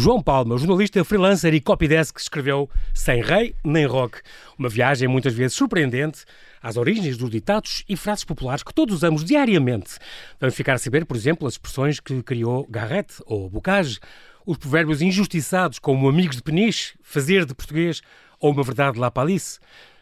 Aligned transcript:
João 0.00 0.22
Palma, 0.22 0.56
jornalista, 0.56 1.04
freelancer 1.04 1.52
e 1.52 1.60
copydesk, 1.60 2.18
escreveu 2.18 2.70
Sem 2.94 3.20
Rei 3.20 3.54
nem 3.62 3.84
Rock. 3.84 4.22
Uma 4.58 4.70
viagem 4.70 5.06
muitas 5.06 5.34
vezes 5.34 5.54
surpreendente 5.54 6.24
às 6.62 6.78
origens 6.78 7.18
dos 7.18 7.28
ditados 7.28 7.84
e 7.86 7.98
frases 7.98 8.24
populares 8.24 8.62
que 8.62 8.72
todos 8.72 8.94
usamos 8.94 9.22
diariamente. 9.22 9.98
Vamos 10.40 10.54
ficar 10.54 10.72
a 10.72 10.78
saber, 10.78 11.04
por 11.04 11.18
exemplo, 11.18 11.46
as 11.46 11.52
expressões 11.52 12.00
que 12.00 12.22
criou 12.22 12.66
Garrett 12.70 13.22
ou 13.26 13.50
Bocage, 13.50 14.00
os 14.46 14.56
provérbios 14.56 15.02
injustiçados 15.02 15.78
como 15.78 16.08
amigos 16.08 16.36
de 16.36 16.42
peniche, 16.42 16.94
fazer 17.02 17.44
de 17.44 17.54
português 17.54 18.00
ou 18.40 18.52
uma 18.52 18.62
verdade 18.62 18.98
lá 18.98 19.10
palice. 19.10 19.58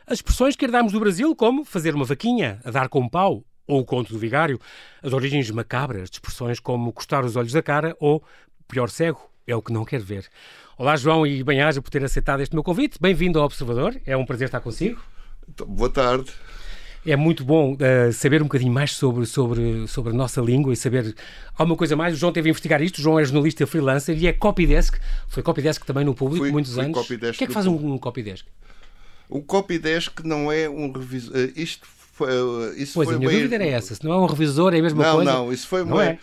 As 0.06 0.18
expressões 0.18 0.54
que 0.54 0.64
herdamos 0.64 0.92
do 0.92 1.00
Brasil, 1.00 1.34
como 1.34 1.64
fazer 1.64 1.92
uma 1.96 2.04
vaquinha, 2.04 2.60
a 2.64 2.70
dar 2.70 2.88
com 2.88 3.00
um 3.00 3.08
pau, 3.08 3.42
ou 3.66 3.80
o 3.80 3.84
conto 3.84 4.12
do 4.12 4.18
vigário, 4.20 4.60
as 5.02 5.12
origens 5.12 5.50
macabras 5.50 6.08
de 6.08 6.18
expressões 6.18 6.60
como 6.60 6.92
costar 6.92 7.24
os 7.24 7.34
olhos 7.34 7.50
da 7.50 7.64
cara 7.64 7.96
ou 7.98 8.22
pior 8.68 8.90
cego 8.90 9.28
é 9.48 9.56
o 9.56 9.62
que 9.62 9.72
não 9.72 9.84
quer 9.84 10.00
ver. 10.00 10.26
Olá, 10.76 10.94
João, 10.94 11.26
e 11.26 11.42
bem-aja 11.42 11.80
por 11.80 11.90
ter 11.90 12.04
aceitado 12.04 12.40
este 12.40 12.54
meu 12.54 12.62
convite. 12.62 12.98
Bem-vindo 13.00 13.38
ao 13.38 13.46
Observador. 13.46 13.96
É 14.04 14.14
um 14.14 14.26
prazer 14.26 14.46
estar 14.46 14.60
consigo. 14.60 15.00
Boa 15.66 15.88
tarde. 15.88 16.30
É 17.06 17.16
muito 17.16 17.42
bom 17.42 17.72
uh, 17.72 18.12
saber 18.12 18.42
um 18.42 18.44
bocadinho 18.44 18.70
mais 18.70 18.94
sobre, 18.94 19.24
sobre, 19.24 19.88
sobre 19.88 20.12
a 20.12 20.14
nossa 20.14 20.42
língua 20.42 20.74
e 20.74 20.76
saber 20.76 21.16
alguma 21.56 21.78
coisa 21.78 21.96
mais. 21.96 22.12
O 22.12 22.16
João 22.18 22.30
teve 22.30 22.48
a 22.48 22.50
investigar 22.50 22.82
isto. 22.82 22.98
O 22.98 23.00
João 23.00 23.18
é 23.18 23.24
jornalista 23.24 23.66
freelancer 23.66 24.22
e 24.22 24.26
é 24.26 24.32
copydesk. 24.34 24.98
Foi 25.28 25.42
copydesk 25.42 25.82
também 25.86 26.04
no 26.04 26.14
público, 26.14 26.44
fui, 26.44 26.52
muitos 26.52 26.74
fui 26.74 26.84
anos. 26.84 26.98
O 26.98 27.32
que 27.32 27.44
é 27.44 27.46
que 27.46 27.52
faz 27.52 27.66
um, 27.66 27.94
um 27.94 27.96
copydesk? 27.96 28.44
Um 29.30 29.40
copydesk 29.40 30.20
não 30.24 30.52
é 30.52 30.68
um 30.68 30.92
revisor. 30.92 31.34
Uh, 31.34 31.52
isto 31.56 31.86
foi, 32.12 32.28
uh, 32.30 32.74
isso 32.76 32.92
pois, 32.92 33.08
foi 33.08 33.16
a 33.16 33.18
minha 33.18 33.30
uma... 33.30 33.38
dúvida 33.38 33.54
era 33.54 33.66
essa. 33.66 33.94
Se 33.94 34.04
não 34.04 34.12
é 34.12 34.18
um 34.18 34.26
revisor, 34.26 34.74
é 34.74 34.78
a 34.78 34.82
mesma 34.82 35.02
não, 35.02 35.16
coisa? 35.16 35.32
Não, 35.32 35.46
não. 35.46 35.52
Isso 35.52 35.66
foi 35.66 35.84
não 35.84 35.94
uma, 35.94 36.04
é? 36.04 36.18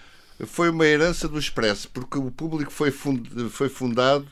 Foi 0.45 0.69
uma 0.69 0.85
herança 0.85 1.27
do 1.27 1.39
Expresso, 1.39 1.89
porque 1.89 2.17
o 2.17 2.29
público 2.31 2.71
foi, 2.71 2.91
fund, 2.91 3.27
foi 3.49 3.69
fundado 3.69 4.27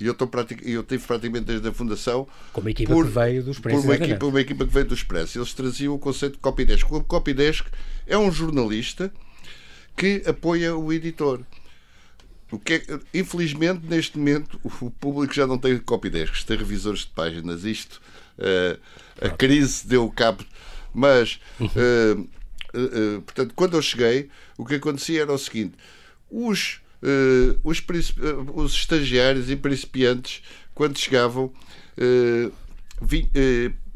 e 0.00 0.06
eu, 0.06 0.12
estou 0.12 0.26
pratic, 0.26 0.60
eu 0.64 0.82
tive 0.82 1.06
praticamente 1.06 1.46
desde 1.46 1.66
a 1.68 1.72
fundação. 1.72 2.28
Com 2.52 2.60
uma 2.60 2.70
equipa 2.70 2.92
por, 2.92 3.06
que 3.06 3.12
veio 3.12 3.42
do 3.42 3.50
Expresso. 3.50 3.80
Por 3.80 3.86
uma 3.86 3.94
equipa, 3.94 4.26
uma 4.26 4.40
equipa 4.40 4.66
que 4.66 4.72
veio 4.72 4.86
do 4.86 4.94
Expresso. 4.94 5.38
Eles 5.38 5.54
traziam 5.54 5.94
o 5.94 5.98
conceito 5.98 6.34
de 6.34 6.38
copydesk. 6.38 6.92
O 6.92 7.02
copydesk 7.02 7.66
é 8.06 8.16
um 8.16 8.30
jornalista 8.30 9.10
que 9.96 10.22
apoia 10.26 10.76
o 10.76 10.92
editor. 10.92 11.40
O 12.50 12.58
que 12.58 12.74
é, 12.74 13.00
infelizmente, 13.14 13.86
neste 13.86 14.18
momento, 14.18 14.60
o 14.62 14.90
público 14.90 15.34
já 15.34 15.46
não 15.46 15.58
tem 15.58 15.78
copydesks, 15.78 16.44
tem 16.44 16.58
revisores 16.58 17.00
de 17.00 17.08
páginas. 17.08 17.64
Isto, 17.64 18.00
uh, 18.38 18.78
a 19.20 19.30
crise 19.30 19.86
deu 19.86 20.08
cabo. 20.10 20.44
Mas, 20.92 21.40
uh, 21.60 22.28
portanto, 23.24 23.52
quando 23.54 23.76
eu 23.76 23.82
cheguei, 23.82 24.28
o 24.56 24.64
que 24.64 24.74
acontecia 24.74 25.22
era 25.22 25.32
o 25.32 25.38
seguinte: 25.38 25.74
os 26.30 26.80
uh, 27.02 27.58
os, 27.62 27.82
os, 28.54 28.72
estagiários 28.72 29.50
e 29.50 29.56
principiantes, 29.56 30.42
quando 30.74 30.98
chegavam, 30.98 31.52
vi, 33.00 33.30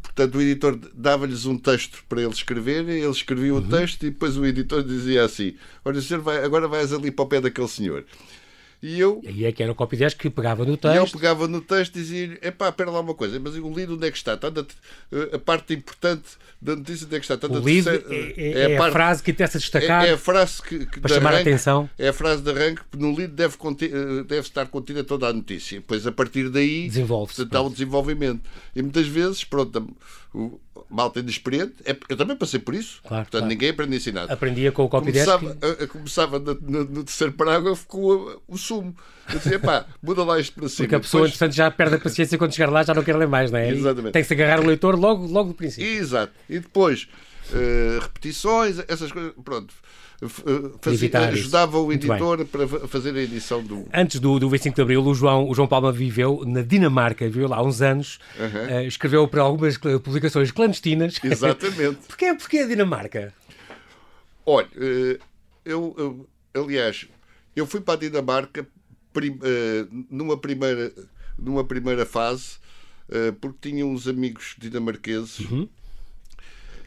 portanto, 0.02 0.38
o 0.38 0.42
editor 0.42 0.78
dava-lhes 0.94 1.46
um 1.46 1.56
texto 1.56 2.04
para 2.08 2.22
eles 2.22 2.36
escreverem, 2.36 3.02
eles 3.02 3.16
escreviam 3.16 3.56
uhum. 3.56 3.64
o 3.64 3.68
texto 3.68 4.04
e 4.04 4.10
depois 4.10 4.36
o 4.36 4.44
editor 4.44 4.82
dizia 4.82 5.24
assim: 5.24 5.54
Olha, 5.84 6.00
senhor, 6.00 6.22
vai, 6.22 6.44
agora 6.44 6.68
vais 6.68 6.92
ali 6.92 7.10
para 7.10 7.24
o 7.24 7.28
pé 7.28 7.40
daquele 7.40 7.68
senhor. 7.68 8.04
E 8.82 8.98
eu. 8.98 9.20
E 9.22 9.44
é 9.44 9.52
que 9.52 9.62
era 9.62 9.70
o 9.70 9.74
copy 9.74 9.96
desk 9.96 10.18
que 10.18 10.30
pegava 10.30 10.64
no 10.64 10.76
texto. 10.76 10.94
E 10.94 10.96
eu 10.96 11.06
pegava 11.06 11.46
no 11.46 11.60
texto 11.60 11.96
e 11.96 12.00
dizia: 12.00 12.38
epá, 12.40 12.70
espera 12.70 12.90
lá 12.90 13.00
uma 13.00 13.14
coisa, 13.14 13.38
mas 13.38 13.54
o 13.54 13.70
lido 13.70 13.94
onde 13.94 14.06
é 14.06 14.10
que 14.10 14.16
está? 14.16 14.34
Está 14.34 14.48
a, 14.48 15.38
parte 15.38 15.74
importante 15.74 16.30
da 16.62 16.74
notícia 16.74 17.06
onde 17.06 17.16
é 17.16 17.20
que 17.20 17.30
está? 17.30 17.46
o 17.46 17.58
lido 17.58 17.90
é, 17.90 17.94
é, 17.94 18.72
é, 18.72 18.74
a, 18.76 18.78
parte, 18.78 18.92
frase 18.92 19.22
que 19.22 19.30
interessa 19.32 19.58
destacar. 19.58 20.06
É, 20.06 20.10
é, 20.10 20.12
a 20.14 20.18
frase 20.18 20.62
que, 20.62 20.86
que 20.86 20.98
para 20.98 21.14
chamar 21.14 21.34
arranque, 21.34 21.50
a 21.50 21.52
atenção. 21.52 21.90
É 21.98 22.08
a 22.08 22.12
frase 22.12 22.42
de 22.42 22.50
arranque 22.50 22.80
que 22.90 22.96
no 22.96 23.14
lido 23.14 23.34
deve, 23.34 23.56
deve 24.26 24.40
estar 24.40 24.66
contida 24.68 25.04
toda 25.04 25.28
a 25.28 25.32
notícia. 25.32 25.78
Depois, 25.78 26.06
a 26.06 26.12
partir 26.12 26.48
daí, 26.48 26.88
desenvolve-se. 26.88 27.44
Dá 27.44 27.60
o 27.60 27.68
desenvolvimento. 27.68 28.48
E 28.74 28.80
muitas 28.80 29.06
vezes, 29.06 29.44
pronto, 29.44 29.94
o 30.32 30.60
malta 30.88 31.20
inexperiente, 31.20 31.74
é, 31.84 31.96
eu 32.08 32.16
também 32.16 32.36
passei 32.36 32.60
por 32.60 32.74
isso. 32.74 33.00
Claro, 33.02 33.24
Portanto, 33.24 33.40
claro. 33.40 33.46
ninguém 33.46 33.70
aprende 33.70 33.96
ensinado. 33.96 34.32
Aprendia 34.32 34.72
com 34.72 34.84
o 34.84 34.88
copy 34.88 35.12
começava, 35.12 35.54
desk. 35.54 35.88
começava 35.88 36.38
no, 36.38 36.54
no, 36.54 36.84
no, 36.84 37.04
terceiro 37.04 37.32
parágrafo 37.32 37.86
com 37.86 37.98
o, 37.98 38.42
o 38.48 38.58
sumo. 38.58 38.94
Eu 39.32 39.38
dizia, 39.38 39.58
pá, 39.58 39.86
muda 40.02 40.24
lá 40.24 40.38
isto 40.38 40.54
para 40.54 40.68
cima. 40.68 40.84
Porque 40.84 40.94
a 40.94 41.00
pessoa, 41.00 41.22
Depois... 41.22 41.34
entretanto, 41.34 41.56
já 41.56 41.70
perde 41.70 41.94
a 41.96 41.98
paciência 41.98 42.38
quando 42.38 42.54
chegar 42.54 42.70
lá, 42.70 42.82
já 42.82 42.94
não 42.94 43.02
quer 43.02 43.16
ler 43.16 43.28
mais, 43.28 43.50
não 43.50 43.58
é? 43.58 43.70
Exatamente. 43.70 44.12
Tem 44.12 44.22
que 44.22 44.28
se 44.28 44.34
agarrar 44.34 44.60
o 44.60 44.66
leitor 44.66 44.98
logo, 44.98 45.26
logo 45.26 45.50
do 45.50 45.54
princípio. 45.54 45.88
Exato. 45.88 46.32
E 46.48 46.58
depois, 46.58 47.08
uh, 47.52 48.00
repetições, 48.00 48.78
essas 48.88 49.10
coisas, 49.12 49.32
pronto. 49.44 49.74
Fazia, 50.82 51.18
ajudava 51.28 51.78
o 51.78 51.90
editor 51.90 52.44
para 52.44 52.68
fazer 52.86 53.14
a 53.16 53.22
edição 53.22 53.62
do. 53.62 53.88
Antes 53.92 54.20
do, 54.20 54.38
do 54.38 54.50
25 54.50 54.76
de 54.76 54.82
Abril, 54.82 55.02
o 55.02 55.14
João, 55.14 55.48
o 55.48 55.54
João 55.54 55.66
Palma 55.66 55.90
viveu 55.90 56.44
na 56.46 56.60
Dinamarca, 56.60 57.24
viveu 57.24 57.48
lá 57.48 57.56
há 57.56 57.62
uns 57.62 57.80
anos, 57.80 58.18
uh, 58.38 58.82
escreveu 58.86 59.26
para 59.26 59.40
algumas 59.40 59.78
publicações 59.78 60.50
clandestinas. 60.50 61.18
Exatamente. 61.24 62.00
porquê, 62.06 62.34
porquê 62.34 62.58
a 62.58 62.66
Dinamarca? 62.66 63.32
Olha, 64.44 64.68
uh, 64.76 65.18
eu, 65.64 65.94
eu, 65.96 66.28
aliás, 66.52 67.06
eu 67.56 67.66
fui 67.66 67.80
para 67.80 67.94
a 67.94 67.96
Dinamarca 67.96 68.66
prim, 69.14 69.38
numa, 70.10 70.36
primeira, 70.36 70.92
numa 71.38 71.64
primeira 71.64 72.04
fase, 72.04 72.58
porque 73.40 73.70
tinha 73.70 73.86
uns 73.86 74.06
amigos 74.06 74.54
dinamarqueses 74.58 75.40
uhum. 75.40 75.68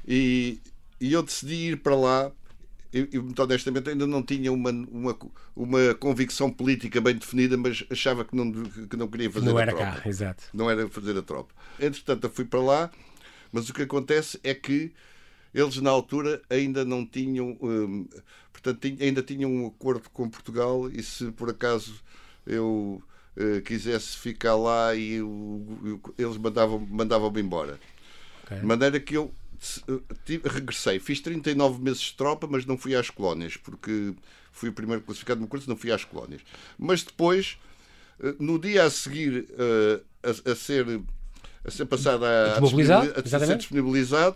e, 0.07 0.59
e 1.01 1.11
eu 1.11 1.21
decidi 1.21 1.71
ir 1.71 1.77
para 1.77 1.95
lá 1.95 2.31
eu, 2.93 3.07
eu, 3.11 3.23
muito 3.23 3.41
honestamente, 3.41 3.89
ainda 3.89 4.05
não 4.05 4.21
tinha 4.21 4.51
uma, 4.51 4.69
uma, 4.69 5.17
uma 5.55 5.95
convicção 5.95 6.51
política 6.51 7.01
bem 7.01 7.15
definida, 7.15 7.57
mas 7.57 7.83
achava 7.89 8.23
que 8.23 8.35
não, 8.35 8.51
que 8.51 8.95
não 8.95 9.07
queria 9.07 9.31
fazer 9.31 9.47
não 9.47 9.57
a 9.57 9.61
era 9.63 9.71
tropa. 9.73 10.01
Cá, 10.01 10.09
exato. 10.09 10.43
Não 10.53 10.69
era 10.69 10.87
fazer 10.87 11.17
a 11.17 11.23
tropa. 11.23 11.53
Entretanto, 11.79 12.25
eu 12.25 12.29
fui 12.29 12.45
para 12.45 12.61
lá, 12.61 12.91
mas 13.51 13.67
o 13.67 13.73
que 13.73 13.81
acontece 13.81 14.39
é 14.43 14.53
que 14.53 14.93
eles, 15.53 15.77
na 15.77 15.89
altura, 15.89 16.39
ainda 16.49 16.85
não 16.85 17.03
tinham. 17.03 17.57
Hum, 17.61 18.07
portanto, 18.51 18.85
ainda 19.01 19.23
tinham 19.23 19.51
um 19.51 19.65
acordo 19.65 20.07
com 20.11 20.29
Portugal 20.29 20.87
e 20.89 21.01
se 21.01 21.31
por 21.31 21.49
acaso 21.49 21.95
eu. 22.45 23.01
Uh, 23.35 23.63
quisesse 23.63 24.15
ficar 24.15 24.55
lá 24.55 24.93
e 24.93 25.13
eu, 25.13 25.79
eu, 25.83 26.13
eles 26.19 26.37
mandavam-me 26.37 26.85
mandavam 26.87 27.33
embora. 27.39 27.79
Okay. 28.43 28.59
De 28.59 28.63
maneira 28.63 28.99
que 28.99 29.17
eu 29.17 29.33
regressei, 30.45 30.99
fiz 30.99 31.19
39 31.21 31.81
meses 31.81 32.01
de 32.01 32.13
tropa, 32.13 32.47
mas 32.49 32.65
não 32.65 32.77
fui 32.77 32.95
às 32.95 33.09
colónias, 33.09 33.57
porque 33.57 34.13
fui 34.51 34.69
o 34.69 34.73
primeiro 34.73 35.01
classificado 35.01 35.41
no 35.41 35.47
curso, 35.47 35.69
não 35.69 35.75
fui 35.75 35.91
às 35.91 36.03
colónias. 36.03 36.41
Mas 36.77 37.03
depois, 37.03 37.57
eh, 38.21 38.35
no 38.39 38.59
dia 38.59 38.83
a 38.83 38.89
seguir 38.89 39.47
eh, 39.57 40.01
a, 40.23 40.51
a 40.51 40.55
ser, 40.55 40.85
a 41.65 41.71
ser 41.71 41.85
passado 41.85 42.25
a, 42.25 42.59
disponibilizado, 42.59 43.13
a, 43.15 43.39
ser 43.39 43.57
disponibilizado, 43.57 44.35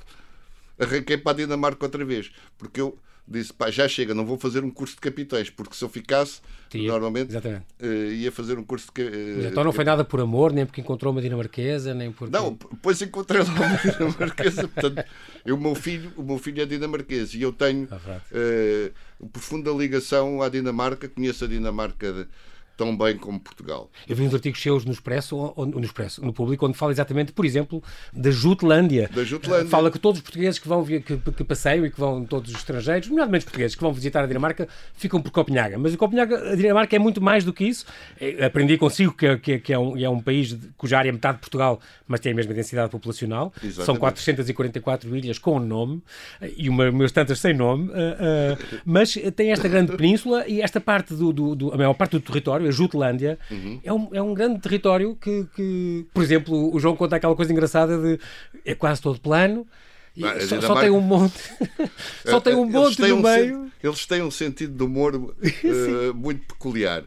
arranquei 0.79 1.17
para 1.17 1.31
a 1.31 1.35
Dinamarca 1.35 1.85
outra 1.85 2.03
vez, 2.03 2.31
porque 2.57 2.81
eu 2.81 2.97
disse, 3.27 3.53
pá, 3.53 3.69
já 3.69 3.87
chega, 3.87 4.13
não 4.13 4.25
vou 4.25 4.37
fazer 4.37 4.63
um 4.63 4.71
curso 4.71 4.95
de 4.95 5.01
capitães, 5.01 5.49
porque 5.49 5.75
se 5.75 5.83
eu 5.83 5.89
ficasse, 5.89 6.39
normalmente 6.73 7.35
uh, 7.35 8.11
ia 8.11 8.31
fazer 8.31 8.57
um 8.57 8.63
curso 8.63 8.87
de 8.95 9.01
uh, 9.01 9.47
Então 9.47 9.63
não 9.63 9.73
foi 9.73 9.83
nada 9.83 10.05
por 10.05 10.21
amor, 10.21 10.53
nem 10.53 10.65
porque 10.65 10.79
encontrou 10.79 11.11
uma 11.11 11.21
dinamarquesa, 11.21 11.93
nem 11.93 12.11
por... 12.11 12.29
Não, 12.29 12.53
depois 12.53 13.01
encontrei 13.01 13.41
lá 13.43 13.49
uma 13.49 13.77
dinamarquesa, 13.91 14.67
portanto, 14.67 15.03
eu, 15.45 15.55
o, 15.55 15.59
meu 15.59 15.75
filho, 15.75 16.11
o 16.15 16.23
meu 16.23 16.37
filho 16.37 16.61
é 16.61 16.65
dinamarquês 16.65 17.33
e 17.33 17.41
eu 17.41 17.51
tenho 17.51 17.85
uh, 17.85 19.27
profunda 19.29 19.71
ligação 19.71 20.41
à 20.41 20.49
Dinamarca, 20.49 21.09
conheço 21.09 21.43
a 21.43 21.47
Dinamarca... 21.47 22.13
De, 22.13 22.27
tão 22.77 22.95
bem 22.95 23.17
como 23.17 23.39
Portugal. 23.39 23.89
Eu 24.07 24.15
vi 24.15 24.23
uns 24.23 24.33
artigos 24.33 24.61
seus 24.61 24.85
no 24.85 24.91
Expresso, 24.91 25.35
ou, 25.35 25.65
no 25.65 25.83
Expresso, 25.83 26.23
no 26.23 26.31
Público, 26.31 26.67
onde 26.67 26.77
fala 26.77 26.91
exatamente, 26.91 27.33
por 27.33 27.43
exemplo, 27.43 27.83
da 28.13 28.29
Jutlândia. 28.29 29.09
Da 29.13 29.23
Jutlândia. 29.23 29.67
Fala 29.67 29.89
que 29.89 29.97
todos 29.97 30.19
os 30.19 30.23
portugueses 30.23 30.59
que 30.59 30.67
vão 30.67 30.85
que, 30.85 31.01
que 31.01 31.43
passeiam 31.43 31.85
e 31.85 31.91
que 31.91 31.99
vão, 31.99 32.23
todos 32.23 32.51
os 32.51 32.57
estrangeiros, 32.57 33.09
nomeadamente 33.09 33.39
os 33.39 33.45
portugueses 33.45 33.75
que 33.75 33.81
vão 33.81 33.91
visitar 33.91 34.23
a 34.23 34.27
Dinamarca, 34.27 34.67
ficam 34.93 35.19
por 35.19 35.31
Copenhaga. 35.31 35.77
Mas 35.77 35.95
a 35.95 35.97
Copenhaga, 35.97 36.51
a 36.51 36.55
Dinamarca 36.55 36.95
é 36.95 36.99
muito 36.99 37.19
mais 37.19 37.43
do 37.43 37.51
que 37.51 37.65
isso. 37.65 37.85
É, 38.21 38.45
aprendi 38.45 38.77
consigo 38.77 39.11
que, 39.11 39.37
que, 39.37 39.59
que 39.59 39.73
é, 39.73 39.79
um, 39.79 39.97
é 39.97 40.07
um 40.07 40.21
país 40.21 40.55
cuja 40.77 40.99
área 40.99 41.09
é 41.09 41.11
metade 41.11 41.37
de 41.37 41.41
Portugal, 41.41 41.79
mas 42.07 42.19
tem 42.19 42.31
a 42.31 42.35
mesma 42.35 42.53
densidade 42.53 42.91
populacional. 42.91 43.51
Exatamente. 43.57 43.85
São 43.85 43.95
444 43.95 45.15
ilhas 45.15 45.39
com 45.39 45.59
nome 45.59 46.03
e 46.55 46.69
uma, 46.69 46.89
umas 46.89 47.11
tantas 47.11 47.39
sem 47.39 47.53
nome, 47.53 47.89
uh, 47.89 47.93
uh, 47.93 48.79
mas 48.85 49.17
tem 49.35 49.51
esta 49.51 49.67
grande 49.67 49.95
península 49.97 50.47
e 50.47 50.61
esta 50.61 50.79
parte 50.79 51.13
do, 51.15 51.33
do, 51.33 51.55
do 51.55 51.73
a 51.73 51.77
maior 51.77 51.93
parte 51.93 52.11
do 52.11 52.19
território, 52.19 52.66
a 52.67 52.71
Jutlândia, 52.71 53.39
uhum. 53.49 53.79
é, 53.83 53.93
um, 53.93 54.09
é 54.13 54.21
um 54.21 54.33
grande 54.33 54.59
território 54.59 55.15
que, 55.15 55.45
que, 55.55 56.05
por 56.13 56.23
exemplo, 56.23 56.73
o 56.73 56.79
João 56.79 56.95
conta 56.95 57.15
aquela 57.15 57.35
coisa 57.35 57.51
engraçada 57.51 57.97
de 57.97 58.19
é 58.65 58.75
quase 58.75 59.01
todo 59.01 59.19
plano. 59.19 59.65
Não, 60.15 60.39
só, 60.41 60.61
só, 60.73 60.79
tem 60.79 60.89
um 60.89 60.99
monte, 60.99 61.39
só 62.25 62.39
tem 62.39 62.55
um 62.55 62.65
monte 62.65 62.99
no 63.01 63.15
um 63.15 63.21
meio. 63.21 63.71
Eles 63.83 64.05
têm 64.05 64.21
um 64.23 64.31
sentido 64.31 64.75
de 64.75 64.83
humor 64.83 65.15
uh, 65.15 66.13
muito 66.15 66.45
peculiar. 66.47 67.03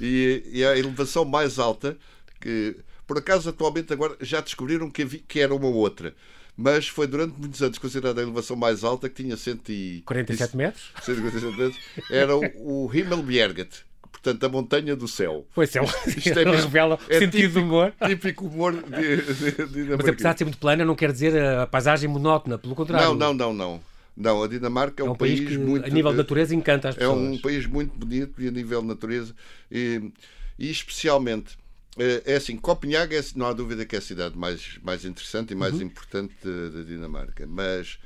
E, 0.00 0.42
e, 0.52 0.64
a 0.64 0.76
elevação 0.76 1.24
mais 1.24 1.58
alta, 1.58 1.96
que 2.40 2.76
por 3.06 3.18
acaso 3.18 3.50
atualmente 3.50 3.92
agora 3.92 4.16
já 4.20 4.40
descobriram 4.40 4.90
que, 4.90 5.04
que 5.04 5.40
era 5.40 5.54
uma 5.54 5.68
outra 5.68 6.14
mas 6.56 6.88
foi 6.88 7.06
durante 7.06 7.38
muitos 7.38 7.62
anos 7.62 7.76
considerada 7.76 8.20
a 8.20 8.24
elevação 8.24 8.56
mais 8.56 8.82
alta, 8.82 9.08
que 9.08 9.22
tinha 9.22 9.36
147 9.36 10.56
metros. 10.56 10.90
147 11.02 11.56
metros, 11.56 11.78
era 12.10 12.34
o, 12.34 12.86
o 12.86 12.90
Himmelbjerget, 12.92 13.84
portanto, 14.26 14.44
a 14.44 14.48
montanha 14.48 14.96
do 14.96 15.06
céu. 15.06 15.46
Pois 15.54 15.74
é, 15.76 15.80
isto 15.82 16.30
é 16.38 16.44
mesmo, 16.44 16.62
revela 16.62 16.96
o 16.96 17.12
é 17.12 17.18
sentido 17.18 17.30
típico, 17.30 17.60
do 17.60 17.64
humor. 17.64 17.94
Típico 18.04 18.46
humor 18.46 18.72
de, 18.72 19.16
de, 19.16 19.66
de 19.66 19.96
Mas 19.96 20.08
apesar 20.08 20.32
de 20.32 20.38
ser 20.38 20.44
muito 20.44 20.58
plana, 20.58 20.84
não 20.84 20.94
quer 20.94 21.12
dizer 21.12 21.40
a 21.40 21.66
paisagem 21.66 22.08
monótona, 22.08 22.58
pelo 22.58 22.74
contrário. 22.74 23.08
Não, 23.08 23.14
não, 23.14 23.34
não, 23.34 23.54
não. 23.54 23.80
Não, 24.16 24.42
a 24.42 24.48
Dinamarca 24.48 25.02
é, 25.02 25.06
é 25.06 25.08
um, 25.08 25.12
um, 25.12 25.16
país, 25.16 25.40
país 25.40 25.50
que, 25.50 25.58
muito. 25.58 25.86
A 25.86 25.90
nível 25.90 26.10
de 26.10 26.16
natureza 26.16 26.54
encanta 26.54 26.88
as 26.88 26.96
pessoas. 26.96 27.16
É 27.16 27.20
um 27.20 27.38
país 27.38 27.66
muito 27.66 27.96
bonito 27.96 28.42
e 28.42 28.48
a 28.48 28.50
nível 28.50 28.80
de 28.80 28.88
natureza. 28.88 29.34
E, 29.70 30.10
e 30.58 30.70
especialmente. 30.70 31.56
Eh, 31.98 32.22
é 32.26 32.36
assim, 32.36 32.56
Copenhague 32.56 33.14
é, 33.14 33.22
não 33.36 33.46
há 33.46 33.52
dúvida 33.52 33.84
que 33.84 33.94
é 33.94 33.98
a 33.98 34.02
cidade 34.02 34.36
mais, 34.36 34.78
mais 34.82 35.04
interessante 35.04 35.52
e 35.52 35.54
mais 35.54 35.74
uhum. 35.74 35.82
importante 35.82 36.34
da 36.42 36.82
Dinamarca. 36.82 37.46
Mas 37.46 37.98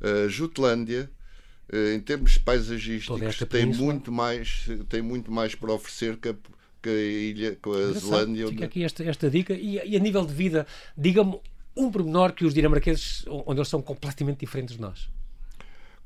uh, 0.00 0.28
Jutlândia, 0.28 1.10
uh, 1.10 1.23
em 1.72 2.00
termos 2.00 2.38
paisagísticos, 2.38 3.38
tem 3.48 3.66
muito, 3.66 4.12
mais, 4.12 4.66
tem 4.88 5.02
muito 5.02 5.32
mais 5.32 5.54
para 5.54 5.72
oferecer 5.72 6.16
que 6.16 6.28
a, 6.28 6.34
que 6.82 6.88
a 6.88 6.92
ilha, 6.92 7.56
com 7.60 7.72
a 7.72 7.92
Zelândia. 7.92 8.48
Fica 8.48 8.64
aqui 8.66 8.84
esta, 8.84 9.02
esta 9.04 9.30
dica. 9.30 9.54
E, 9.54 9.80
e 9.84 9.96
a 9.96 9.98
nível 9.98 10.24
de 10.24 10.34
vida, 10.34 10.66
diga-me 10.96 11.40
um 11.76 11.90
pormenor 11.90 12.32
que 12.32 12.44
os 12.44 12.54
dinamarqueses, 12.54 13.24
onde 13.26 13.58
eles 13.58 13.68
são 13.68 13.82
completamente 13.82 14.40
diferentes 14.40 14.76
de 14.76 14.80
nós. 14.80 15.08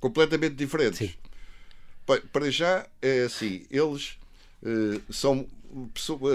Completamente 0.01 0.55
diferentes? 0.55 0.99
Sim. 0.99 1.13
Para 2.33 2.51
já, 2.51 2.87
é 3.03 3.25
assim, 3.25 3.67
eles 3.71 4.17
uh, 4.63 5.13
são 5.13 5.47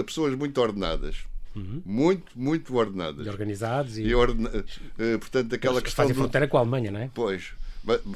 pessoas 0.06 0.34
muito 0.36 0.60
ordenadas. 0.60 1.16
Uhum. 1.56 1.82
Muito, 1.84 2.32
muito 2.36 2.76
ordenadas. 2.76 3.26
E 3.26 3.28
organizados. 3.30 3.98
E, 3.98 4.02
e 4.02 4.14
ordena... 4.14 4.50
uh, 4.50 5.18
portanto, 5.18 5.54
aquela 5.54 5.74
Eles 5.74 5.84
questão. 5.84 6.04
Fazem 6.04 6.14
do... 6.14 6.18
fronteira 6.18 6.46
com 6.46 6.56
a 6.58 6.60
Alemanha, 6.60 6.90
não 6.90 7.00
é? 7.00 7.10
Pois. 7.14 7.52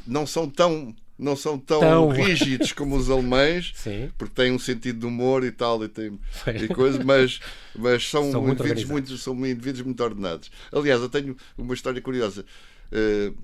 Não 0.07 0.27
são 0.27 0.49
tão 0.49 0.95
não 1.19 1.35
são 1.35 1.59
tão, 1.59 1.81
tão... 1.81 2.09
rígidos 2.11 2.73
como 2.73 2.97
os 2.97 3.11
alemães, 3.11 3.73
Sim. 3.83 4.11
porque 4.17 4.35
têm 4.35 4.53
um 4.53 4.59
sentido 4.59 5.01
de 5.01 5.07
humor 5.07 5.43
e 5.45 5.51
tal, 5.51 5.83
e, 5.83 5.89
tem, 5.89 6.17
e 6.47 6.69
coisa, 6.69 7.03
mas, 7.03 7.41
mas 7.77 8.09
são, 8.09 8.31
são 8.31 8.49
indivíduos 8.49 8.85
muito, 8.85 9.19
são 9.19 9.35
indivíduos 9.35 9.85
muito 9.85 10.01
ordenados. 10.03 10.49
Aliás, 10.71 11.01
eu 11.01 11.09
tenho 11.09 11.37
uma 11.57 11.75
história 11.75 12.01
curiosa. 12.01 12.45
Uh, 12.93 13.37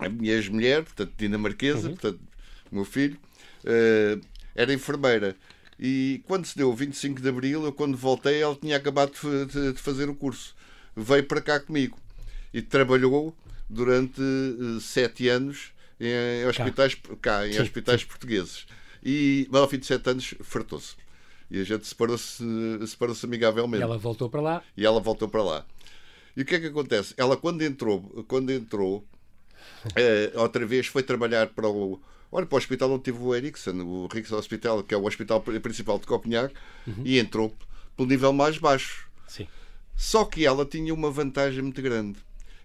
a 0.00 0.08
minha 0.08 0.32
ex-mulher, 0.32 0.82
portanto, 0.82 1.12
dinamarquesa, 1.16 1.88
uhum. 1.88 1.94
portanto, 1.94 2.20
meu 2.70 2.84
filho, 2.84 3.16
uh, 3.64 4.20
era 4.56 4.72
enfermeira. 4.72 5.36
E 5.78 6.20
quando 6.26 6.46
se 6.46 6.56
deu 6.56 6.68
o 6.68 6.74
25 6.74 7.22
de 7.22 7.28
Abril, 7.28 7.64
eu 7.64 7.72
quando 7.72 7.96
voltei, 7.96 8.42
ela 8.42 8.56
tinha 8.56 8.76
acabado 8.76 9.12
de, 9.46 9.72
de 9.72 9.78
fazer 9.80 10.08
o 10.08 10.14
curso. 10.14 10.56
Veio 10.96 11.22
para 11.22 11.40
cá 11.40 11.60
comigo 11.60 11.96
e 12.52 12.60
trabalhou 12.60 13.32
durante 13.68 14.20
uh, 14.20 14.80
sete 14.80 15.28
anos 15.28 15.72
em 16.00 16.46
hospitais, 16.46 16.94
cá, 16.94 17.16
cá 17.20 17.48
em 17.48 17.52
sim, 17.52 17.60
hospitais 17.60 18.00
sim. 18.00 18.06
portugueses. 18.06 18.66
E 19.04 19.48
ao 19.52 19.68
fim 19.68 19.78
de 19.78 19.86
sete 19.86 20.10
anos 20.10 20.34
fartou-se. 20.40 20.94
E 21.50 21.60
a 21.60 21.64
gente 21.64 21.86
separou-se 21.86 22.44
separou 22.86 23.16
amigavelmente. 23.22 23.80
E 23.80 23.84
ela 23.84 23.98
voltou 23.98 24.28
para 24.28 24.40
lá. 24.40 24.62
E 24.76 24.84
ela 24.84 25.00
voltou 25.00 25.28
para 25.28 25.42
lá. 25.42 25.66
E 26.36 26.42
o 26.42 26.44
que 26.44 26.54
é 26.54 26.60
que 26.60 26.66
acontece? 26.66 27.14
Ela 27.16 27.36
quando 27.36 27.62
entrou, 27.62 28.02
quando 28.28 28.50
entrou, 28.50 29.04
eh, 29.96 30.30
outra 30.34 30.64
vez 30.66 30.86
foi 30.86 31.02
trabalhar 31.02 31.48
para 31.48 31.68
o 31.68 32.00
Olha, 32.30 32.44
para 32.44 32.56
o 32.56 32.58
hospital 32.58 32.92
onde 32.92 33.04
tive 33.04 33.18
o 33.22 33.34
Ericsson, 33.34 33.72
o 33.82 34.06
Riks 34.06 34.32
Hospital, 34.32 34.82
que 34.82 34.94
é 34.94 34.98
o 34.98 35.06
hospital 35.06 35.40
principal 35.40 35.98
de 35.98 36.06
Copenhague, 36.06 36.52
uhum. 36.86 37.02
e 37.04 37.18
entrou 37.18 37.54
pelo 37.96 38.08
nível 38.08 38.32
mais 38.32 38.58
baixo. 38.58 39.08
Sim. 39.26 39.48
Só 39.96 40.24
que 40.24 40.44
ela 40.44 40.66
tinha 40.66 40.92
uma 40.92 41.10
vantagem 41.10 41.62
muito 41.62 41.80
grande. 41.80 42.18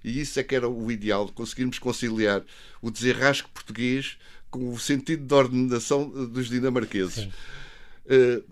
E 0.03 0.19
isso 0.19 0.39
é 0.39 0.43
que 0.43 0.55
era 0.55 0.67
o 0.67 0.91
ideal, 0.91 1.29
conseguirmos 1.29 1.79
conciliar 1.79 2.43
o 2.81 2.91
desenrasque 2.91 3.49
português 3.49 4.17
com 4.51 4.71
o 4.71 4.79
sentido 4.79 5.25
de 5.25 5.33
ordenação 5.33 6.09
dos 6.27 6.49
dinamarqueses. 6.49 7.29
Uh, 8.05 8.43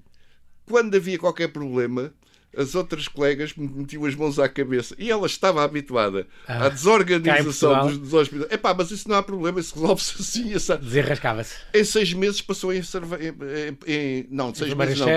quando 0.65 0.95
havia 0.95 1.19
qualquer 1.19 1.49
problema, 1.49 2.13
as 2.55 2.75
outras 2.75 3.07
colegas 3.07 3.53
metiam 3.55 4.05
as 4.05 4.15
mãos 4.15 4.37
à 4.39 4.49
cabeça 4.49 4.95
e 4.97 5.09
ela 5.09 5.25
estava 5.25 5.63
habituada 5.63 6.27
ah, 6.47 6.65
à 6.65 6.69
desorganização 6.69 7.87
dos, 7.87 7.97
dos 7.97 8.13
hospitais. 8.13 8.51
Epá, 8.51 8.73
mas 8.73 8.91
isso 8.91 9.07
não 9.07 9.15
há 9.15 9.23
problema, 9.23 9.59
isso 9.59 9.75
resolve-se 9.75 10.21
assim. 10.21 10.53
Essa... 10.53 10.77
Desenrascava-se. 10.77 11.55
Em 11.73 11.83
seis 11.83 12.13
meses 12.13 12.41
passou 12.41 12.73
em, 12.73 12.79
em, 12.79 13.77
em 13.87 14.27
não, 14.29 14.53
seis 14.53 14.73
meses 14.73 14.99
não, 14.99 15.07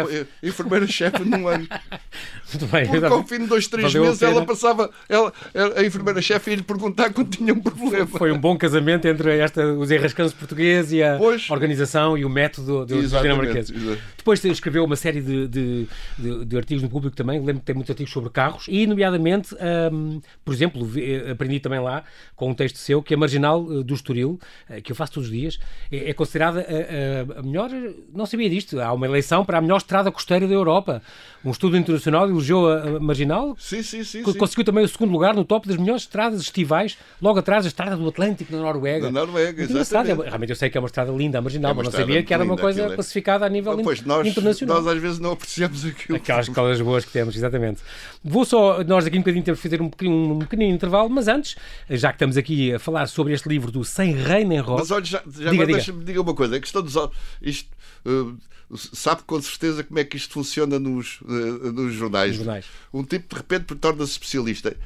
enfermeira-chefe 0.42 1.24
num 1.24 1.48
ano. 1.48 1.66
Muito 2.52 2.66
bem. 2.66 2.86
Porque 2.86 3.06
ao 3.06 3.26
fim 3.26 3.38
de 3.40 3.46
dois, 3.46 3.66
três 3.66 3.92
Valeu 3.92 4.08
meses 4.08 4.22
ela 4.22 4.44
passava, 4.44 4.90
ela, 5.08 5.32
a 5.76 5.82
enfermeira-chefe 5.82 6.50
ia 6.50 6.56
lhe 6.56 6.62
perguntar 6.62 7.12
quando 7.12 7.30
tinha 7.30 7.52
um 7.52 7.60
problema. 7.60 8.06
Foi 8.06 8.30
um 8.30 8.38
bom 8.38 8.56
casamento 8.56 9.06
entre 9.08 9.38
esta, 9.38 9.72
os 9.72 9.90
enrascantes 9.90 10.32
portugueses 10.32 10.92
e 10.92 11.02
a 11.02 11.16
pois. 11.16 11.50
organização 11.50 12.16
e 12.16 12.24
o 12.24 12.30
método 12.30 12.86
dos 12.86 13.10
dinamarqueses. 13.10 13.74
Depois 14.24 14.42
escreveu 14.42 14.84
uma 14.86 14.96
série 14.96 15.20
de, 15.20 15.46
de, 15.46 15.86
de, 16.18 16.44
de 16.46 16.56
artigos 16.56 16.82
no 16.82 16.88
público 16.88 17.14
também, 17.14 17.38
lembro 17.40 17.60
que 17.60 17.66
tem 17.66 17.74
muitos 17.74 17.90
artigos 17.90 18.10
sobre 18.10 18.30
carros 18.30 18.64
e, 18.68 18.86
nomeadamente, 18.86 19.54
um, 19.92 20.18
por 20.42 20.54
exemplo, 20.54 20.90
eh, 20.96 21.32
aprendi 21.32 21.60
também 21.60 21.78
lá 21.78 22.02
com 22.34 22.48
um 22.48 22.54
texto 22.54 22.78
seu 22.78 23.02
que 23.02 23.12
a 23.12 23.18
marginal 23.18 23.66
eh, 23.70 23.82
do 23.82 23.92
Estoril, 23.92 24.40
eh, 24.66 24.80
que 24.80 24.92
eu 24.92 24.96
faço 24.96 25.12
todos 25.12 25.28
os 25.28 25.34
dias, 25.34 25.60
é, 25.92 26.08
é 26.08 26.14
considerada 26.14 26.60
a, 26.60 27.36
a, 27.36 27.40
a, 27.40 27.42
melhor. 27.42 27.68
Não 28.14 28.24
sabia 28.24 28.48
disto. 28.48 28.80
Há 28.80 28.94
uma 28.94 29.06
eleição 29.06 29.44
para 29.44 29.58
a 29.58 29.60
melhor 29.60 29.76
estrada 29.76 30.10
costeira 30.10 30.48
da 30.48 30.54
Europa. 30.54 31.02
Um 31.44 31.50
estudo 31.50 31.76
internacional 31.76 32.26
elogiou 32.26 32.72
a, 32.72 32.96
a 32.96 33.00
marginal. 33.00 33.54
Sim, 33.58 33.82
sim, 33.82 34.02
sim. 34.02 34.22
Conseguiu 34.22 34.48
sim. 34.48 34.64
também 34.64 34.84
o 34.84 34.88
segundo 34.88 35.12
lugar 35.12 35.34
no 35.34 35.44
top 35.44 35.68
das 35.68 35.76
melhores 35.76 36.04
estradas 36.04 36.40
estivais, 36.40 36.96
logo 37.20 37.38
atrás 37.38 37.64
da 37.64 37.68
estrada 37.68 37.94
do 37.94 38.08
Atlântico, 38.08 38.50
na 38.52 38.62
Noruega. 38.62 39.10
Na 39.10 39.20
Noruega, 39.20 39.62
exatamente. 39.62 40.22
Realmente 40.22 40.48
eu 40.48 40.56
sei 40.56 40.70
que 40.70 40.78
é 40.78 40.80
uma 40.80 40.86
estrada 40.86 41.12
linda, 41.12 41.38
a 41.38 41.42
marginal, 41.42 41.72
é 41.72 41.74
mas 41.74 41.84
não 41.84 41.92
sabia 41.92 42.22
que 42.22 42.32
era 42.32 42.42
uma 42.42 42.56
coisa 42.56 42.82
linda, 42.82 42.94
classificada 42.94 43.44
a 43.44 43.48
nível 43.50 43.74
pois, 43.82 44.02
nós, 44.18 44.26
internacional. 44.28 44.82
Nós 44.82 44.86
às 44.94 45.02
vezes 45.02 45.18
não 45.18 45.32
apreciamos 45.32 45.84
aquilo. 45.84 46.16
Aquelas 46.16 46.48
colas 46.48 46.80
boas 46.80 47.04
que 47.04 47.12
temos, 47.12 47.36
exatamente. 47.36 47.82
Vou 48.22 48.44
só, 48.44 48.82
nós 48.84 49.04
daqui 49.04 49.16
um 49.16 49.20
bocadinho 49.20 49.44
temos 49.44 49.58
de 49.58 49.62
fazer 49.62 49.80
um 49.80 49.88
pequenino, 49.88 50.34
um 50.34 50.38
pequenino 50.38 50.74
intervalo, 50.74 51.08
mas 51.10 51.28
antes, 51.28 51.56
já 51.90 52.08
que 52.08 52.16
estamos 52.16 52.36
aqui 52.36 52.72
a 52.74 52.78
falar 52.78 53.06
sobre 53.06 53.32
este 53.32 53.48
livro 53.48 53.70
do 53.70 53.84
Sem 53.84 54.12
Rei 54.12 54.44
Nem 54.44 54.60
Rock... 54.60 54.80
Mas 54.80 54.90
olha, 54.90 55.04
já, 55.04 55.22
já 55.26 55.50
diga, 55.50 55.66
diga. 55.66 55.66
deixa-me 55.66 56.04
dizer 56.04 56.18
uma 56.18 56.34
coisa, 56.34 56.56
a 56.56 56.60
questão 56.60 56.82
dos... 56.82 56.94
Isto, 57.42 57.68
uh, 58.06 58.36
sabe 58.76 59.22
com 59.24 59.40
certeza 59.40 59.84
como 59.84 59.98
é 59.98 60.04
que 60.04 60.16
isto 60.16 60.32
funciona 60.32 60.78
nos, 60.78 61.20
uh, 61.22 61.72
nos, 61.72 61.94
jornais. 61.94 62.36
jornais. 62.36 62.66
Um 62.92 63.02
tipo, 63.04 63.34
de 63.34 63.40
repente, 63.40 63.74
torna-se 63.74 64.12
especialista. 64.12 64.76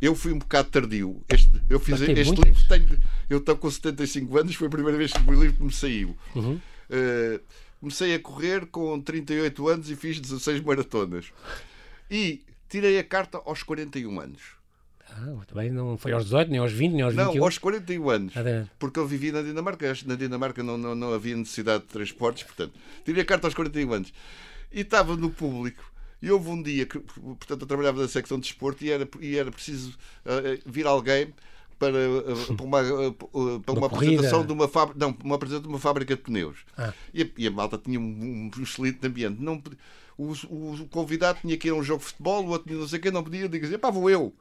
Eu 0.00 0.14
fui 0.14 0.32
um 0.32 0.38
bocado 0.38 0.68
tardio. 0.68 1.22
Este, 1.28 1.50
eu 1.68 1.80
fiz 1.80 2.00
este 2.00 2.14
livro, 2.14 2.68
tenho, 2.68 2.98
eu 3.30 3.38
estou 3.38 3.56
com 3.56 3.70
75 3.70 4.38
anos, 4.38 4.54
foi 4.54 4.66
a 4.66 4.70
primeira 4.70 4.96
vez 4.98 5.12
que 5.12 5.30
o 5.30 5.32
livro 5.32 5.64
me 5.64 5.72
saiu. 5.72 6.16
Uhum. 6.34 6.60
Uh, 6.90 7.40
comecei 7.86 8.16
a 8.16 8.18
correr 8.18 8.66
com 8.66 9.00
38 9.00 9.68
anos 9.68 9.88
e 9.88 9.94
fiz 9.94 10.18
16 10.18 10.60
maratonas. 10.62 11.26
E 12.10 12.42
tirei 12.68 12.98
a 12.98 13.04
carta 13.04 13.40
aos 13.44 13.62
41 13.62 14.20
anos. 14.20 14.42
Ah, 15.08 15.44
também 15.46 15.70
não 15.70 15.96
foi 15.96 16.10
aos 16.10 16.24
18, 16.24 16.50
nem 16.50 16.58
aos 16.58 16.72
20, 16.72 16.92
nem 16.92 17.02
aos 17.02 17.14
21? 17.14 17.34
Não, 17.34 17.44
aos 17.44 17.58
41 17.58 18.10
anos. 18.10 18.34
Ah, 18.36 18.68
porque 18.76 18.98
eu 18.98 19.06
vivi 19.06 19.30
na 19.30 19.40
Dinamarca. 19.40 19.94
Na 20.04 20.16
Dinamarca 20.16 20.64
não, 20.64 20.76
não, 20.76 20.96
não 20.96 21.14
havia 21.14 21.36
necessidade 21.36 21.84
de 21.84 21.90
transportes, 21.90 22.42
portanto, 22.42 22.72
tirei 23.04 23.22
a 23.22 23.24
carta 23.24 23.46
aos 23.46 23.54
41 23.54 23.92
anos. 23.92 24.12
E 24.72 24.80
estava 24.80 25.16
no 25.16 25.30
público. 25.30 25.84
E 26.20 26.28
houve 26.28 26.48
um 26.48 26.60
dia 26.60 26.86
que, 26.86 26.98
portanto, 26.98 27.60
eu 27.60 27.66
trabalhava 27.68 28.02
na 28.02 28.08
secção 28.08 28.40
de 28.40 28.48
desporto 28.48 28.84
e 28.84 28.90
era, 28.90 29.08
e 29.20 29.36
era 29.36 29.52
preciso 29.52 29.96
uh, 30.24 30.60
vir 30.66 30.88
alguém 30.88 31.32
para, 31.78 31.92
uh, 31.92 32.54
para 32.54 32.64
uma, 32.64 32.82
uh, 32.82 33.12
para 33.60 33.72
uma, 33.72 33.80
uma 33.80 33.86
apresentação 33.86 34.46
de 34.46 34.52
uma 34.52 34.68
fábrica, 34.68 34.98
não, 34.98 35.16
uma 35.24 35.34
apresentação 35.34 35.62
de 35.62 35.68
uma 35.68 35.78
fábrica 35.78 36.16
de 36.16 36.22
pneus. 36.22 36.58
Ah. 36.76 36.92
E, 37.12 37.22
a, 37.22 37.26
e, 37.36 37.46
a, 37.46 37.50
malta 37.50 37.78
tinha 37.78 38.00
um, 38.00 38.50
um 38.56 38.62
excelente 38.62 39.06
ambiente. 39.06 39.40
Não, 39.40 39.62
o, 40.16 40.32
o, 40.32 40.88
convidado 40.88 41.40
tinha 41.42 41.56
que 41.56 41.68
ir 41.68 41.72
a 41.72 41.74
um 41.74 41.82
jogo 41.82 42.00
de 42.00 42.06
futebol, 42.06 42.44
o 42.44 42.48
outro 42.48 42.74
não 42.74 42.88
sei 42.88 42.98
quem, 42.98 43.10
não 43.10 43.22
podia 43.22 43.48
dizer, 43.48 43.78
pá, 43.78 43.90
vou 43.90 44.08
eu. 44.08 44.34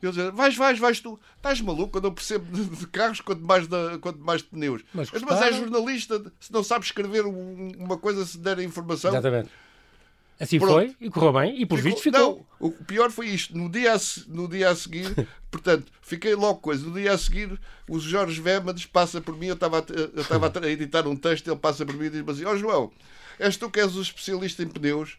Eu 0.00 0.10
dizia, 0.10 0.30
vais, 0.30 0.56
vais, 0.56 0.78
vais 0.78 1.00
tu. 1.00 1.18
Estás 1.36 1.60
maluco? 1.60 1.98
Eu 1.98 2.02
não 2.02 2.14
percebo 2.14 2.46
de, 2.56 2.86
carros, 2.86 3.20
quanto 3.20 3.44
mais 3.44 3.66
de, 3.66 3.98
quanto 3.98 4.20
mais 4.20 4.42
de 4.42 4.48
pneus. 4.48 4.84
Mas, 4.94 5.10
mas 5.10 5.42
é 5.42 5.52
jornalista, 5.52 6.32
se 6.38 6.52
não 6.52 6.62
sabe 6.62 6.84
escrever 6.84 7.26
uma 7.26 7.98
coisa, 7.98 8.24
se 8.24 8.38
der 8.38 8.58
a 8.58 8.62
informação. 8.62 9.10
Exatamente. 9.10 9.50
Assim 10.40 10.58
Pronto. 10.58 10.72
foi, 10.72 10.94
e 11.00 11.10
correu 11.10 11.32
bem, 11.32 11.60
e 11.60 11.66
por 11.66 11.80
visto 11.80 12.00
ficou. 12.00 12.46
Não, 12.60 12.68
o 12.68 12.70
pior 12.70 13.10
foi 13.10 13.26
isto. 13.26 13.56
No 13.58 13.68
dia 13.68 13.94
a, 13.94 13.98
no 14.28 14.46
dia 14.46 14.70
a 14.70 14.76
seguir, 14.76 15.28
portanto, 15.50 15.90
fiquei 16.00 16.34
logo 16.34 16.60
coisa. 16.60 16.86
No 16.86 16.94
dia 16.94 17.12
a 17.12 17.18
seguir, 17.18 17.58
o 17.88 17.98
Jorge 17.98 18.40
Vémades 18.40 18.86
passa 18.86 19.20
por 19.20 19.36
mim. 19.36 19.46
Eu 19.46 19.54
estava, 19.54 19.84
eu 19.88 20.22
estava 20.22 20.52
a 20.62 20.68
editar 20.68 21.08
um 21.08 21.16
texto, 21.16 21.48
ele 21.48 21.56
passa 21.56 21.84
por 21.84 21.96
mim 21.96 22.06
e 22.06 22.10
diz 22.10 22.28
assim: 22.28 22.44
Ó 22.44 22.52
oh, 22.52 22.56
João, 22.56 22.92
és 23.38 23.56
tu 23.56 23.68
que 23.68 23.80
és 23.80 23.96
o 23.96 24.02
especialista 24.02 24.62
em 24.62 24.68
pneus? 24.68 25.18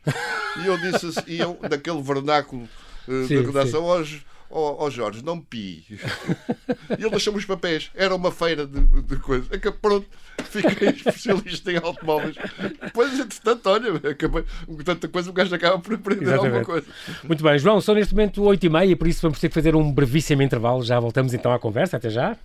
E 0.63 0.65
eu 0.65 0.77
disse 0.77 1.07
assim, 1.07 1.23
e 1.27 1.39
eu, 1.39 1.59
daquele 1.69 2.01
vernáculo 2.01 2.69
uh, 3.07 3.27
sim, 3.27 3.41
da 3.41 3.47
redação, 3.47 3.83
hoje 3.83 4.25
Ó 4.25 4.38
oh, 4.50 4.77
oh 4.79 4.89
Jorge, 4.89 5.24
não 5.24 5.39
pi. 5.39 5.86
e 5.89 7.01
ele 7.01 7.10
deixou-me 7.10 7.39
os 7.39 7.46
papéis. 7.46 7.89
Era 7.96 8.15
uma 8.15 8.32
feira 8.32 8.65
de, 8.65 8.82
de 9.01 9.15
coisas. 9.18 9.48
É 9.51 9.58
que 9.58 9.72
pronto, 9.72 10.08
fiquei 10.44 10.89
especialista 10.96 11.72
em 11.72 11.77
automóveis. 11.77 12.36
Depois, 12.82 13.20
entretanto, 13.20 13.70
olha, 13.70 14.10
acabei, 14.10 14.44
com 14.65 14.77
tanta 14.77 15.08
coisa, 15.08 15.29
o 15.29 15.34
gajo 15.34 15.53
acaba 15.53 15.79
por 15.79 15.94
aprender 15.94 16.24
Exatamente. 16.24 16.46
alguma 16.48 16.65
coisa. 16.65 16.88
Muito 17.24 17.44
bem, 17.44 17.60
João, 17.60 17.82
são 17.82 17.96
neste 17.96 18.13
momento 18.13 18.41
8h30, 18.41 18.98
por 18.98 19.08
isso 19.08 19.22
vamos 19.22 19.39
ter 19.39 19.50
que 19.50 19.53
fazer 19.53 19.75
um 19.75 19.91
brevíssimo 19.91 20.41
intervalo. 20.41 20.84
Já 20.84 21.00
voltamos 21.00 21.34
então 21.34 21.51
à 21.51 21.60
conversa. 21.60 21.98
Até 21.98 22.10
já. 22.10 22.38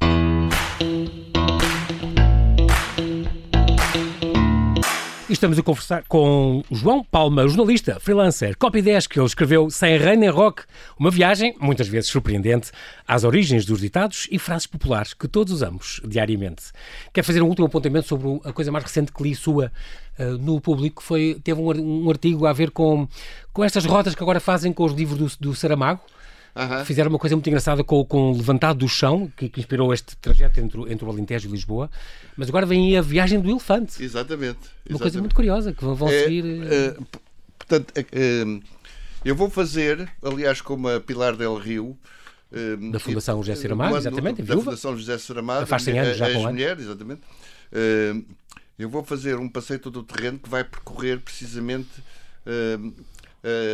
Estamos 5.30 5.58
a 5.58 5.62
conversar 5.62 6.04
com 6.06 6.62
João 6.70 7.02
Palma, 7.02 7.46
jornalista, 7.48 7.98
freelancer, 7.98 8.56
copy-10, 8.58 9.08
que 9.08 9.18
ele 9.18 9.26
escreveu 9.26 9.70
Sem 9.70 9.96
Rei 9.96 10.16
nem 10.16 10.28
Rock, 10.28 10.62
uma 10.98 11.10
viagem, 11.10 11.54
muitas 11.58 11.88
vezes 11.88 12.10
surpreendente, 12.10 12.70
às 13.08 13.24
origens 13.24 13.64
dos 13.64 13.80
ditados 13.80 14.28
e 14.30 14.38
frases 14.38 14.66
populares 14.66 15.14
que 15.14 15.26
todos 15.26 15.52
usamos 15.52 16.00
diariamente. 16.06 16.64
Quer 17.12 17.22
fazer 17.22 17.42
um 17.42 17.48
último 17.48 17.66
apontamento 17.66 18.06
sobre 18.06 18.40
a 18.44 18.52
coisa 18.52 18.70
mais 18.70 18.84
recente 18.84 19.12
que 19.12 19.22
li 19.22 19.34
sua 19.34 19.72
uh, 20.18 20.24
no 20.38 20.60
público, 20.60 21.02
foi, 21.02 21.40
teve 21.42 21.60
um, 21.60 21.70
um, 22.06 22.10
artigo 22.10 22.46
a 22.46 22.52
ver 22.52 22.70
com, 22.70 23.08
com 23.52 23.64
estas 23.64 23.84
rotas 23.86 24.14
que 24.14 24.22
agora 24.22 24.40
fazem 24.40 24.72
com 24.72 24.84
os 24.84 24.92
livros 24.92 25.36
do, 25.36 25.48
do 25.50 25.54
Saramago, 25.54 26.00
Uhum. 26.56 26.84
Fizeram 26.84 27.10
uma 27.10 27.18
coisa 27.18 27.34
muito 27.34 27.48
engraçada 27.48 27.82
com, 27.82 28.04
com 28.04 28.30
o 28.30 28.36
Levantado 28.36 28.78
do 28.78 28.88
Chão, 28.88 29.30
que, 29.36 29.48
que, 29.48 29.60
inspirou 29.60 29.92
este 29.92 30.16
trajeto 30.16 30.60
entre, 30.60 30.92
entre 30.92 31.04
o 31.04 31.10
Alentejo 31.10 31.48
e 31.48 31.52
Lisboa. 31.52 31.90
Mas 32.36 32.48
agora 32.48 32.64
vem 32.64 32.88
aí 32.88 32.96
a 32.96 33.02
viagem 33.02 33.40
do 33.40 33.50
elefante. 33.50 34.02
Exatamente. 34.02 34.58
Uma 34.58 34.60
exatamente. 34.60 35.00
coisa 35.00 35.20
muito 35.20 35.34
curiosa, 35.34 35.72
que 35.72 35.84
vão 35.84 36.08
é, 36.08 36.22
seguir. 36.22 36.44
É, 36.62 36.96
portanto, 37.58 37.92
é, 37.96 38.04
eu 39.24 39.34
vou 39.34 39.50
fazer, 39.50 40.08
aliás, 40.22 40.60
como 40.60 40.88
a 40.88 41.00
Pilar 41.00 41.36
Del 41.36 41.56
Rio. 41.56 41.98
Da 42.92 43.00
Fundação 43.00 43.42
José 43.42 43.60
Saramago, 43.60 43.96
exatamente, 43.96 44.42
da 44.42 44.54
Fundação 44.54 44.96
José 44.96 45.18
Saramago, 45.18 45.66
faz 45.66 45.82
100 45.82 45.98
anos 45.98 46.16
já 46.16 46.28
as 46.28 46.36
mulheres, 46.36 46.84
exatamente. 46.84 47.22
Eu 48.78 48.88
vou 48.88 49.02
fazer 49.02 49.40
um 49.40 49.48
passeio 49.48 49.80
todo 49.80 49.98
o 49.98 50.02
terreno 50.04 50.38
que 50.38 50.48
vai 50.48 50.62
percorrer 50.62 51.18
precisamente 51.18 51.90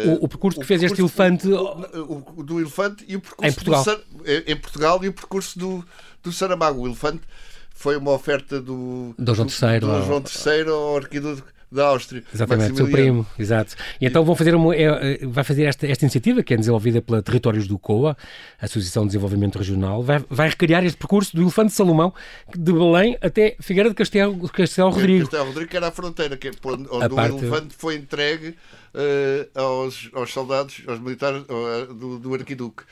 o, 0.06 0.24
o, 0.24 0.28
percurso 0.28 0.60
que 0.60 0.66
fez 0.66 0.82
este 0.82 1.00
elefante. 1.00 1.48
O, 1.48 2.24
o, 2.36 2.42
do 2.42 2.60
elefante 2.60 3.04
e 3.06 3.16
o 3.16 3.20
percurso 3.20 3.50
em 3.50 3.52
Portugal, 3.52 3.84
do, 3.84 4.50
em 4.50 4.56
Portugal 4.56 5.04
e 5.04 5.08
o 5.08 5.12
percurso 5.12 5.58
do, 5.58 5.84
do 6.22 6.32
Saramago. 6.32 6.80
O 6.80 6.86
elefante 6.86 7.22
foi 7.70 7.96
uma 7.96 8.10
oferta 8.10 8.60
do, 8.60 9.14
do 9.18 9.34
João 9.34 9.48
III, 9.48 9.80
do, 9.80 9.86
do 9.86 10.06
João 10.06 10.22
III 10.22 10.68
ao 10.68 10.96
arquiduque 10.96 11.42
da 11.70 11.86
Áustria. 11.86 12.22
Exatamente, 12.34 12.76
seu 12.76 12.88
primo, 12.88 13.26
exato. 13.38 13.76
E 14.00 14.06
então 14.06 14.24
vão 14.24 14.34
fazer 14.34 14.54
uma, 14.54 14.74
é, 14.74 14.84
é, 14.84 15.26
vai 15.26 15.44
fazer 15.44 15.64
esta, 15.64 15.86
esta 15.86 16.04
iniciativa, 16.04 16.42
que 16.42 16.54
é 16.54 16.56
desenvolvida 16.56 17.00
pela 17.00 17.22
Territórios 17.22 17.66
do 17.66 17.78
COA, 17.78 18.16
Associação 18.60 19.04
de 19.04 19.08
Desenvolvimento 19.08 19.58
Regional, 19.58 20.02
vai, 20.02 20.24
vai 20.28 20.48
recriar 20.48 20.84
este 20.84 20.96
percurso 20.96 21.34
do 21.34 21.42
Elefante 21.42 21.68
de 21.68 21.74
Salomão, 21.74 22.12
de 22.54 22.72
Belém 22.72 23.16
até 23.20 23.56
Figueira 23.60 23.88
de 23.88 23.94
Castelo, 23.94 24.48
Castelo 24.48 24.90
Rodrigo. 24.90 25.22
Castelo 25.22 25.46
Rodrigo, 25.46 25.70
que 25.70 25.76
era 25.76 25.88
a 25.88 25.92
fronteira, 25.92 26.36
que, 26.36 26.48
é 26.48 26.50
onde 26.64 26.88
a 26.90 27.08
o 27.08 27.20
elefante 27.20 27.74
foi 27.76 27.94
entregue 27.94 28.48
uh, 28.94 29.60
aos, 29.60 30.10
aos 30.12 30.32
soldados, 30.32 30.82
aos 30.86 30.98
militares 30.98 31.42
uh, 31.42 31.94
do, 31.94 32.18
do 32.18 32.34
arquiduque 32.34 32.82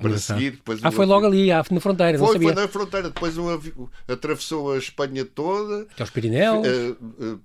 para 0.00 0.18
seguir. 0.18 0.50
Depois 0.52 0.80
ah, 0.82 0.90
foi 0.90 1.06
logo 1.06 1.26
ali, 1.26 1.48
na 1.48 1.80
fronteira, 1.80 2.18
foi. 2.18 2.38
Foi 2.38 2.54
na 2.54 2.68
fronteira, 2.68 3.08
depois 3.08 3.36
um, 3.38 3.48
atravessou 4.06 4.72
a 4.72 4.78
Espanha 4.78 5.24
toda. 5.24 5.82
Até 5.92 6.02
aos 6.02 6.10
Pirineus. 6.10 6.66
Uh, 6.66 6.96
uh, 7.24 7.40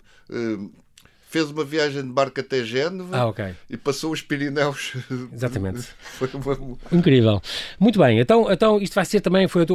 fez 1.32 1.50
uma 1.50 1.64
viagem 1.64 2.02
de 2.02 2.10
barco 2.10 2.42
até 2.42 2.62
Génova 2.62 3.18
ah, 3.18 3.28
okay. 3.28 3.54
e 3.70 3.78
passou 3.78 4.12
os 4.12 4.22
Pirineus. 4.22 4.96
Exatamente. 5.32 5.88
foi 6.02 6.30
uma... 6.34 6.78
Incrível. 6.92 7.42
Muito 7.80 7.98
bem, 7.98 8.20
então, 8.20 8.52
então 8.52 8.82
isto 8.82 8.94
vai 8.94 9.06
ser 9.06 9.22
também, 9.22 9.48
foi 9.48 9.66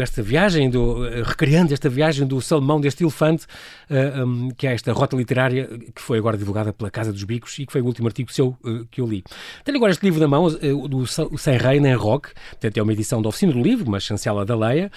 esta 0.00 0.22
viagem, 0.22 0.70
do, 0.70 1.02
recriando 1.22 1.74
esta 1.74 1.90
viagem 1.90 2.26
do 2.26 2.40
Salomão, 2.40 2.80
deste 2.80 3.04
elefante, 3.04 3.44
uh, 3.44 3.94
eh, 3.94 4.24
um, 4.24 4.48
que 4.48 4.66
é 4.66 4.72
esta 4.72 4.90
rota 4.94 5.14
literária 5.14 5.68
que 5.94 6.00
foi 6.00 6.16
agora 6.16 6.38
divulgada 6.38 6.72
pela 6.72 6.90
Casa 6.90 7.12
dos 7.12 7.22
Bicos 7.22 7.58
e 7.58 7.66
que 7.66 7.72
foi 7.72 7.82
o 7.82 7.84
último 7.84 8.08
artigo 8.08 8.32
seu 8.32 8.56
uh, 8.64 8.86
que 8.90 9.02
eu 9.02 9.06
li. 9.06 9.22
Tenho 9.64 9.76
agora 9.76 9.92
este 9.92 10.02
livro 10.06 10.20
na 10.20 10.26
mão, 10.26 10.46
uh, 10.46 10.88
do 10.88 11.06
Sem 11.06 11.58
Rei 11.58 11.80
nem 11.80 11.94
Rock, 11.94 12.30
portanto 12.52 12.78
é 12.78 12.82
uma 12.82 12.94
edição 12.94 13.20
da 13.20 13.28
Oficina 13.28 13.52
do 13.52 13.60
Livro, 13.60 13.86
uma 13.86 14.00
chancela 14.00 14.42
da 14.42 14.56
Leia, 14.56 14.90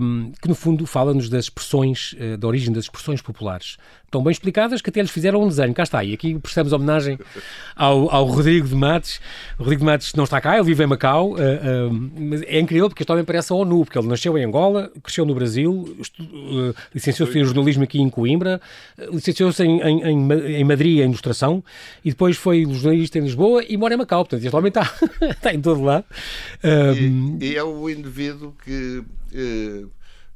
um, 0.00 0.32
que 0.42 0.48
no 0.48 0.56
fundo 0.56 0.86
fala-nos 0.86 1.28
das 1.28 1.44
expressões, 1.44 2.16
da 2.36 2.48
origem 2.48 2.72
das 2.72 2.84
expressões 2.86 3.22
populares 3.22 3.76
tão 4.10 4.22
bem 4.22 4.32
explicadas 4.32 4.82
que 4.82 4.90
até 4.90 5.00
lhes 5.00 5.10
fizeram 5.10 5.42
um 5.42 5.48
desenho. 5.48 5.72
Cá 5.72 5.84
está. 5.84 6.02
E 6.02 6.12
aqui 6.12 6.38
prestamos 6.38 6.72
homenagem 6.72 7.18
ao, 7.76 8.10
ao 8.10 8.24
Rodrigo 8.26 8.66
de 8.66 8.74
Matos. 8.74 9.20
O 9.58 9.62
Rodrigo 9.62 9.80
de 9.80 9.86
Matos 9.86 10.14
não 10.14 10.24
está 10.24 10.40
cá, 10.40 10.56
ele 10.56 10.64
vive 10.64 10.82
em 10.82 10.86
Macau. 10.86 11.32
Uh, 11.32 11.34
uh, 11.34 12.10
mas 12.18 12.42
é 12.42 12.58
incrível 12.58 12.88
porque 12.88 13.02
este 13.02 13.12
homem 13.12 13.24
parece 13.24 13.52
a 13.52 13.56
ONU, 13.56 13.84
porque 13.84 13.98
ele 13.98 14.08
nasceu 14.08 14.36
em 14.36 14.44
Angola, 14.44 14.90
cresceu 15.02 15.24
no 15.24 15.34
Brasil, 15.34 15.96
uh, 16.20 16.74
licenciou-se 16.94 17.38
em 17.38 17.44
jornalismo 17.44 17.84
aqui 17.84 18.00
em 18.00 18.10
Coimbra, 18.10 18.60
licenciou-se 19.12 19.62
em, 19.62 19.80
em, 19.80 20.02
em, 20.02 20.32
em 20.56 20.64
Madrid 20.64 20.98
em 20.98 21.04
ilustração 21.04 21.62
e 22.04 22.10
depois 22.10 22.36
foi 22.36 22.64
jornalista 22.64 23.18
em 23.18 23.22
Lisboa 23.22 23.64
e 23.68 23.76
mora 23.76 23.94
em 23.94 23.96
Macau. 23.96 24.24
Portanto, 24.24 24.44
este 24.44 24.56
homem 24.56 24.68
está, 24.68 24.92
está 25.22 25.54
em 25.54 25.60
todo 25.60 25.82
lado. 25.82 26.04
E, 26.64 27.46
e, 27.46 27.56
é 27.56 27.62
o 27.62 27.88
indivíduo 27.88 28.54
que 28.64 29.04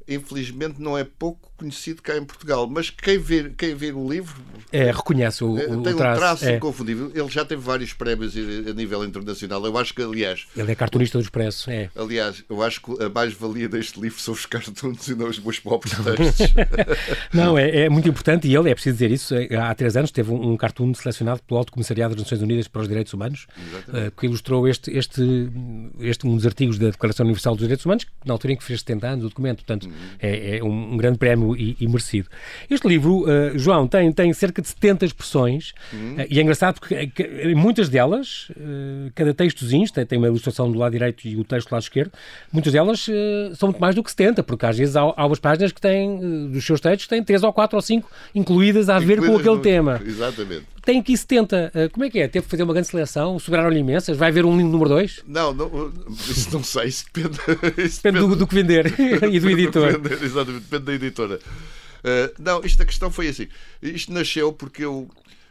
infelizmente 0.08 0.80
não 0.80 0.96
é 0.96 1.04
pouco 1.04 1.52
conhecido 1.56 2.02
cá 2.02 2.16
em 2.16 2.25
Portugal, 2.25 2.68
mas 2.68 2.90
quem 2.90 3.18
vê, 3.18 3.50
quem 3.56 3.75
vê 3.75 3.92
o 3.92 4.08
livro 4.08 4.34
é, 4.73 4.90
reconhece 4.90 5.44
o, 5.44 5.56
é, 5.56 5.66
o 5.66 5.82
tem 5.82 5.94
traço, 5.94 6.16
um 6.16 6.20
traço 6.20 6.44
é. 6.46 6.56
inconfundível. 6.56 7.11
Ele 7.14 7.28
já 7.28 7.44
teve 7.44 7.62
vários 7.62 7.92
prémios 7.92 8.34
a 8.37 8.73
nível 8.73 9.04
internacional. 9.04 9.64
Eu 9.64 9.78
acho 9.78 9.94
que, 9.94 10.02
aliás, 10.02 10.46
ele 10.56 10.73
é 10.73 10.75
cartunista 10.75 11.16
do 11.16 11.23
Expresso. 11.23 11.70
É. 11.70 11.90
Aliás, 11.94 12.42
eu 12.50 12.61
acho 12.61 12.82
que 12.82 13.02
a 13.02 13.08
mais-valia 13.08 13.68
deste 13.68 14.00
livro 14.00 14.20
são 14.20 14.34
os 14.34 14.44
cartoons 14.46 15.06
e 15.06 15.14
não 15.14 15.28
os 15.28 15.38
meus 15.38 15.61
próprios 15.61 15.94
textos. 15.96 16.54
não, 17.32 17.56
é, 17.56 17.84
é, 17.84 17.88
muito 17.88 18.08
importante 18.08 18.49
e 18.49 18.56
ele, 18.56 18.68
é 18.68 18.75
preciso 18.75 18.94
dizer 18.94 19.12
isso, 19.12 19.34
é, 19.34 19.54
há 19.54 19.73
três 19.75 19.96
anos 19.96 20.11
teve 20.11 20.32
um, 20.32 20.52
um 20.52 20.56
cartoon 20.56 20.92
selecionado 20.92 21.40
pelo 21.46 21.58
Alto 21.58 21.73
Comissariado 21.73 22.16
das 22.16 22.25
Nações 22.25 22.42
Unidas 22.42 22.66
para 22.66 22.82
os 22.82 22.88
Direitos 22.88 23.12
Humanos, 23.12 23.46
uh, 23.88 24.11
que 24.18 24.26
ilustrou 24.26 24.66
este, 24.66 24.90
este, 24.90 25.23
este 26.00 26.26
um 26.26 26.34
dos 26.34 26.46
artigos 26.46 26.78
da 26.78 26.90
Declaração 26.90 27.25
Universal 27.25 27.54
dos 27.54 27.62
Direitos 27.62 27.87
Humanos, 27.87 28.06
na 28.25 28.32
altura 28.32 28.54
em 28.54 28.56
que 28.56 28.64
fez 28.64 28.80
70 28.80 29.06
anos 29.06 29.25
o 29.25 29.28
documento. 29.28 29.64
Portanto. 29.64 29.88
É, 30.20 30.58
é 30.58 30.64
um 30.64 30.74
um, 30.74 30.96
grande 30.96 31.18
prémio 31.18 31.56
e, 31.56 31.76
e 31.80 31.86
merecido. 31.86 32.28
Este 32.68 32.86
livro, 32.86 33.24
uh, 33.24 33.58
João, 33.58 33.86
tem, 33.86 34.12
tem 34.12 34.32
cerca 34.32 34.60
de 34.60 34.68
70 34.68 35.04
expressões 35.06 35.72
uhum. 35.92 36.16
uh, 36.16 36.26
e 36.28 36.38
é 36.38 36.42
engraçado 36.42 36.78
porque 36.78 36.94
uh, 36.94 37.56
muitas 37.56 37.88
delas, 37.88 38.48
cada 39.14 39.32
textozinho 39.34 39.90
tem, 39.92 40.06
tem 40.06 40.18
uma 40.18 40.26
ilustração 40.26 40.70
do 40.70 40.78
lado 40.78 40.92
direito 40.92 41.26
e 41.26 41.36
o 41.36 41.44
texto 41.44 41.68
do 41.68 41.72
lado 41.72 41.82
esquerdo, 41.82 42.12
muitas 42.52 42.72
delas 42.72 43.06
são 43.56 43.68
muito 43.68 43.80
mais 43.80 43.94
do 43.94 44.02
que 44.02 44.10
70, 44.10 44.42
porque 44.42 44.66
às 44.66 44.76
vezes 44.76 44.96
há, 44.96 45.00
há 45.00 45.26
umas 45.26 45.38
páginas 45.38 45.72
que 45.72 45.80
têm, 45.80 46.48
dos 46.50 46.64
seus 46.64 46.80
textos, 46.80 47.06
têm 47.06 47.22
3 47.22 47.42
ou 47.42 47.52
4 47.52 47.76
ou 47.76 47.82
5 47.82 48.10
incluídas 48.34 48.88
a 48.88 48.98
ver 48.98 49.18
com 49.18 49.36
aquele 49.36 49.56
no... 49.56 49.60
tema. 49.60 50.00
Exatamente. 50.04 50.74
Tem 50.84 51.00
aqui 51.00 51.16
70. 51.16 51.72
Como 51.92 52.04
é 52.04 52.10
que 52.10 52.18
é? 52.18 52.28
Teve 52.28 52.44
que 52.44 52.50
fazer 52.50 52.62
uma 52.62 52.72
grande 52.72 52.88
seleção? 52.88 53.38
Sobraram-lhe 53.38 53.78
imensas? 53.78 54.16
Vai 54.16 54.28
haver 54.28 54.44
um 54.44 54.54
número 54.54 54.90
2? 54.90 55.22
Não, 55.26 55.54
não, 55.54 55.92
isso 56.10 56.52
não 56.52 56.62
sei. 56.62 56.88
Isso 56.88 57.06
depende, 57.12 57.38
isso 57.82 58.02
depende, 58.02 58.18
depende 58.18 58.18
do, 58.18 58.36
do, 58.36 58.46
que 58.46 58.54
vender 58.54 58.86
e 59.30 59.40
do 59.40 59.50
editor. 59.50 59.92
Do 59.92 60.00
vender, 60.08 60.24
exatamente 60.24 60.64
depende 60.64 60.84
da 60.84 60.92
editora. 60.94 61.40
Uh, 62.04 62.34
não, 62.38 62.62
isto 62.62 62.82
a 62.82 62.86
questão 62.86 63.10
foi 63.10 63.28
assim. 63.28 63.48
Isto 63.82 64.12
nasceu 64.12 64.52
porque 64.52 64.84
eu. 64.84 65.08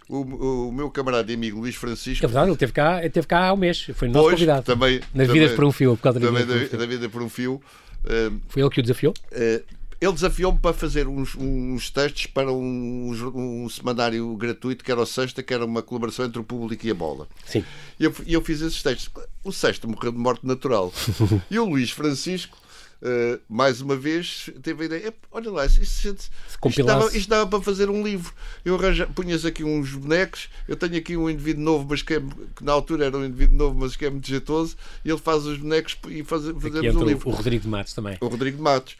O, 0.09 0.67
o, 0.67 0.71
meu 0.71 0.91
camarada 0.91 1.31
e 1.31 1.35
amigo 1.35 1.61
Luís 1.61 1.75
Francisco. 1.75 2.23
É 2.25 2.27
verdade, 2.27 2.49
ele 2.49 2.57
teve 2.57 2.73
cá, 2.73 2.99
ele 2.99 3.09
teve 3.09 3.25
cá 3.25 3.47
há 3.47 3.53
um 3.53 3.57
mês, 3.57 3.87
foi 3.95 4.09
no 4.09 4.15
nosso 4.15 4.25
pois, 4.25 4.35
convidado. 4.35 4.63
Também, 4.63 4.99
Nas 5.13 5.27
também, 5.27 5.41
vidas 5.41 5.55
por 5.55 5.63
um 5.63 5.71
fio, 5.71 5.95
por 5.95 6.03
causa 6.03 6.19
da 6.19 6.29
vida, 6.29 6.67
da, 6.67 6.77
da 6.77 6.85
vida 6.85 7.09
por 7.09 7.23
um 7.23 7.29
fio. 7.29 7.61
Uh, 8.03 8.39
foi 8.49 8.61
ele 8.61 8.69
que 8.69 8.81
o 8.81 8.83
desafiou? 8.83 9.13
Uh, 9.31 9.63
ele 10.03 10.13
desafiou-me 10.13 10.60
para 10.60 10.74
fazer 10.74 11.07
uns, 11.07 11.36
uns 11.36 11.89
textos 11.89 12.25
para 12.25 12.51
um, 12.51 13.12
um, 13.36 13.69
semanário 13.69 14.36
gratuito, 14.36 14.83
que 14.83 14.91
era 14.91 15.00
o 15.00 15.05
Sexta, 15.05 15.41
que 15.41 15.53
era 15.53 15.65
uma 15.65 15.81
colaboração 15.81 16.25
entre 16.25 16.39
o 16.39 16.43
público 16.43 16.86
e 16.86 16.91
a 16.91 16.93
bola. 16.93 17.27
Sim. 17.45 17.63
E 18.00 18.03
eu, 18.03 18.13
eu 18.27 18.41
fiz 18.41 18.62
esses 18.62 18.83
textos. 18.83 19.10
O 19.43 19.51
Sexta 19.51 19.88
morreu 19.88 20.12
de 20.12 20.17
morte 20.17 20.45
natural. 20.45 20.91
e 21.50 21.57
o 21.57 21.65
Luís 21.65 21.91
Francisco 21.91 22.57
Uh, 23.03 23.38
mais 23.50 23.81
uma 23.81 23.98
vez, 23.98 24.50
teve 24.62 24.83
a 24.83 24.86
ideia: 24.86 25.13
olha 25.29 25.51
lá, 25.51 25.65
isto, 25.65 25.81
isto, 25.81 26.29
isto, 26.65 26.83
dava, 26.86 27.17
isto 27.17 27.29
dava 27.29 27.50
para 27.50 27.62
fazer 27.62 27.89
um 27.89 28.01
livro. 28.01 28.33
Eu 28.63 28.79
punhas 29.13 29.43
aqui 29.43 29.62
uns 29.62 29.93
bonecos. 29.93 30.48
Eu 30.69 30.77
tenho 30.77 30.95
aqui 30.95 31.17
um 31.17 31.29
indivíduo 31.29 31.62
novo, 31.62 31.86
mas 31.89 32.01
que, 32.01 32.13
é, 32.13 32.22
que, 32.22 32.63
na 32.63 32.72
altura 32.72 33.07
era 33.07 33.17
um 33.17 33.25
indivíduo 33.25 33.57
novo, 33.57 33.77
mas 33.77 33.98
que 33.98 34.05
é 34.05 34.10
muito 34.10 34.25
jeitoso. 34.25 34.77
E 35.03 35.10
ele 35.10 35.19
faz 35.19 35.45
os 35.45 35.57
bonecos 35.57 35.98
e 36.07 36.24
faz, 36.24 36.43
fazemos 36.45 36.95
um 36.95 37.03
livro. 37.03 37.29
O 37.29 37.33
Rodrigo 37.33 37.63
de 37.63 37.69
Matos 37.69 37.93
também. 37.93 38.17
O 38.22 38.27
Rodrigo 38.27 38.55
de 38.55 38.63
Matos. 38.63 38.95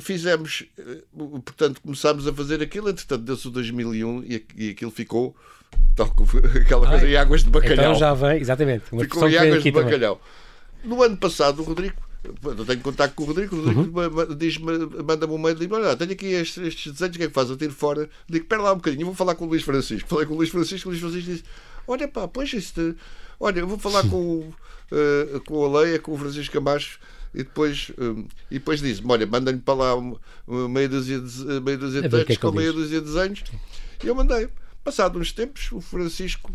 Fizemos, 0.00 0.64
eh, 0.78 1.02
portanto, 1.44 1.80
começámos 1.82 2.26
a 2.26 2.32
fazer 2.32 2.62
aquilo. 2.62 2.88
Entretanto, 2.88 3.22
deu-se 3.22 3.48
o 3.48 3.50
2001 3.50 4.24
e, 4.56 4.70
aquilo 4.70 4.90
ficou 4.90 5.36
tal, 5.94 6.06
aquela 6.60 6.86
coisa 6.88 7.04
Ai, 7.04 7.12
em 7.12 7.16
águas 7.16 7.44
de 7.44 7.50
bacalhau. 7.50 7.74
Então 7.74 7.94
já 7.94 8.14
vem, 8.14 8.40
exatamente. 8.40 8.84
ficou 8.84 9.28
em 9.28 9.36
águas 9.36 9.62
de 9.62 9.70
bacalhau. 9.70 10.16
Também. 10.82 10.96
No 10.96 11.02
ano 11.02 11.16
passado, 11.16 11.60
o 11.60 11.64
Rodrigo 11.64 11.96
eu 12.24 12.64
tenho 12.64 12.80
contato 12.80 13.14
com 13.14 13.24
o 13.24 13.26
Rodrigo, 13.26 13.56
o 13.56 13.64
Rodrigo 13.64 14.00
uhum. 14.00 14.36
diz 14.36 14.56
manda-me 14.56 15.32
um 15.32 15.38
mail 15.38 15.56
e 15.56 15.66
diz: 15.66 15.72
Olha, 15.72 15.96
tenho 15.96 16.12
aqui 16.12 16.26
estes, 16.26 16.62
estes 16.62 16.92
desenhos, 16.92 17.16
o 17.16 17.18
que 17.18 17.24
é 17.24 17.28
que 17.28 17.34
faz? 17.34 17.50
Eu 17.50 17.56
tiro 17.56 17.72
fora. 17.72 18.08
Digo: 18.28 18.44
Espera 18.44 18.62
lá 18.62 18.72
um 18.72 18.76
bocadinho, 18.76 19.06
vou 19.06 19.14
falar 19.14 19.34
com 19.34 19.44
o 19.44 19.48
Luís 19.48 19.62
Francisco. 19.62 20.08
Falei 20.08 20.26
com 20.26 20.34
o 20.34 20.36
Luís 20.36 20.48
Francisco, 20.48 20.88
o 20.88 20.92
Luís 20.92 21.00
Francisco 21.00 21.30
disse: 21.30 21.44
Olha, 21.86 22.06
pá, 22.06 22.28
pois 22.28 22.52
isto. 22.52 22.94
Olha, 23.40 23.58
eu 23.58 23.66
vou 23.66 23.76
falar 23.76 24.08
com, 24.08 24.38
uh, 24.38 25.40
com 25.44 25.64
a 25.64 25.80
Leia, 25.80 25.98
com 25.98 26.12
o 26.12 26.18
Francisco 26.18 26.52
Camacho 26.52 27.00
e 27.34 27.38
depois, 27.38 27.90
um, 27.98 28.26
e 28.50 28.58
depois 28.58 28.80
diz-me: 28.80 29.10
Olha, 29.10 29.26
manda-lhe 29.26 29.58
para 29.58 29.74
lá 29.74 29.94
meia 30.68 30.88
dúzia 30.88 31.18
de, 31.18 31.60
meia 31.60 31.78
dúzia 31.78 32.02
de 32.02 32.08
textos 32.08 32.36
é 32.36 32.38
com 32.38 32.52
meia 32.52 32.72
dúzia 32.72 33.00
de 33.00 33.06
desenhos. 33.06 33.42
E 34.02 34.06
eu 34.06 34.14
mandei. 34.14 34.48
Passado 34.84 35.18
uns 35.18 35.32
tempos, 35.32 35.70
o 35.70 35.80
Francisco 35.80 36.52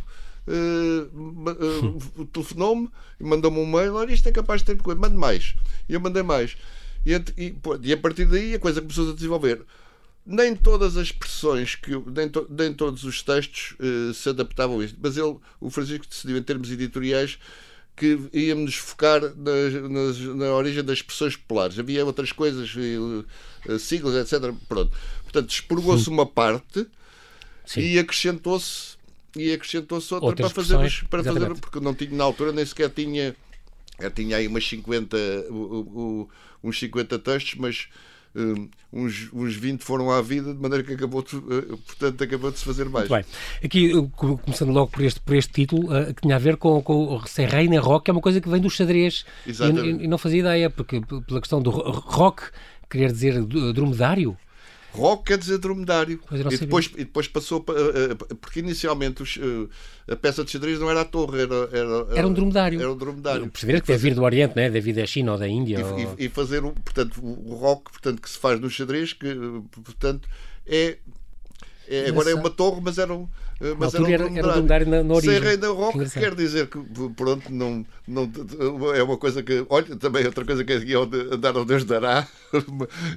uh, 0.48 2.20
uh, 2.20 2.26
telefonou-me 2.32 2.90
e 3.20 3.24
mandou-me 3.24 3.58
um 3.58 3.66
mail: 3.66 3.96
olha, 3.96 4.14
isto 4.14 4.28
é 4.30 4.32
capaz 4.32 4.62
de 4.62 4.68
ter 4.68 4.78
coisa, 4.78 5.00
mande 5.00 5.16
mais. 5.16 5.56
E 5.90 5.94
eu 5.94 6.00
mandei 6.00 6.24
mais. 6.24 6.56
E, 7.06 7.14
e, 7.38 7.56
e, 7.84 7.94
a 7.94 7.98
partir 7.98 8.26
daí 8.26 8.54
a 8.54 8.60
coisa 8.60 8.82
começou 8.82 9.10
a 9.10 9.16
desenvolver. 9.16 9.64
nem 10.26 10.56
todas 10.56 10.98
as 10.98 11.08
expressões, 11.08 11.76
que, 11.76 11.92
nem, 12.06 12.30
to, 12.30 12.46
nem 12.50 12.74
todos 12.74 13.04
os 13.04 13.24
textos 13.24 13.76
uh, 13.80 14.14
se 14.14 14.30
adaptavam 14.30 14.80
a 14.80 14.86
isto, 14.86 15.00
mas 15.02 15.18
ele, 15.18 15.38
o 15.60 15.70
Francisco 15.70 16.06
decidiu, 16.08 16.38
em 16.38 16.44
termos 16.44 16.70
editoriais, 16.70 17.40
que 17.98 18.30
íamos 18.32 18.76
focar 18.76 19.22
nas, 19.36 19.74
nas, 19.90 20.20
na 20.36 20.54
origem 20.54 20.84
das 20.84 21.00
expressões 21.00 21.36
populares. 21.36 21.80
Havia 21.80 22.06
outras 22.06 22.32
coisas, 22.32 22.74
uh, 22.76 23.80
siglas, 23.80 24.16
etc. 24.16 24.54
Pronto. 24.70 24.92
Portanto, 25.24 25.50
expurgou-se 25.50 26.08
uma 26.08 26.26
parte 26.26 26.88
Sim. 27.66 27.82
e 27.82 28.00
acrescentou-se 28.00 28.96
e 29.36 29.52
acrescentou-se 29.52 30.14
outra 30.14 30.28
Outras 30.28 30.54
para 30.54 30.64
fazer, 30.64 31.08
para 31.10 31.24
fazer 31.24 31.56
porque 31.56 31.80
não 31.80 31.94
tinha 31.94 32.12
na 32.12 32.24
altura 32.24 32.52
nem 32.52 32.66
sequer 32.66 32.90
tinha 32.90 33.36
eu 34.00 34.10
tinha 34.10 34.38
aí 34.38 34.48
umas 34.48 34.68
50 34.68 35.18
uns 36.64 36.80
50 36.80 37.20
textos 37.20 37.56
mas 37.56 37.88
um, 38.38 38.70
uns, 38.94 39.30
uns 39.34 39.56
20 39.56 39.84
foram 39.84 40.12
à 40.12 40.22
vida, 40.22 40.54
de 40.54 40.60
maneira 40.62 40.84
que 40.84 40.94
acabou 40.94 41.24
de, 41.24 41.36
uh, 41.36 41.78
portanto, 41.78 42.24
acabou 42.24 42.52
de 42.52 42.60
se 42.60 42.66
fazer 42.66 42.86
mais. 42.88 43.10
Muito 43.10 43.26
bem. 43.26 43.34
Aqui, 43.64 44.10
começando 44.44 44.72
logo 44.72 44.92
por 44.92 45.04
este, 45.04 45.20
por 45.20 45.36
este 45.36 45.52
título, 45.52 45.88
uh, 45.88 46.14
que 46.14 46.22
tinha 46.22 46.36
a 46.36 46.40
ver 46.40 46.58
com, 46.58 46.82
com 46.82 47.20
Rei 47.50 47.68
nem 47.68 47.80
Rock, 47.80 48.10
é 48.10 48.14
uma 48.14 48.22
coisa 48.22 48.40
que 48.40 48.48
vem 48.48 48.62
do 48.62 48.70
xadrez. 48.70 49.26
E, 49.46 50.04
e, 50.04 50.08
não 50.08 50.18
fazia 50.18 50.40
ideia, 50.40 50.70
porque 50.70 51.02
pela 51.02 51.42
questão 51.42 51.62
do 51.62 51.72
rock, 51.72 52.44
querer 52.90 53.12
dizer 53.12 53.44
dromedário. 53.44 54.38
Rock 54.98 55.24
quer 55.26 55.38
dizer 55.38 55.58
dromedário. 55.58 56.20
E 56.32 56.58
depois, 56.58 56.92
e 56.94 57.06
depois 57.06 57.28
passou 57.28 57.62
para. 57.62 57.80
Eh, 57.80 58.12
eh, 58.12 58.36
porque 58.42 58.60
inicialmente 58.60 59.22
os, 59.22 59.38
eh, 59.38 60.14
a 60.14 60.16
peça 60.16 60.44
de 60.44 60.52
xadrez 60.52 60.80
não 60.80 60.90
era 60.90 61.02
a 61.02 61.06
torre, 61.06 61.42
era. 61.42 61.70
Era, 61.72 62.08
era 62.18 62.28
um 62.28 62.34
dromedário. 62.34 62.80
Era 62.80 62.92
um 62.92 62.98
dromedário. 62.98 63.48
Perceber 63.50 63.82
que 63.82 63.88
deve 63.88 64.10
vir 64.10 64.16
do 64.16 64.24
Oriente, 64.24 64.56
né? 64.56 64.70
deve 64.70 64.82
vir 64.92 65.00
da 65.00 65.06
China 65.06 65.34
ou 65.34 65.38
da 65.38 65.48
Índia. 65.48 65.80
E, 65.80 65.84
ou... 65.84 66.16
e, 66.18 66.30
fazer, 66.30 66.62
portanto, 66.62 67.20
o 67.24 67.56
rock 67.56 67.92
portanto, 67.92 68.22
que 68.22 68.30
se 68.30 68.38
faz 68.38 68.60
no 68.60 68.70
xadrez, 68.70 69.14
que 69.14 69.36
portanto 69.84 70.28
é 70.66 70.98
é, 71.88 72.10
agora 72.10 72.30
é 72.30 72.36
uma 72.36 72.50
torre, 72.50 72.82
mas 72.84 72.98
era 72.98 73.14
um, 73.14 73.28
mas 73.78 73.94
era 73.94 74.04
um 74.04 74.38
era, 74.38 74.76
era 74.76 74.86
na, 74.86 75.04
na 75.04 75.14
origem. 75.14 75.36
Ser 75.36 75.44
rei 75.44 75.58
da 75.58 75.70
rock 75.70 76.10
quer 76.12 76.36
dizer 76.36 76.68
que, 76.68 76.80
pronto, 77.16 77.52
não, 77.52 77.86
não, 78.08 78.32
é 78.94 79.02
uma 79.02 79.18
coisa 79.18 79.42
que. 79.42 79.66
Olha, 79.70 79.96
também 79.96 80.26
outra 80.26 80.46
coisa 80.46 80.64
que 80.64 80.74
é 80.74 80.96
andar 81.34 81.56
ao 81.56 81.66
Deus 81.66 81.84
dará. 81.84 82.28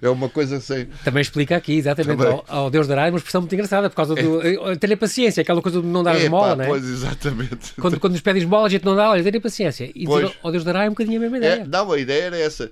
É 0.02 0.09
uma 0.09 0.28
coisa 0.28 0.61
sem. 0.61 0.87
Também 1.04 1.20
explica 1.20 1.56
aqui, 1.56 1.75
exatamente. 1.76 2.23
Ao, 2.23 2.44
ao, 2.49 2.70
Deus 2.70 2.88
dará 2.88 3.06
é 3.06 3.11
uma 3.11 3.18
expressão 3.18 3.40
muito 3.40 3.54
engraçada, 3.54 3.88
por 3.88 3.97
causa 3.97 4.14
do. 4.14 4.40
É. 4.42 4.76
Ter 4.76 4.97
paciência, 4.97 5.40
aquela 5.42 5.62
coisa 5.62 5.80
de 5.80 5.87
não 5.87 6.02
dar 6.02 6.16
é, 6.16 6.25
esmola, 6.25 6.56
não 6.56 6.64
é? 6.64 6.66
Pois, 6.66 6.85
exatamente. 6.85 7.75
Quando, 7.80 8.00
quando 8.00 8.12
nos 8.14 8.23
pedem 8.23 8.42
esmola, 8.42 8.66
a 8.66 8.70
gente 8.70 8.85
não 8.85 8.97
dá, 8.97 9.11
olha, 9.11 9.23
tenha 9.23 9.40
paciência. 9.40 9.90
E 9.94 10.04
pois, 10.04 10.26
dizer 10.26 10.38
ao 10.42 10.50
Deus 10.50 10.64
dará 10.64 10.85
é 10.85 10.88
um 10.88 10.92
bocadinho 10.92 11.18
a 11.18 11.20
mesma 11.20 11.38
ideia. 11.38 11.62
É, 11.62 11.66
não, 11.66 11.92
a 11.92 11.99
ideia 11.99 12.25
era 12.25 12.38
essa. 12.38 12.70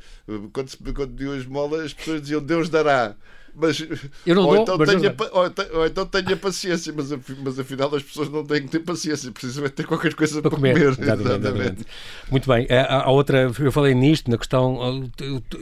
Quando, 0.52 0.76
quando 0.94 1.14
diziam 1.14 1.36
esmola, 1.36 1.84
as 1.84 1.92
pessoas 1.92 2.22
diziam 2.22 2.42
Deus 2.42 2.68
dará 2.68 3.14
mas 3.60 3.80
eu 4.24 4.34
não 4.36 4.44
ou, 4.44 4.54
dou, 4.54 4.62
então 4.62 4.78
mas 4.78 4.88
tenha, 4.88 5.14
ou, 5.32 5.80
ou, 5.80 5.86
então 5.86 6.06
tenha 6.06 6.36
paciência, 6.36 6.94
mas, 6.96 7.10
mas 7.42 7.58
afinal 7.58 7.92
as 7.92 8.04
pessoas 8.04 8.28
não 8.30 8.44
têm 8.44 8.62
que 8.62 8.68
ter 8.68 8.78
paciência, 8.78 9.32
precisam 9.32 9.68
ter 9.68 9.84
qualquer 9.84 10.14
coisa 10.14 10.40
para, 10.40 10.50
para 10.50 10.56
comer. 10.58 10.74
comer. 10.74 10.86
Exatamente, 10.90 11.22
exatamente. 11.22 11.46
exatamente. 11.46 11.86
Muito 12.30 12.48
bem, 12.48 12.68
a, 12.70 13.02
a, 13.02 13.10
outra, 13.10 13.52
eu 13.58 13.72
falei 13.72 13.94
nisto, 13.94 14.30
na 14.30 14.38
questão, 14.38 15.10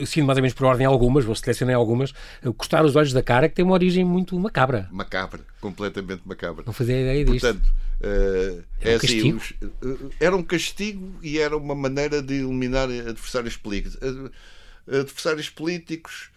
seguindo 0.05 0.27
mais 0.27 0.37
ou 0.37 0.43
menos 0.43 0.53
por 0.53 0.67
ordem 0.67 0.87
algumas, 0.87 1.25
vou 1.25 1.35
selecionar 1.35 1.75
algumas, 1.75 2.13
costar 2.59 2.85
os 2.85 2.95
olhos 2.97 3.15
da 3.15 3.23
cara, 3.23 3.49
que 3.49 3.55
tem 3.55 3.65
uma 3.65 3.75
origem 3.75 4.05
muito 4.05 4.39
macabra. 4.39 4.89
Macabra, 4.93 5.41
completamente 5.59 6.21
macabra. 6.27 6.65
Não 6.67 6.75
fazia 6.75 7.01
ideia 7.01 7.25
disto. 7.25 7.47
Portanto, 7.47 7.67
uh, 8.03 8.63
era, 8.79 8.91
é 8.91 8.93
um 8.93 8.97
assim, 8.97 9.33
os, 9.33 9.51
uh, 9.83 10.11
era 10.21 10.37
um 10.37 10.43
castigo 10.43 11.15
e 11.23 11.39
era 11.39 11.57
uma 11.57 11.75
maneira 11.75 12.21
de 12.21 12.35
eliminar 12.35 12.91
adversários 12.91 13.57
políticos. 13.57 13.99
Adversários 14.87 15.49
políticos 15.49 16.36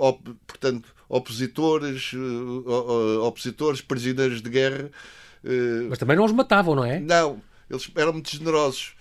op, 0.00 0.20
portanto, 0.46 0.94
opositores, 1.08 2.12
uh, 2.12 3.22
opositores, 3.22 3.80
prisioneiros 3.80 4.42
de 4.42 4.50
guerra. 4.50 4.90
Uh, 5.44 5.88
Mas 5.88 5.98
também 5.98 6.16
não 6.16 6.24
os 6.24 6.32
matavam, 6.32 6.74
não 6.74 6.84
é? 6.84 7.00
Não, 7.00 7.40
eles 7.70 7.90
eram 7.94 8.12
muito 8.12 8.30
generosos. 8.30 8.94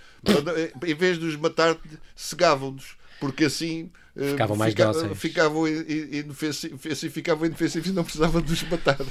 em 0.85 0.95
vez 0.95 1.19
de 1.19 1.25
os 1.25 1.35
matar, 1.35 1.75
cegavam-nos, 2.15 2.95
porque 3.19 3.45
assim 3.45 3.91
Ficavam 4.15 4.55
mais 4.55 4.73
fica, 4.73 4.85
dóceis. 4.85 5.17
Ficavam 5.17 5.67
inofensivos, 5.67 6.85
assim, 6.85 7.09
ficavam 7.09 7.47
inofensivos 7.47 7.89
e 7.89 7.93
não 7.93 8.03
precisavam 8.03 8.41
de 8.41 8.53
os 8.53 8.63
matar. 8.63 8.97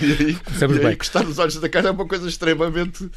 e 0.00 0.04
aí, 0.04 0.38
e 0.80 0.86
aí 0.86 0.96
custar 0.96 1.26
os 1.26 1.38
olhos 1.38 1.56
da 1.56 1.68
cara 1.68 1.88
é 1.88 1.90
uma 1.90 2.06
coisa 2.06 2.26
extremamente. 2.26 3.10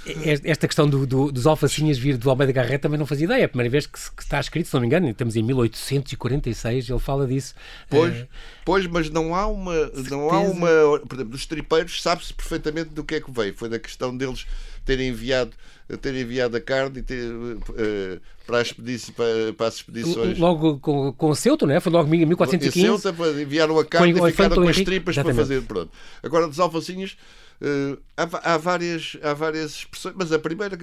Esta 0.44 0.68
questão 0.68 0.90
do, 0.90 1.08
do, 1.08 1.32
dos 1.32 1.48
alfacinhas 1.48 1.98
vir 1.98 2.18
do 2.18 2.30
Almeida 2.30 2.52
Garrett 2.52 2.82
também 2.82 3.00
não 3.00 3.06
fazia 3.06 3.24
ideia. 3.24 3.44
É 3.44 3.46
a 3.46 3.50
primeira 3.50 3.70
vez 3.70 3.86
que, 3.86 3.94
que, 3.94 4.24
está 4.24 4.42
escrito, 4.42 4.68
se 4.68 4.74
não 4.74 4.82
me 4.82 4.88
engano, 4.88 5.10
estamos 5.10 5.38
em 5.38 5.44
1846, 5.44 6.90
ele 6.90 7.00
fala 7.00 7.26
disso. 7.26 7.56
Pois, 7.90 8.24
uh, 8.24 8.28
pois 8.66 8.86
mas 8.88 9.10
não 9.10 9.34
há 9.34 9.48
uma. 9.48 9.74
Não 10.10 10.30
há 10.30 10.42
uma 10.42 11.00
por 11.08 11.16
exemplo, 11.16 11.32
dos 11.32 11.46
tripeiros 11.46 12.02
sabe-se 12.02 12.34
perfeitamente 12.34 12.90
do 12.90 13.06
que 13.06 13.16
é 13.16 13.22
que 13.22 13.32
veio. 13.32 13.54
Foi 13.56 13.70
da 13.70 13.80
questão 13.80 14.16
deles 14.16 14.46
terem 14.84 15.10
enviado 15.10 15.52
ter 16.02 16.14
enviado 16.16 16.58
a 16.58 16.60
carne 16.60 17.02
ter, 17.02 17.32
uh, 17.32 18.22
para, 18.46 18.60
as 18.60 18.74
para, 18.74 19.54
para, 19.56 19.68
as 19.68 19.76
expedições. 19.76 20.38
Logo 20.38 20.57
com, 20.58 21.14
com 21.14 21.30
o 21.30 21.36
Ceuta, 21.36 21.66
não 21.66 21.74
é? 21.74 21.80
Foi 21.80 21.92
logo 21.92 22.14
em 22.14 22.26
1415. 22.26 22.80
Em 22.80 22.98
Ceuta, 22.98 23.42
enviaram 23.42 23.78
a 23.80 23.86
carne 23.86 24.12
e 24.12 24.32
ficaram 24.32 24.56
com 24.56 24.68
as 24.68 24.78
tripas 24.78 25.16
para 25.16 25.34
fazer. 25.34 25.62
Pronto. 25.64 25.92
Agora, 26.24 26.48
dos 26.48 26.60
alfacinhos, 26.60 27.18
Uh, 27.60 27.98
há, 28.16 28.54
há, 28.54 28.58
várias, 28.58 29.18
há 29.24 29.34
várias 29.34 29.72
expressões, 29.78 30.14
mas 30.16 30.32
a 30.32 30.38
primeira 30.38 30.78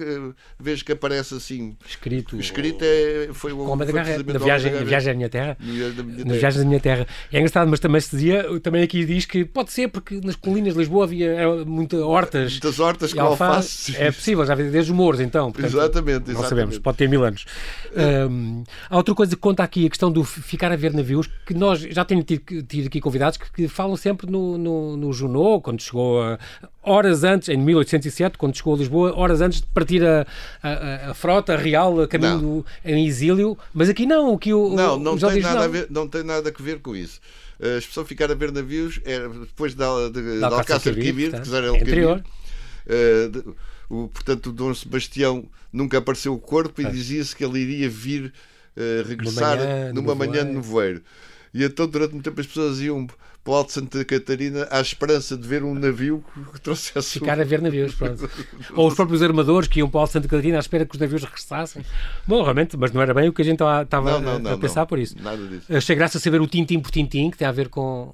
vez 0.59 0.83
que 0.83 0.91
aparece 0.91 1.33
assim 1.35 1.77
escrito, 1.87 2.37
escrito 2.37 2.83
é, 2.83 3.29
foi 3.31 3.53
o 3.53 3.59
Homem 3.59 3.87
da 3.87 3.93
Garreta, 3.93 4.33
na 4.33 4.39
viagem, 4.39 4.73
na 4.73 4.83
viagem 4.83 5.11
à 5.13 5.15
minha 5.15 5.29
terra. 5.29 5.57
Na 5.59 6.33
viagem 6.33 6.61
da 6.61 6.67
minha 6.67 6.79
terra. 6.81 7.07
É 7.31 7.37
engraçado, 7.37 7.69
mas 7.69 7.79
também 7.79 8.01
se 8.01 8.11
dizia, 8.11 8.59
também 8.59 8.83
aqui 8.83 9.05
diz 9.05 9.25
que 9.25 9.45
pode 9.45 9.71
ser 9.71 9.87
porque 9.87 10.19
nas 10.21 10.35
colinas 10.35 10.73
de 10.73 10.79
Lisboa 10.79 11.05
havia 11.05 11.65
muitas 11.65 12.01
hortas. 12.01 12.51
Muitas 12.51 12.79
hortas 12.79 13.13
com 13.13 13.21
alface. 13.21 13.95
É 13.95 14.11
possível, 14.11 14.45
já 14.45 14.51
havia 14.51 14.69
desde 14.69 14.91
os 14.91 14.97
mouros, 14.97 15.21
então. 15.21 15.53
Portanto, 15.53 15.71
exatamente, 15.71 16.31
exatamente. 16.31 16.33
Não 16.33 16.43
sabemos, 16.49 16.77
pode 16.79 16.97
ter 16.97 17.07
mil 17.07 17.23
anos. 17.23 17.45
Um, 18.29 18.63
há 18.89 18.97
outra 18.97 19.15
coisa 19.15 19.33
que 19.33 19.41
conta 19.41 19.63
aqui, 19.63 19.85
a 19.85 19.89
questão 19.89 20.11
do 20.11 20.25
ficar 20.25 20.73
a 20.73 20.75
ver 20.75 20.93
navios, 20.93 21.29
que 21.45 21.53
nós 21.53 21.79
já 21.79 22.03
temos 22.03 22.25
tido, 22.25 22.63
tido 22.63 22.87
aqui 22.87 22.99
convidados 22.99 23.37
que, 23.37 23.49
que, 23.51 23.67
falam 23.69 23.95
sempre 23.95 24.29
no, 24.29 24.57
no, 24.57 24.97
no 24.97 25.13
Junot, 25.13 25.63
quando 25.63 25.81
chegou 25.81 26.21
a, 26.21 26.37
horas 26.81 27.23
antes, 27.23 27.49
em 27.49 27.57
1807, 27.57 28.37
quando 28.37 28.55
chegou 28.55 28.75
a 28.75 28.77
Lisboa, 28.77 29.13
horas 29.15 29.41
antes 29.41 29.61
de 29.61 29.67
partir 29.67 30.03
a, 30.03 30.25
a, 30.61 31.11
a 31.11 31.13
frota 31.13 31.55
real 31.55 32.01
a 32.01 32.07
caminho 32.07 32.39
do, 32.39 32.65
em 32.83 33.05
exílio, 33.05 33.57
mas 33.73 33.89
aqui 33.89 34.05
não, 34.05 34.33
aqui 34.33 34.53
o, 34.53 34.75
não, 34.75 34.97
não, 34.97 35.17
tem 35.17 35.41
nada 35.41 35.55
não. 35.55 35.63
A 35.63 35.67
ver, 35.67 35.87
não 35.89 36.07
tem 36.07 36.23
nada 36.23 36.53
a 36.57 36.63
ver 36.63 36.79
com 36.79 36.95
isso. 36.95 37.19
A 37.61 37.77
expressão 37.77 38.05
ficar 38.05 38.29
a 38.31 38.35
ver 38.35 38.51
navios 38.51 38.99
era 39.05 39.29
depois 39.29 39.73
de, 39.73 39.83
de, 40.11 40.37
de 40.39 40.43
Alcácer 40.43 40.93
Quibir, 40.95 41.41
que 41.41 41.55
era 41.55 41.71
anterior. 41.71 42.23
Uh, 42.85 43.55
o, 43.89 44.07
portanto, 44.07 44.47
o 44.47 44.51
Dom 44.51 44.73
Sebastião 44.73 45.45
nunca 45.71 45.97
apareceu 45.97 46.33
o 46.33 46.39
corpo 46.39 46.81
e 46.81 46.85
dizia-se 46.85 47.35
que 47.35 47.43
ele 47.43 47.59
iria 47.59 47.89
vir 47.89 48.33
uh, 48.75 49.07
regressar 49.07 49.57
manhã, 49.57 49.93
numa 49.93 50.15
manhã 50.15 50.45
de 50.45 50.51
nevoeiro. 50.51 51.01
E 51.53 51.63
então, 51.63 51.87
durante 51.87 52.11
muito 52.11 52.25
tempo, 52.25 52.41
as 52.41 52.47
pessoas 52.47 52.81
iam 52.81 53.07
para 53.45 53.53
o 53.53 53.55
Alto 53.57 53.71
Santa 53.71 54.03
Catarina 54.03 54.67
à 54.71 54.81
esperança 54.81 55.37
de 55.37 55.47
ver 55.47 55.63
um 55.63 55.75
navio 55.75 56.25
que 56.51 56.59
trouxesse. 56.59 57.19
Ficar 57.19 57.39
a 57.39 57.43
ver 57.43 57.61
navios, 57.61 57.93
pronto. 57.93 58.27
Ou 58.75 58.87
os 58.87 58.95
próprios 58.95 59.21
armadores 59.21 59.69
que 59.69 59.79
iam 59.79 59.87
para 59.87 59.99
o 59.99 60.01
Alto 60.01 60.13
Santa 60.13 60.27
Catarina 60.27 60.57
à 60.57 60.59
espera 60.59 60.83
que 60.83 60.95
os 60.95 60.99
navios 60.99 61.23
regressassem. 61.23 61.85
Bom, 62.27 62.41
realmente, 62.41 62.75
mas 62.75 62.91
não 62.91 63.01
era 63.01 63.13
bem 63.13 63.29
o 63.29 63.33
que 63.33 63.43
a 63.43 63.45
gente 63.45 63.61
estava 63.63 64.19
não, 64.19 64.39
não, 64.39 64.51
a, 64.51 64.53
a 64.55 64.57
pensar 64.57 64.87
por 64.87 64.97
isso. 64.97 65.15
Nada 65.21 65.45
disso. 65.47 65.71
Achei 65.71 65.95
graça 65.95 66.17
saber 66.19 66.41
o 66.41 66.47
tintim 66.47 66.79
por 66.79 66.89
tintim, 66.89 67.29
que 67.29 67.37
tem 67.37 67.47
a 67.47 67.51
ver 67.51 67.69
com 67.69 68.11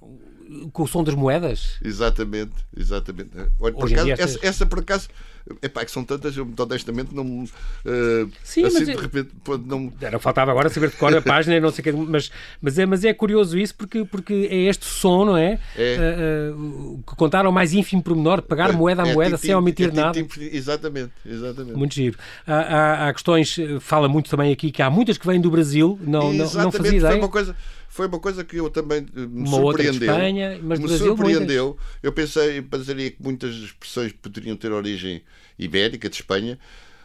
com 0.72 0.84
o 0.84 0.88
som 0.88 1.04
das 1.04 1.16
moedas. 1.16 1.78
Exatamente, 1.84 2.54
exatamente. 2.76 3.32
Olha, 3.60 3.74
por 3.74 3.92
acaso, 3.92 4.12
essa, 4.12 4.40
essa, 4.42 4.66
por 4.66 4.80
acaso 4.80 5.10
Epá, 5.62 5.84
que 5.84 5.92
são 5.92 6.04
tantas, 6.04 6.38
eu 6.38 6.48
honestamente 6.60 7.14
não. 7.16 7.26
Uh, 7.26 8.30
Sim, 8.44 8.64
assim, 8.64 8.78
mas 8.78 8.86
de 8.86 8.96
repente. 8.96 9.30
Não... 9.66 9.92
Era, 10.00 10.20
faltava 10.20 10.52
agora 10.52 10.70
saber 10.70 10.90
de 10.90 10.98
cor 10.98 11.16
a 11.16 11.22
página, 11.22 11.60
não 11.60 11.72
sei 11.72 11.82
o 11.82 11.84
que, 11.84 11.92
mas, 11.92 12.32
mas, 12.62 12.78
é, 12.78 12.86
mas 12.86 13.04
é 13.04 13.14
curioso 13.14 13.58
isso 13.58 13.74
porque, 13.76 14.06
porque 14.06 14.48
é 14.52 14.56
este 14.70 14.86
som, 14.86 15.26
não 15.26 15.38
é? 15.38 15.60
é. 15.76 16.54
Uh, 16.54 16.56
uh, 16.56 17.04
que 17.08 17.16
contaram 17.16 17.52
mais 17.52 17.74
ínfimo 17.74 18.04
pormenor, 18.04 18.42
pagar 18.44 18.70
é, 18.70 18.74
moeda 18.74 19.04
a 19.04 19.08
é 19.08 19.14
moeda 19.14 19.38
sem 19.38 19.54
omitir 19.56 19.90
é 19.90 19.92
nada. 19.92 20.28
Exatamente, 20.40 21.12
exatamente. 21.26 21.76
Muito 21.76 21.96
giro. 21.96 22.18
Há, 22.46 22.56
há, 22.56 23.10
há, 23.10 23.14
questões, 23.14 23.58
fala 23.80 24.08
muito 24.08 24.30
também 24.30 24.52
aqui 24.54 24.72
que 24.72 24.82
há 24.82 24.90
muitas 24.90 25.18
que 25.18 25.26
vêm 25.26 25.42
do 25.42 25.50
Brasil, 25.50 26.00
não, 26.02 26.32
não, 26.32 26.54
não 26.54 26.72
fazia 26.72 26.98
ideia. 26.98 27.14
Foi 27.14 27.20
uma 27.20 27.30
coisa 27.30 27.56
foi 27.92 28.08
uma 28.08 28.20
coisa 28.20 28.42
que 28.46 28.56
eu 28.56 28.70
também 28.70 29.06
me 29.14 29.48
uma 29.48 29.48
surpreendeu. 29.48 30.10
Espanha, 30.10 30.60
mas 30.64 30.80
me 30.80 30.88
Brasil 30.88 31.08
surpreendeu. 31.08 31.66
Muitas. 31.66 31.86
Eu 32.02 32.14
pensei, 32.14 32.62
pensaria 32.62 33.12
que 33.12 33.22
muitas 33.22 33.54
expressões 33.54 34.14
poderiam 34.14 34.56
ter 34.56 34.72
origem 34.72 35.22
ibérica 35.60 36.10
de 36.10 36.16
Espanha, 36.16 36.58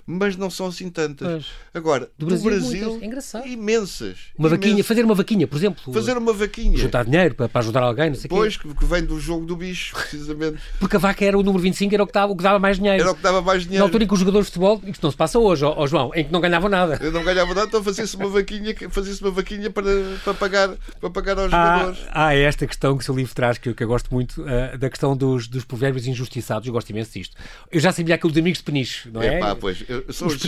mas 0.07 0.37
não 0.37 0.49
são 0.49 0.67
assim 0.67 0.89
tantas. 0.89 1.29
Pois. 1.29 1.47
Agora, 1.75 2.09
Do 2.19 2.27
do 2.27 2.27
Brasil, 2.27 2.51
Brasil. 2.51 3.01
É 3.43 3.49
imensas. 3.49 4.17
Uma 4.39 4.49
vaquinha, 4.49 4.73
imensas. 4.73 4.87
fazer 4.87 5.05
uma 5.05 5.15
vaquinha, 5.15 5.47
por 5.47 5.57
exemplo. 5.57 5.93
Fazer 5.93 6.17
uma 6.17 6.33
vaquinha. 6.33 6.77
Juntar 6.79 7.05
dinheiro 7.05 7.35
para, 7.35 7.49
para 7.49 7.61
ajudar 7.61 7.83
alguém, 7.83 8.09
não 8.11 8.15
sei 8.15 8.27
o 8.27 8.29
quê. 8.29 8.35
Pois, 8.35 8.57
que 8.57 8.85
vem 8.85 9.05
do 9.05 9.19
jogo 9.19 9.45
do 9.45 9.57
bicho, 9.57 9.95
precisamente. 9.97 10.59
Porque 10.79 10.97
a 10.97 10.99
vaca 10.99 11.25
era 11.25 11.37
o 11.37 11.43
número 11.43 11.63
25, 11.63 11.93
era 11.95 12.03
o 12.03 12.07
que 12.07 12.13
dava, 12.13 12.33
o 12.33 12.37
que 12.37 12.43
dava 12.43 12.59
mais 12.59 12.77
dinheiro. 12.77 13.03
Era 13.03 13.11
o 13.11 13.15
que 13.15 13.23
dava 13.23 13.43
mais 13.43 13.59
Na 13.63 13.65
dinheiro. 13.65 13.85
altura 13.85 14.05
em 14.05 14.07
que 14.07 14.15
os 14.15 14.21
jogadores 14.21 14.47
de 14.47 14.53
futebol, 14.53 14.81
isto 14.87 15.03
não 15.03 15.11
se 15.11 15.17
passa 15.17 15.39
hoje, 15.39 15.65
ó, 15.65 15.75
ó 15.77 15.87
João, 15.87 16.13
em 16.15 16.25
que 16.25 16.33
não 16.33 16.41
ganhavam 16.41 16.69
nada. 16.69 16.99
Eu 17.03 17.11
não 17.13 17.25
ganhava 17.25 17.53
nada, 17.55 17.67
então 17.67 17.83
fazia-se 17.83 18.17
uma 18.17 18.29
vaquinha, 18.29 18.75
fazia-se 18.91 19.21
uma 19.23 19.31
vaquinha 19.31 19.71
para, 19.71 19.87
para, 20.25 20.35
pagar, 20.35 20.71
para 21.01 21.11
pagar 21.11 21.39
aos 21.39 21.53
Há, 21.53 21.77
jogadores. 21.79 22.07
há 22.13 22.35
esta 22.35 22.67
questão 22.67 22.97
que 22.97 23.03
o 23.03 23.05
seu 23.05 23.15
livro 23.17 23.35
traz, 23.35 23.59
que 23.59 23.69
eu, 23.69 23.75
que 23.75 23.83
eu 23.83 23.89
gosto 23.89 24.13
muito, 24.13 24.45
ah, 24.47 24.77
da 24.77 24.89
questão 24.89 25.17
dos, 25.17 25.49
dos 25.49 25.65
provérbios 25.65 26.07
injustiçados. 26.07 26.67
Eu 26.67 26.73
gosto 26.73 26.91
imenso 26.91 27.13
disto. 27.13 27.37
Eu 27.71 27.81
já 27.81 27.91
sabia 27.93 28.15
aquilo 28.15 28.31
dos 28.33 28.41
amigos 28.41 28.59
de 28.59 28.65
Peniche, 28.65 29.09
não 29.11 29.21
é? 29.23 29.37
Epá, 29.39 29.55
pois, 29.57 29.83
eu- 29.89 29.96
são 30.11 30.29
os 30.29 30.35
os 30.35 30.41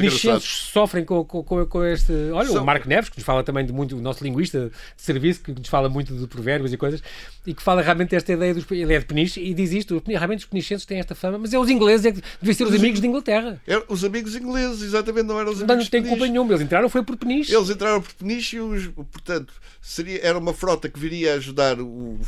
sofrem 0.73 1.05
com, 1.05 1.25
com, 1.25 1.43
com, 1.67 1.85
este. 1.85 2.13
Olha, 2.33 2.49
o 2.51 2.53
São- 2.55 2.65
Marco 2.65 2.89
Neves, 2.89 3.09
que 3.11 3.17
nos 3.19 3.25
fala 3.25 3.43
também 3.43 3.65
de 3.65 3.73
muito, 3.73 3.97
o 3.97 4.01
nosso 4.01 4.23
linguista 4.25 4.71
de 4.97 5.03
serviço, 5.03 5.41
que 5.43 5.53
nos 5.53 5.69
fala 5.69 5.89
muito 5.89 6.15
de 6.15 6.27
provérbios 6.27 6.73
e 6.73 6.77
coisas, 6.77 7.03
e 7.47 7.55
que 7.55 7.63
fala 7.63 7.83
realmente 7.83 8.11
desta 8.11 8.33
ideia 8.33 8.55
dos. 8.55 8.65
Ele 8.71 8.95
é 8.95 8.99
de 8.99 9.05
Peniche 9.07 9.41
e 9.41 9.53
diz 9.55 9.73
isto: 9.73 10.03
realmente 10.07 10.41
os 10.41 10.45
penichenses 10.47 10.85
têm 10.87 10.99
esta 10.99 11.15
fama, 11.15 11.39
mas 11.39 11.53
é 11.53 11.59
os 11.59 11.69
ingleses 11.69 12.07
é 12.07 12.13
que 12.13 12.23
devem 12.41 12.55
ser 12.55 12.65
os 12.65 12.75
amigos 12.75 13.01
de 13.01 13.07
Inglaterra. 13.07 13.61
Eram 13.67 13.85
os 13.89 14.05
amigos 14.05 14.35
ingleses, 14.37 14.83
exatamente, 14.83 15.27
não 15.27 15.39
eram 15.41 15.53
os 15.53 15.59
Não 15.61 15.65
amigos 15.67 15.85
não 15.87 15.91
tem 15.91 16.03
de 16.03 16.09
culpa 16.09 16.27
nenhuma, 16.27 16.53
eles 16.53 16.63
entraram 16.63 16.89
foi 16.89 17.03
por 17.03 17.17
Peniche. 17.17 17.55
Eles 17.55 17.71
entraram 17.71 18.01
por 18.03 18.13
Peniche 18.15 18.57
e, 18.57 18.61
os, 18.61 18.87
portanto, 19.11 19.53
seria, 19.81 20.21
era 20.23 20.39
uma 20.39 20.53
frota 20.53 20.89
que 20.89 20.99
viria 20.99 21.33
a 21.33 21.37
ajudar 21.37 21.81
o, 21.81 22.19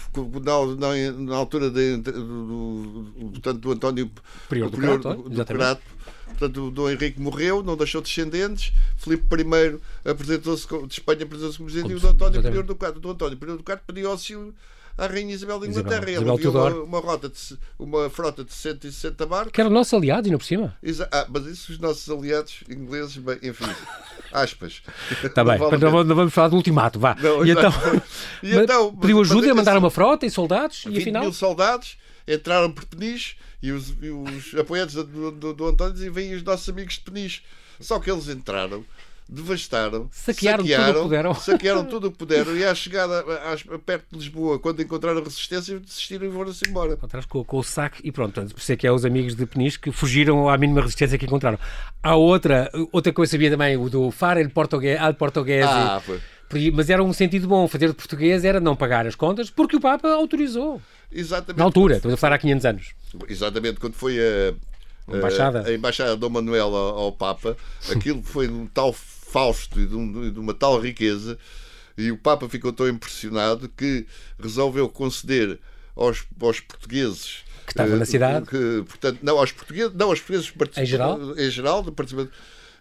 na, 0.77 1.13
na, 1.13 1.37
altura 1.37 1.71
de, 1.71 1.97
do, 1.99 2.13
do, 2.13 3.03
do- 3.03 3.31
portanto, 3.33 3.59
do 3.59 3.73
António 3.73 4.11
Prior 4.49 4.67
do 4.67 4.71
do 4.73 4.77
Prior 4.79 5.01
Crato, 5.01 5.23
do- 5.23 5.29
do 5.29 5.35
exatamente. 5.35 5.81
Portanto, 6.31 6.67
o 6.69 6.71
Dom 6.71 6.89
Henrique 6.91 7.21
morreu, 7.21 7.63
não 7.63 7.77
deixou 7.77 8.01
descendentes. 8.01 8.73
Filipe 8.97 9.25
I 9.43 9.79
apresentou-se 10.11 10.67
de 10.67 10.93
Espanha 10.95 11.23
apresentou-se 11.25 11.59
como 11.59 11.69
presidente 11.71 11.93
e 11.93 11.97
o 11.97 12.01
Dom 12.01 12.09
António. 12.11 12.43
Prior 12.43 12.63
do 12.65 12.75
Crato. 12.75 12.99
O 12.99 13.01
Dom 13.01 13.11
António 13.11 13.37
Prior 13.37 13.57
do 13.57 13.63
Crato 13.63 13.83
pediu 13.87 14.11
auxílio 14.11 14.55
à 14.97 15.07
Rainha 15.07 15.33
Isabel 15.35 15.61
de 15.61 15.69
Isabel- 15.69 15.93
Inglaterra. 15.93 16.11
Isabel 16.13 16.29
Ela 16.29 16.37
enviou 16.39 16.55
uma, 16.55 16.83
uma, 16.85 17.01
rota 17.01 17.29
de, 17.29 17.37
uma 17.79 18.11
frota 18.11 18.45
de 18.45 18.53
160 18.53 19.27
barcos. 19.27 19.53
Que 19.53 19.61
eram 19.61 19.71
nossos 19.71 19.93
aliados, 19.95 20.27
ainda 20.27 20.39
por 20.39 20.45
cima. 20.45 20.77
Exa- 20.83 21.09
Ah, 21.13 21.27
mas 21.29 21.45
isso 21.47 21.73
os 21.73 21.79
nossos 21.79 22.09
aliados 22.11 22.55
ingleses, 22.69 23.17
bem, 23.19 23.39
enfim, 23.43 23.65
aspas. 24.33 24.83
Está 25.23 25.45
bem, 25.45 25.59
Não 25.59 25.71
vale 25.71 25.83
não, 25.83 25.91
vamos- 25.91 26.17
não 26.17 26.31
falar 26.31 26.49
do 26.49 26.57
ultimato, 26.57 26.99
vá. 26.99 27.15
Não, 27.21 27.45
e, 27.47 27.51
então. 27.51 27.73
E 28.43 28.53
então, 28.57 28.95
pediu 28.97 29.21
ajuda 29.21 29.41
mas 29.43 29.51
a 29.51 29.55
mandar 29.55 29.71
assim, 29.73 29.81
uma 29.81 29.91
frota 29.91 30.27
e 30.27 30.31
soldados, 30.31 30.85
e 30.87 30.91
20 30.91 31.01
afinal. 31.03 31.23
mil 31.23 31.33
soldados 31.33 31.97
entraram 32.27 32.71
por 32.71 32.85
Peniche 32.85 33.37
e 33.63 33.73
os, 33.73 33.95
e 34.01 34.11
os 34.11 34.55
apoiantes 34.59 34.95
do, 34.95 35.31
do, 35.31 35.53
do 35.55 35.67
António 35.67 35.93
diziam: 35.95 36.13
vêm 36.13 36.35
os 36.35 36.43
nossos 36.43 36.69
amigos 36.69 36.95
de 36.95 37.01
Peniche. 37.01 37.43
Só 37.81 37.99
que 37.99 38.11
eles 38.11 38.29
entraram, 38.29 38.85
devastaram, 39.29 40.09
Saquearam 40.13 40.65
tudo 40.65 40.69
o 40.69 40.93
que 40.93 41.03
puderam. 41.03 41.35
saquearam 41.35 41.85
tudo 41.87 42.07
o 42.09 42.11
que 42.13 42.19
puderam 42.19 42.57
e 42.57 42.65
à 42.65 42.75
chegada 42.75 43.21
às- 43.51 43.63
perto 43.87 44.05
de 44.11 44.19
Lisboa, 44.19 44.59
quando 44.59 44.83
encontraram 44.83 45.23
resistência, 45.23 45.79
desistiram 45.79 46.27
e 46.27 46.31
foram-se 46.33 46.69
embora. 46.69 46.99
atrás 47.01 47.25
com, 47.27 47.43
com 47.45 47.59
o 47.59 47.63
saque 47.63 48.01
e 48.05 48.11
pronto. 48.13 48.41
Por 48.43 48.59
isso 48.59 48.73
é 48.73 48.77
que 48.77 48.87
é 48.87 48.93
os 48.93 49.05
amigos 49.05 49.35
de 49.35 49.47
Peniche 49.47 49.79
que 49.79 49.93
fugiram 49.93 50.49
à 50.49 50.59
mínima 50.59 50.81
resistência 50.83 51.17
que 51.17 51.25
encontraram. 51.27 51.59
Há 52.03 52.17
outra, 52.17 52.71
outra 52.93 53.13
coisa 53.13 53.31
sabia 53.31 53.51
também, 53.51 53.77
o 53.77 53.89
do 53.89 54.11
fare 54.11 54.41
il 54.43 54.51
português, 54.51 55.01
al 55.01 55.15
português. 55.15 55.65
Ah, 55.67 56.01
foi. 56.05 56.21
Mas 56.75 56.91
era 56.91 57.03
um 57.03 57.13
sentido 57.13 57.47
bom. 57.47 57.69
Fazer 57.69 57.87
de 57.89 57.95
português 57.95 58.45
era 58.45 58.59
não 58.59 58.75
pagar 58.75 59.07
as 59.07 59.15
contas 59.15 59.49
porque 59.49 59.77
o 59.77 59.81
Papa 59.81 60.09
autorizou. 60.09 60.83
Exatamente. 61.13 61.59
Na 61.59 61.65
altura, 61.65 61.97
estamos 61.97 62.15
a 62.15 62.17
falar 62.17 62.37
há 62.37 62.39
500 62.39 62.65
anos. 62.67 62.89
Exatamente, 63.29 63.81
quando 63.81 63.95
foi 63.95 64.19
a, 64.19 64.55
embaixada. 65.17 65.67
a, 65.67 65.73
embaixada 65.75 66.15
de 66.15 66.19
Dom 66.21 66.29
Manuel 66.31 66.75
ao, 66.75 67.13
Papa, 67.13 67.57
aquilo 67.91 68.23
foi 68.23 68.47
de 68.47 68.53
um 68.55 68.67
tal 68.67 68.93
fausto 68.93 69.81
e 69.81 69.87
de, 69.87 69.95
um- 69.95 70.31
de 70.31 70.39
uma 70.39 70.55
tal 70.55 70.79
riqueza, 70.81 71.39
e 71.99 72.11
o 72.13 72.17
Papa 72.17 72.49
ficou 72.49 72.73
tão 72.73 72.89
impressionado 72.89 73.69
que 73.77 74.07
resolveu 74.39 74.89
conceder 74.89 75.59
aos, 75.97 76.25
aos 76.41 76.61
portugueses 76.61 77.39
Que 77.67 77.73
estavam 77.73 77.95
eh, 77.95 77.99
na 77.99 78.05
cidade. 78.07 78.47
que, 78.47 78.85
portanto, 78.89 79.19
não 79.23 79.39
aos 79.39 79.51
portugueses, 79.53 79.93
não 79.95 80.09
aos 80.11 80.21
portugueses 80.21 80.53
Em 80.79 80.87
geral? 80.87 81.39
em 81.39 81.51
geral, 81.51 81.83
de 81.83 81.91
participa- 81.91 82.29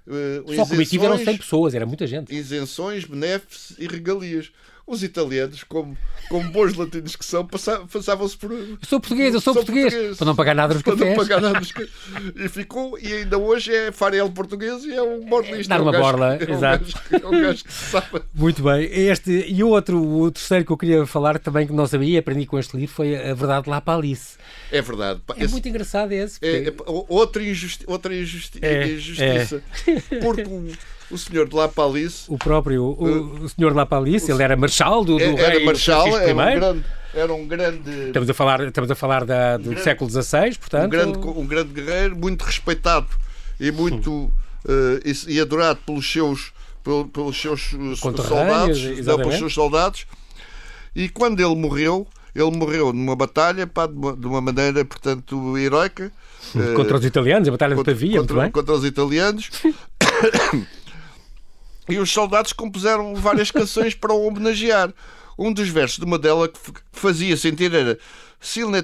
eh, 0.08 0.56
Só 0.56 0.62
a 0.62 0.68
comitiva 0.68 1.06
eram 1.06 1.16
100 1.18 1.24
isenções- 1.24 1.38
pessoas, 1.40 1.74
era 1.76 1.86
muita 1.86 2.06
gente. 2.08 2.34
isenções, 2.34 3.06
benéfices 3.06 3.76
e 3.80 3.88
regalias. 3.88 4.52
Os 4.92 5.04
italianos, 5.04 5.64
como, 5.64 5.96
como 6.30 6.50
bons 6.50 6.74
latinos 6.74 7.16
que 7.16 7.24
são, 7.24 7.46
passa- 7.46 7.82
passavam-se 7.94 8.36
por. 8.36 8.52
Eu 8.52 8.78
sou 8.88 9.00
português, 9.00 9.34
eu 9.36 9.40
sou, 9.40 9.54
português. 9.54 10.18
Para 10.18 10.26
não 10.26 10.36
pagar 10.36 10.56
nada 10.56 10.74
nos 10.74 10.82
Para 10.82 10.94
não 10.96 11.00
cafés. 11.00 11.18
pagar 11.18 11.42
nada 11.42 11.60
ca- 11.74 11.84
E 12.36 12.50
ficou, 12.50 12.98
e 13.00 13.14
ainda 13.14 13.38
hoje 13.38 13.72
é 13.72 13.92
farelo 13.92 14.32
português 14.32 14.84
e 14.86 14.94
é 14.94 15.02
um 15.02 15.20
borlista. 15.30 15.70
Dar 15.70 15.76
é 15.76 15.80
um 15.80 15.84
uma 15.84 15.92
borla, 15.92 16.38
que- 16.38 16.44
é 16.46 16.48
um 16.48 16.58
exato. 16.58 16.86
gajo 16.86 17.24
É 17.24 17.28
um 17.28 17.42
gajo 17.42 17.64
que 17.64 17.72
sabe. 17.74 18.22
Muito 18.34 18.64
bem. 18.64 18.84
Este, 18.92 19.46
e 19.48 19.64
o 19.64 19.70
outro, 19.70 20.02
o 20.04 20.32
terceiro 20.32 20.66
que 20.66 20.72
eu 20.72 20.78
queria 20.78 21.06
falar 21.06 21.38
também 21.38 21.68
que 21.68 21.74
não 21.74 21.86
sabia 21.86 22.16
e 22.16 22.18
aprendi 22.18 22.48
com 22.48 22.58
este 22.58 22.76
livro 22.76 22.96
foi 22.96 23.16
a 23.16 23.34
verdade 23.36 23.70
lá 23.70 23.80
para 23.80 23.98
Alice. 24.00 24.38
É 24.72 24.82
verdade. 24.82 25.22
É 25.38 25.44
esse- 25.44 25.52
muito 25.52 25.70
engraçado 25.70 26.12
esse. 26.12 26.40
é- 26.42 26.72
porque- 26.72 26.90
é- 26.92 27.06
outra, 27.10 27.44
injusti 27.44 27.84
outra 27.88 28.16
injusti 28.16 28.58
É, 28.62 28.88
injustiça. 28.88 29.62
Porque 30.22 30.42
o, 30.44 30.72
o 31.12 31.18
senhor 31.18 31.48
de 31.48 31.56
La 31.56 31.68
Palice 31.68 32.26
O 32.28 32.38
próprio, 32.38 32.84
o, 32.84 33.44
o 33.44 33.50
senhor 33.50 33.76
lá 33.76 33.86
para 33.86 33.98
Alice, 33.98 34.32
ele 34.32 34.44
era 34.44 34.56
marchal 34.56 35.04
do, 35.04 35.18
do 35.18 35.24
era 35.24 35.50
rei 35.58 35.66
marchal, 35.66 36.04
Francisco 36.12 36.30
era 36.30 36.34
um 36.34 36.60
grande. 36.60 36.86
Era 37.12 37.34
um 37.34 37.48
grande 37.48 37.90
Estamos 38.08 38.30
a 38.30 38.34
falar, 38.36 38.62
estamos 38.68 38.92
a 38.92 38.96
falar 38.96 39.26
da, 39.26 39.58
do 39.58 39.64
grande- 39.70 39.82
século 39.82 40.10
XVI, 40.10 40.56
portanto. 40.60 40.86
um 40.86 40.90
grande, 40.90 41.18
um 41.20 41.46
grande 41.48 41.74
guerreiro, 41.74 42.16
muito 42.16 42.44
respeitado 42.44 43.08
e 43.60 43.72
muito 43.72 44.32
eh, 44.68 45.02
e, 45.28 45.34
e 45.36 45.40
adorado 45.42 45.80
pelos 45.86 46.10
seus, 46.12 46.52
pel- 46.84 47.06
pelos 47.12 47.36
seus 47.42 47.74
eh, 47.74 47.96
soldados, 47.96 48.80
não, 49.06 49.18
pelos 49.18 49.36
seus 49.38 49.54
soldados. 49.54 50.06
E 50.96 51.10
quando 51.10 51.40
ele 51.40 51.56
morreu, 51.56 52.06
ele 52.36 52.52
morreu 52.56 52.94
numa 52.94 53.16
batalha 53.16 53.66
pá, 53.66 53.88
de, 53.88 53.94
uma, 53.96 54.14
de 54.16 54.28
maneira, 54.28 54.86
portanto, 54.86 55.58
heroica. 55.58 56.12
eh, 56.56 56.74
Contra 56.76 56.98
os 56.98 57.06
italianos, 57.06 57.48
a 57.48 57.52
Batalha 57.52 57.72
de 57.72 57.78
contra, 57.78 57.94
Pavia, 57.94 58.18
muito 58.18 58.28
contra- 58.28 58.44
bem. 58.44 58.52
contra 58.52 58.74
os 58.76 58.86
italianos. 58.86 59.50
e 61.90 62.00
os 62.00 62.12
soldados 62.12 62.54
compuseram 62.54 63.16
várias 63.16 63.52
canções 63.52 63.94
para 63.94 64.14
o 64.14 64.26
homenagear. 64.28 64.94
Um 65.38 65.54
dos 65.54 65.70
versos 65.70 65.98
de 66.00 66.06
uma 66.06 66.20
f- 66.54 66.72
que 66.74 66.82
fazia 66.92 67.36
sentir 67.38 67.74
era 67.74 67.98
se 68.40 68.62
ele 68.62 68.78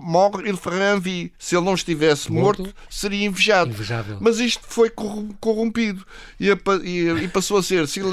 mort, 0.00 0.46
il 0.46 0.56
ferait 0.56 0.96
envie. 0.96 1.32
Se 1.38 1.56
ele 1.56 1.64
não 1.64 1.74
estivesse 1.74 2.30
Morto, 2.30 2.62
morto, 2.62 2.74
seria 2.88 3.26
invejado. 3.26 3.70
Invejável. 3.70 4.18
Mas 4.20 4.38
isto 4.38 4.62
foi 4.66 4.90
corrom- 4.90 5.30
corrompido 5.40 6.04
e, 6.38 6.48
e- 6.84 7.24
e 7.24 7.28
passou 7.28 7.58
a 7.58 7.62
ser 7.62 7.86
se 7.88 8.00
ele 8.00 8.10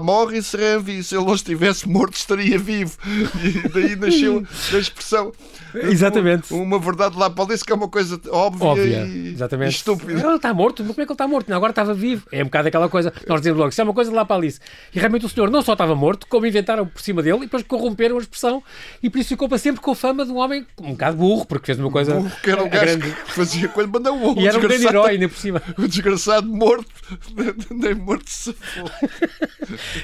mort, 0.00 0.34
il 0.34 0.42
serait 0.42 0.80
envie. 0.80 1.02
Se 1.02 1.14
ele 1.16 1.24
não 1.24 1.34
estivesse 1.34 1.88
morto, 1.88 2.14
estaria 2.14 2.58
vivo. 2.58 2.96
E 3.44 3.68
daí 3.68 3.96
nasceu 3.96 4.46
a 4.72 4.78
expressão. 4.78 5.32
Exatamente. 5.74 6.52
Uma 6.52 6.78
verdade 6.78 7.16
lá 7.16 7.28
para 7.30 7.44
que 7.64 7.72
é 7.72 7.74
uma 7.74 7.88
coisa 7.88 8.20
óbvia, 8.30 8.66
Óbvia, 8.66 9.06
e, 9.06 9.34
e 9.34 9.68
estúpida. 9.68 10.12
Ele 10.12 10.36
está 10.36 10.52
morto, 10.54 10.82
mas 10.82 10.92
como 10.92 11.02
é 11.02 11.06
que 11.06 11.12
ele 11.12 11.14
está 11.14 11.28
morto? 11.28 11.48
Não, 11.48 11.56
agora 11.56 11.70
estava 11.70 11.94
vivo. 11.94 12.26
É 12.32 12.40
um 12.42 12.46
bocado 12.46 12.68
aquela 12.68 12.88
coisa, 12.88 13.12
nós 13.26 13.40
dizemos 13.40 13.58
logo, 13.58 13.70
isso 13.70 13.80
é 13.80 13.84
uma 13.84 13.94
coisa 13.94 14.10
de 14.10 14.16
lá 14.16 14.24
para 14.24 14.36
Alice. 14.36 14.58
E 14.94 14.98
realmente 14.98 15.26
o 15.26 15.28
senhor 15.28 15.50
não 15.50 15.62
só 15.62 15.72
estava 15.72 15.94
morto, 15.94 16.26
como 16.28 16.46
inventaram 16.46 16.86
por 16.86 17.00
cima 17.00 17.22
dele 17.22 17.38
e 17.38 17.40
depois 17.42 17.62
corromperam 17.62 18.16
a 18.18 18.20
expressão 18.20 18.62
e 19.02 19.08
por 19.10 19.18
isso 19.18 19.28
ficou 19.28 19.48
para 19.48 19.58
sempre 19.58 19.80
com 19.80 19.90
a 19.92 19.94
fama 19.94 20.24
de 20.24 20.29
um 20.30 20.36
homem 20.38 20.66
um 20.80 20.92
bocado 20.92 21.16
burro, 21.16 21.44
porque 21.44 21.66
fez 21.66 21.78
uma 21.78 21.90
coisa. 21.90 22.14
Burro, 22.14 22.30
que 22.42 22.50
era 22.50 22.62
um 22.64 22.68
gajo 22.68 22.84
grande- 22.98 23.14
que 23.14 23.32
fazia 23.32 23.68
quando 23.68 23.88
manda 23.92 24.12
o 24.12 24.40
E 24.40 24.46
era 24.46 24.56
um 24.56 24.60
grande 24.60 24.86
herói 24.86 25.10
ainda 25.10 25.28
por 25.28 25.36
cima. 25.38 25.62
O 25.78 25.86
desgraçado 25.88 26.46
morto, 26.48 26.86
nem 27.70 27.94
morto 27.94 28.28
se. 28.30 28.54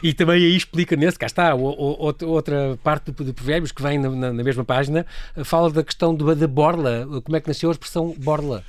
E 0.02 0.12
também 0.12 0.36
aí 0.44 0.56
explica 0.56 0.96
nesse, 0.96 1.18
cá 1.18 1.26
está, 1.26 1.54
o- 1.54 1.64
o- 1.64 2.26
outra- 2.26 2.78
parte 2.82 3.10
do- 3.10 3.24
de 3.24 3.32
provérbios 3.32 3.72
que 3.72 3.82
vem 3.82 3.98
na, 3.98 4.08
na- 4.10 4.32
na 4.32 4.42
mesma 4.44 4.64
página, 4.64 5.06
fala 5.44 5.70
da 5.70 5.82
questão 5.82 6.14
do- 6.14 6.34
da 6.34 6.46
borla, 6.48 7.06
como 7.24 7.36
é 7.36 7.40
que 7.40 7.48
nasceu 7.48 7.68
a 7.68 7.72
expressão 7.72 8.14
borla. 8.18 8.62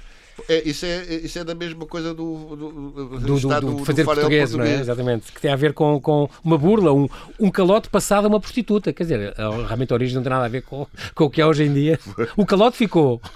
É, 0.47 0.61
isso, 0.69 0.85
é, 0.85 1.03
isso 1.15 1.39
é 1.39 1.43
da 1.43 1.55
mesma 1.55 1.85
coisa 1.85 2.13
do, 2.13 2.55
do, 2.55 2.55
do, 2.55 3.19
do, 3.19 3.39
do- 3.39 3.85
fazer 3.85 4.03
do 4.03 4.05
farelo 4.05 4.05
português, 4.05 4.51
não 4.53 4.59
é? 4.59 4.63
português. 4.63 4.81
Exatamente. 4.81 5.31
Que 5.31 5.41
tem 5.41 5.51
a 5.51 5.55
ver 5.55 5.73
com, 5.73 5.99
com 5.99 6.29
uma 6.43 6.57
burla, 6.57 6.93
um, 6.93 7.07
um 7.39 7.49
calote 7.49 7.89
passado 7.89 8.25
a 8.25 8.27
uma 8.27 8.39
prostituta. 8.39 8.93
Quer 8.93 9.03
dizer, 9.03 9.33
realmente 9.35 9.91
a 9.91 9.95
origem 9.95 10.15
não 10.15 10.21
tem 10.23 10.29
nada 10.29 10.45
a 10.45 10.49
ver 10.49 10.61
com, 10.61 10.85
com 11.15 11.23
o 11.25 11.29
que 11.29 11.41
é 11.41 11.45
hoje 11.45 11.63
em 11.63 11.73
dia. 11.73 11.99
O 12.37 12.45
calote 12.45 12.77
ficou. 12.77 13.19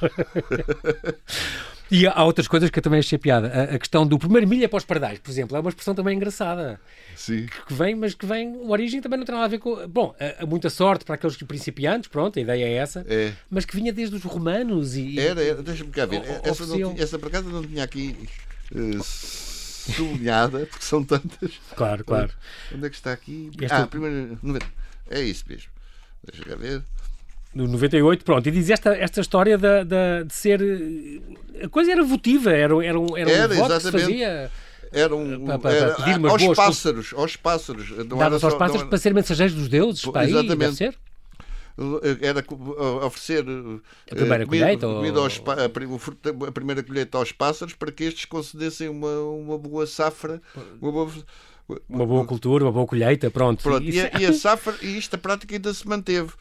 E 1.92 2.08
há 2.08 2.24
outras 2.24 2.48
coisas 2.48 2.70
que 2.70 2.80
eu 2.80 2.84
também 2.84 3.00
achei 3.00 3.18
piada. 3.18 3.48
A, 3.50 3.76
a 3.76 3.80
questão 3.80 4.08
do 4.08 4.18
primeiro 4.18 4.48
milha 4.48 4.70
para 4.70 4.78
os 4.78 4.86
pardais, 4.86 5.20
por 5.20 5.30
exemplo, 5.30 5.58
é 5.58 5.60
uma 5.60 5.70
expressão 5.70 5.94
também 5.94 6.16
engraçada. 6.16 6.80
Sim. 7.18 7.48
Que 7.68 7.74
vem, 7.74 7.94
mas 7.96 8.14
que 8.16 8.26
vem, 8.26 8.54
a 8.56 8.68
origem 8.72 9.02
também 9.02 9.20
não 9.20 9.26
tem 9.26 9.36
nada 9.36 9.46
a 9.46 9.50
ver 9.50 9.58
com. 9.60 9.88
Bom, 9.90 10.16
a, 10.20 10.44
a 10.44 10.46
muita 10.46 10.70
sorte 10.70 11.04
para 11.04 11.16
aqueles 11.16 11.36
principiantes, 11.36 12.08
pronto, 12.10 12.40
a 12.40 12.42
ideia 12.42 12.64
é 12.66 12.74
essa. 12.76 13.06
É. 13.10 13.34
Mas 13.50 13.66
que 13.66 13.76
vinha 13.76 13.92
desde 13.92 14.16
os 14.16 14.24
romanos 14.24 14.96
e. 14.96 15.20
Era, 15.20 15.44
era 15.44 15.62
deixa-me 15.62 15.92
cá 15.92 16.06
ver. 16.06 16.22
O- 16.22 16.48
Essa, 16.50 16.66
não 16.66 16.96
essa 16.98 17.20
por 17.20 17.28
acaso 17.28 17.50
não 17.50 17.62
tinha 17.62 17.84
aqui 17.84 18.16
eh, 18.74 18.98
sublinhada, 19.04 20.66
porque 20.68 20.86
são 20.86 21.04
tantas. 21.04 21.52
Claro, 21.76 22.04
claro. 22.06 22.32
Onde 22.74 22.86
é 22.86 22.90
que 22.90 22.96
está 22.96 23.12
aqui? 23.12 23.52
Esta- 23.62 23.84
Ah, 23.84 23.88
primeiro. 23.88 24.40
é- 25.10 25.20
É 25.20 25.22
isso 25.22 25.44
mesmo. 25.50 25.70
Deixa 26.24 26.46
cá 26.48 26.56
ver. 26.56 26.82
No 27.54 27.68
98, 27.68 28.24
pronto. 28.24 28.48
E 28.48 28.52
diz 28.52 28.70
esta, 28.70 28.96
esta 28.96 29.20
história 29.22 29.58
da, 29.58 29.84
da, 29.84 30.24
de 30.24 30.34
ser. 30.34 30.62
A 31.64 31.68
coisa 31.68 31.92
era 31.92 32.04
votiva, 32.04 32.52
era, 32.52 32.74
era 32.86 33.00
um, 33.00 33.18
era 33.18 33.30
um 33.30 33.34
Era, 33.34 33.48
voto 33.56 33.74
que 33.76 33.82
se 33.82 33.88
exatamente. 33.88 34.02
fazia. 34.06 34.52
Era 34.94 35.16
um, 35.16 35.46
Pa- 35.46 35.54
pa- 35.54 35.60
pa- 35.60 35.72
era- 35.74 35.94
pedir 35.96 36.18
umas 36.18 36.32
aos 36.34 36.44
boas- 36.44 36.58
pássaros, 36.58 37.14
aos 37.16 37.36
pássaros. 37.36 37.92
Era 37.92 38.04
Dava-se 38.06 38.46
aos 38.46 38.54
pássaros 38.56 38.84
para 38.84 38.98
ser 38.98 39.14
mensageiros 39.14 39.54
dos 39.56 39.68
deuses, 39.70 40.06
para 40.06 40.22
aí, 40.22 40.30
exatamente. 40.32 40.76
ser. 40.76 40.96
era, 42.22 42.44
oferecer 43.06 43.44
A 44.12 44.16
primeira 44.16 44.44
eh, 44.44 44.46
comida, 44.46 44.66
colheita, 44.66 44.88
ou- 44.88 45.20
aos 45.22 45.42
a, 46.48 46.52
primeira 46.52 46.84
colheita 46.84 47.18
aos 47.18 47.32
pássaros 47.32 47.74
para 47.74 47.92
que 47.92 48.04
estes 48.04 48.26
concedessem 48.26 48.90
uma, 48.90 49.20
uma 49.22 49.58
boa 49.58 49.86
safra. 49.88 50.42
Uma 50.82 50.92
boa, 50.92 51.12
Uma 51.90 52.06
boa 52.06 52.26
cultura, 52.26 52.66
uma 52.66 52.72
boa 52.72 52.86
colheita, 52.86 53.32
pronto. 53.32 53.64
Pronto, 53.64 53.84
Isso- 53.88 53.98
e, 53.98 54.02
a, 54.18 54.20
e 54.22 54.26
a 54.26 54.34
safra, 54.34 54.76
e 54.82 54.98
esta 54.98 55.18
prática 55.18 55.56
ainda 55.56 55.74
se 55.74 55.88
manteve. 55.88 56.32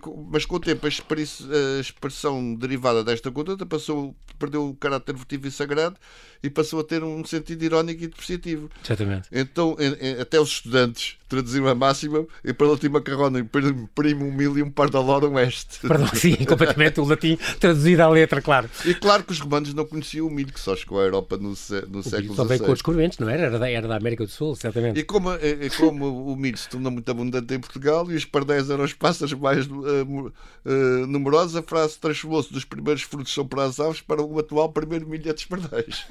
Co- 0.00 0.26
mas 0.30 0.44
com 0.44 0.56
o 0.56 0.60
tempo 0.60 0.84
a 0.84 0.88
expre- 0.88 1.22
a 1.22 1.80
expressão 1.80 2.54
derivada 2.54 3.02
desta 3.02 3.30
conduta 3.30 3.64
passou, 3.64 4.14
perdeu 4.38 4.68
o 4.68 4.74
caráter 4.76 5.14
votivo 5.14 5.46
e 5.46 5.50
sagrado 5.50 5.96
e 6.42 6.50
passou 6.50 6.80
a 6.80 6.84
ter 6.84 7.02
um 7.02 7.24
sentido 7.24 7.62
irónico 7.64 8.04
e 8.04 8.06
depreciativo. 8.08 8.70
Exatamente. 8.84 9.28
Então, 9.32 9.76
até 10.20 10.38
os 10.38 10.50
estudantes 10.50 11.16
traduziram 11.34 11.68
a 11.68 11.74
máxima 11.74 12.24
e 12.44 12.52
para 12.52 12.66
o 12.66 12.70
última 12.70 13.00
carrona, 13.00 13.46
primo 13.94 14.24
um 14.26 14.32
mil 14.32 14.56
e 14.58 14.62
um 14.62 14.70
par 14.70 14.88
da 14.90 15.00
lora 15.00 15.28
oeste. 15.28 15.80
Perdão, 15.80 16.06
sim, 16.14 16.34
completamente 16.36 17.00
o 17.00 17.04
latim 17.04 17.36
traduzido 17.60 18.02
à 18.02 18.08
letra, 18.08 18.40
claro. 18.42 18.68
E 18.84 18.94
claro 18.94 19.22
que 19.24 19.32
os 19.32 19.40
romanos 19.40 19.72
não 19.74 19.84
conheciam 19.84 20.26
o 20.26 20.30
milho, 20.30 20.52
que 20.52 20.60
só 20.60 20.74
chegou 20.74 21.00
à 21.00 21.04
Europa 21.04 21.36
no, 21.36 21.48
no 21.50 21.52
O 21.52 22.02
século 22.02 22.34
só 22.34 22.44
veio 22.44 22.60
com 22.60 22.64
XVI. 22.66 22.72
os 22.72 22.78
descobrimentos, 22.78 23.18
não 23.18 23.28
era? 23.28 23.42
Era 23.44 23.58
da, 23.58 23.70
era 23.70 23.86
da 23.88 23.96
América 23.96 24.24
do 24.24 24.30
Sul, 24.30 24.56
certamente. 24.56 24.98
E 25.00 25.04
como, 25.04 25.32
e- 25.34 25.70
como 25.76 26.32
o 26.32 26.36
milho 26.36 26.56
se 26.58 26.68
tornou 26.68 26.90
muito 26.90 27.10
abundante 27.10 27.52
em 27.54 27.58
Portugal 27.60 28.10
e 28.10 28.14
os 28.16 28.24
pardéis 28.24 28.70
eram 28.70 28.84
os 28.84 28.92
pássaros 28.92 29.32
mais 29.34 29.66
mu- 29.66 30.32
eh, 30.66 31.06
numerosos, 31.06 31.56
a 31.56 31.62
frase 31.62 31.98
transformou-se 31.98 32.52
dos 32.52 32.64
primeiros 32.64 33.02
frutos 33.02 33.32
são 33.32 33.46
para 33.46 33.64
as 33.64 33.78
aves 33.80 34.00
para 34.00 34.22
o 34.22 34.38
atual 34.38 34.68
primeiro 34.70 35.06
milho 35.08 35.28
é 35.28 35.32
dos 35.32 35.44
pardéis. 35.44 36.04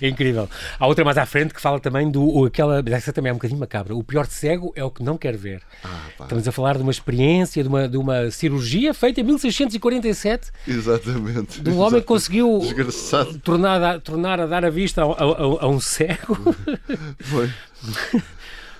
É 0.00 0.08
incrível. 0.08 0.48
Há 0.78 0.86
outra 0.86 1.04
mais 1.04 1.16
à 1.18 1.26
frente 1.26 1.54
que 1.54 1.60
fala 1.60 1.80
também 1.80 2.10
do 2.10 2.44
aquela, 2.44 2.82
mas 2.82 2.92
essa 2.94 3.12
também 3.12 3.30
é 3.30 3.32
um 3.32 3.36
bocadinho 3.36 3.60
macabra. 3.60 3.94
O 3.94 4.02
pior 4.04 4.26
cego 4.48 4.72
é 4.74 4.82
o 4.82 4.90
que 4.90 5.02
não 5.02 5.18
quer 5.18 5.36
ver. 5.36 5.60
Ah. 5.84 6.06
Estamos 6.22 6.48
a 6.48 6.52
falar 6.52 6.76
de 6.76 6.82
uma 6.82 6.90
experiência, 6.90 7.62
de 7.62 7.68
uma, 7.68 7.86
de 7.88 7.96
uma 7.98 8.30
cirurgia 8.30 8.94
feita 8.94 9.20
em 9.20 9.24
1647 9.24 10.50
Exatamente. 10.66 11.60
de 11.60 11.70
um 11.70 11.78
homem 11.78 12.00
que 12.00 12.06
conseguiu 12.06 12.58
Desgraçado. 12.60 13.38
tornar, 13.40 13.82
a- 13.82 14.00
tornar 14.00 14.40
a 14.40 14.46
dar 14.46 14.64
a 14.64 14.70
vista 14.70 15.02
a, 15.02 15.06
a- 15.06 15.64
a- 15.64 15.68
um 15.68 15.78
cego. 15.80 16.38
Foi. 17.20 17.50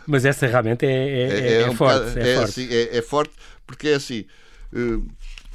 Mas 0.07 0.25
essa 0.25 0.47
realmente 0.47 0.87
é, 0.87 0.91
é, 0.91 1.63
é 1.63 1.71
um 1.71 1.75
forte. 1.77 1.99
bocado- 1.99 2.19
é, 2.19 2.33
é 2.33 2.37
forte. 2.37 2.49
assim, 2.49 2.69
é- 2.75 2.97
é 2.99 3.03
forte 3.03 3.33
porque 3.67 3.89
é 3.89 3.95
assim. 3.95 4.25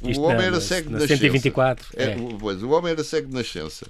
Isto 0.06 0.20
o 0.20 0.24
homem 0.24 0.36
na- 0.36 0.42
era 0.44 0.50
na- 0.52 0.60
cego 0.60 0.86
de 0.88 0.92
na 0.92 0.98
nascença. 1.00 1.16
124, 1.16 1.86
É, 1.96 2.04
é. 2.12 2.16
o- 2.16 2.36
pois, 2.38 2.62
o 2.62 2.70
homem 2.70 2.92
era 2.92 3.02
cego 3.02 3.28
de 3.28 3.34
nascença. 3.34 3.86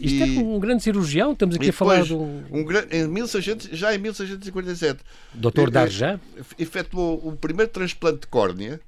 Isto 0.00 0.24
E- 0.24 0.36
é 0.36 0.40
um 0.40 0.58
grande 0.60 0.82
cirurgião, 0.82 1.32
estamos 1.32 1.56
aqui 1.56 1.70
a 1.70 1.72
falar 1.72 2.02
de 2.02 2.14
um 2.14 2.44
um 2.50 2.64
gran- 2.64 2.86
em 2.90 3.06
1600, 3.08 3.68
já 3.72 3.94
em 3.94 3.98
1647, 3.98 5.00
doutor 5.34 5.70
Darjan. 5.70 6.20
efetuou 6.58 7.20
o 7.26 7.36
primeiro 7.36 7.70
transplante 7.70 8.20
de 8.20 8.26
córnea 8.28 8.80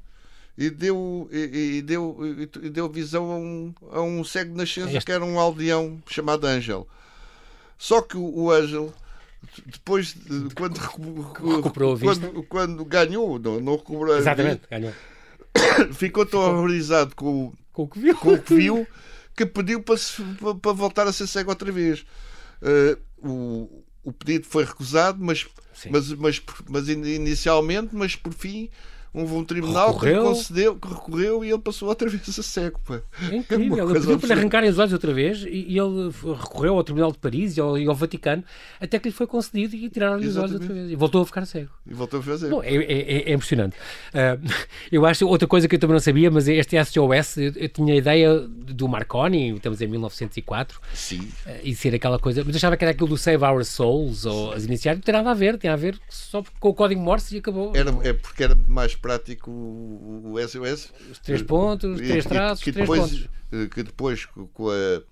e 0.56 0.70
deu, 0.70 1.28
e, 1.32 1.78
e 1.78 1.82
deu, 1.82 2.16
e, 2.62 2.68
deu 2.70 2.88
visão 2.88 3.30
a 3.32 3.36
um, 3.36 3.74
a 3.92 4.00
um 4.02 4.22
cego 4.22 4.52
de 4.52 4.56
nascença 4.58 4.90
Este- 4.92 5.04
que 5.06 5.12
era 5.12 5.24
um 5.24 5.38
aldeão 5.38 5.98
chamado 6.08 6.46
Ângel. 6.46 6.86
Só 7.78 8.02
que 8.02 8.16
o, 8.16 8.22
o 8.22 8.50
Ângel, 8.52 8.92
depois, 9.66 10.14
de- 10.14 10.54
quando, 10.54 10.76
recu- 10.76 11.56
Recuperou 11.56 11.92
a 11.92 11.96
vista. 11.96 12.26
quando, 12.28 12.42
quando 12.44 12.84
ganhou, 12.84 13.38
não, 13.38 13.58
não 13.60 13.76
recuperou 13.76 14.14
a 14.14 14.18
Exatamente, 14.18 14.62
ganhou. 14.70 14.92
ficou 15.94 16.24
tão 16.26 16.40
horrorizado 16.40 17.16
com, 17.16 17.52
Com 17.72 17.82
o 17.84 17.88
que 17.88 17.98
viu. 17.98 18.14
com 18.16 18.34
o 18.34 18.38
que 18.38 18.54
viu 18.54 18.86
que 19.36 19.46
pediu 19.46 19.82
para, 19.82 19.96
se- 19.96 20.22
para- 20.60 20.72
voltar 20.72 21.06
a 21.06 21.12
ser 21.12 21.26
cego 21.26 21.50
outra 21.50 21.70
vez. 21.72 22.04
Eh, 22.62 22.98
o, 23.18 23.82
o 24.04 24.12
pedido 24.12 24.46
foi 24.46 24.64
recusado, 24.64 25.18
mas, 25.22 25.46
Sim. 25.74 25.90
mas, 25.90 26.12
mas, 26.12 26.42
mas 26.68 26.88
in- 26.88 27.04
inicialmente, 27.04 27.94
mas 27.94 28.16
por 28.16 28.32
fim 28.34 28.68
houve 29.12 29.34
um 29.34 29.44
tribunal 29.44 29.98
que, 29.98 30.06
Recorreu. 30.06 30.22
lhe 30.22 30.28
concedeu, 30.36 30.76
que 30.76 30.88
recorreu 30.88 31.44
e 31.44 31.48
ele 31.50 31.58
passou 31.58 31.88
outra 31.88 32.08
vez 32.08 32.22
a 32.28 32.32
ser 32.32 32.42
cego. 32.42 32.80
Pá. 32.86 33.00
É 33.30 33.36
incrível. 33.36 33.84
uma 33.84 33.92
Ele 33.92 34.00
pediu 34.00 34.18
para 34.18 34.26
lhe 34.28 34.32
arrancarem 34.40 34.70
os 34.70 34.78
olhos 34.78 34.92
outra 34.92 35.12
vez 35.12 35.42
e, 35.44 35.78
ele 35.78 36.10
recorreu 36.40 36.74
ao 36.76 36.84
Tribunal 36.84 37.12
de 37.12 37.18
Paris 37.18 37.56
e 37.56 37.60
ao, 37.60 37.78
e 37.78 37.86
ao 37.86 37.94
Vaticano 37.94 38.42
até 38.80 38.98
que 38.98 39.08
lhe 39.08 39.14
foi 39.14 39.26
concedido 39.26 39.74
e 39.76 39.88
tiraram-lhe 39.88 40.26
os 40.26 40.36
olhos 40.36 40.52
outra 40.52 40.72
vez. 40.72 40.90
E 40.90 40.94
voltou 40.96 41.22
a 41.22 41.26
ficar 41.26 41.44
cego. 41.46 41.70
E 41.86 41.94
voltou 41.94 42.20
a 42.20 42.22
fazer. 42.22 42.48
Bom, 42.50 42.62
é, 42.62 42.74
é- 42.74 43.30
é 43.30 43.32
impressionante. 43.32 43.76
Ah, 44.14 44.38
eu 44.90 45.04
acho 45.06 45.26
outra 45.26 45.46
coisa 45.48 45.66
que 45.68 45.74
eu 45.74 45.78
também 45.78 45.94
não 45.94 46.00
sabia, 46.00 46.30
mas 46.30 46.48
este 46.48 46.76
SOS, 46.84 47.36
eu, 47.36 47.52
eu 47.56 47.68
tinha 47.68 47.94
a 47.94 47.96
ideia 47.96 48.38
do 48.40 48.88
Marconi, 48.88 49.54
estamos 49.56 49.80
em 49.80 49.86
1904, 49.86 50.80
Sim. 50.94 51.28
ah, 51.46 51.52
e 51.62 51.74
ser 51.74 51.94
aquela 51.94 52.18
coisa, 52.18 52.42
mas 52.44 52.56
achava 52.56 52.76
que 52.76 52.84
era 52.84 52.92
aquilo 52.92 53.08
do 53.08 53.16
Save 53.18 53.44
Our 53.44 53.64
Souls 53.64 54.24
ou 54.24 54.52
as 54.52 54.64
iniciais, 54.64 54.98
não 54.98 55.02
tem 55.02 55.12
nada 55.12 55.30
a 55.30 55.34
ver, 55.34 55.58
tem 55.58 55.70
a 55.70 55.76
ver 55.76 55.98
só 56.08 56.42
com 56.58 56.68
o 56.68 56.74
código 56.74 57.00
Morse 57.00 57.34
e 57.34 57.38
acabou. 57.38 57.72
Era, 57.74 57.90
é 58.02 58.12
porque 58.12 58.44
era 58.44 58.56
mais 58.68 58.94
prático 59.00 59.50
o, 59.50 60.32
o 60.34 60.48
SOS. 60.48 60.92
Os 61.10 61.18
três 61.18 61.42
pontos, 61.42 62.00
E- 62.00 62.06
três 62.08 62.24
traços, 62.24 62.62
que 62.64 62.72
três 62.72 62.88
depois, 62.88 63.10
pontos. 63.10 63.28
eh, 63.52 63.66
Que 63.72 63.82
depois, 63.82 64.24
co- 64.26 64.46
com 64.54 64.70
a. 64.70 65.02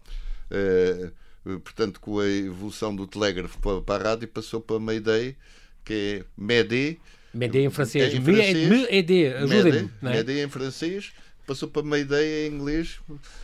eh, 0.51 1.11
portanto, 1.65 2.01
com 2.01 2.19
a 2.19 2.27
evolução 2.29 2.95
do 2.95 3.07
telégrafo 3.07 3.59
para, 3.61 3.81
para 3.81 4.05
a 4.05 4.11
rádio, 4.11 4.29
passou 4.29 4.61
para 4.61 4.79
Mayday, 4.79 5.37
que 5.85 6.23
é 6.23 6.25
MED. 6.37 6.99
Médé 7.33 7.61
em 7.61 7.71
francês. 7.71 8.13
Em 8.15 8.21
Me- 8.21 8.35
francês. 8.35 8.69
Me 8.69 8.87
aider, 8.87 9.37
ajudem-me. 9.43 9.91
É? 10.03 10.45
Em 10.45 10.49
francês, 10.49 11.13
passou 11.47 11.69
para 11.69 11.83
Mayday 11.83 12.47
em 12.49 12.55
inglês. 12.55 12.99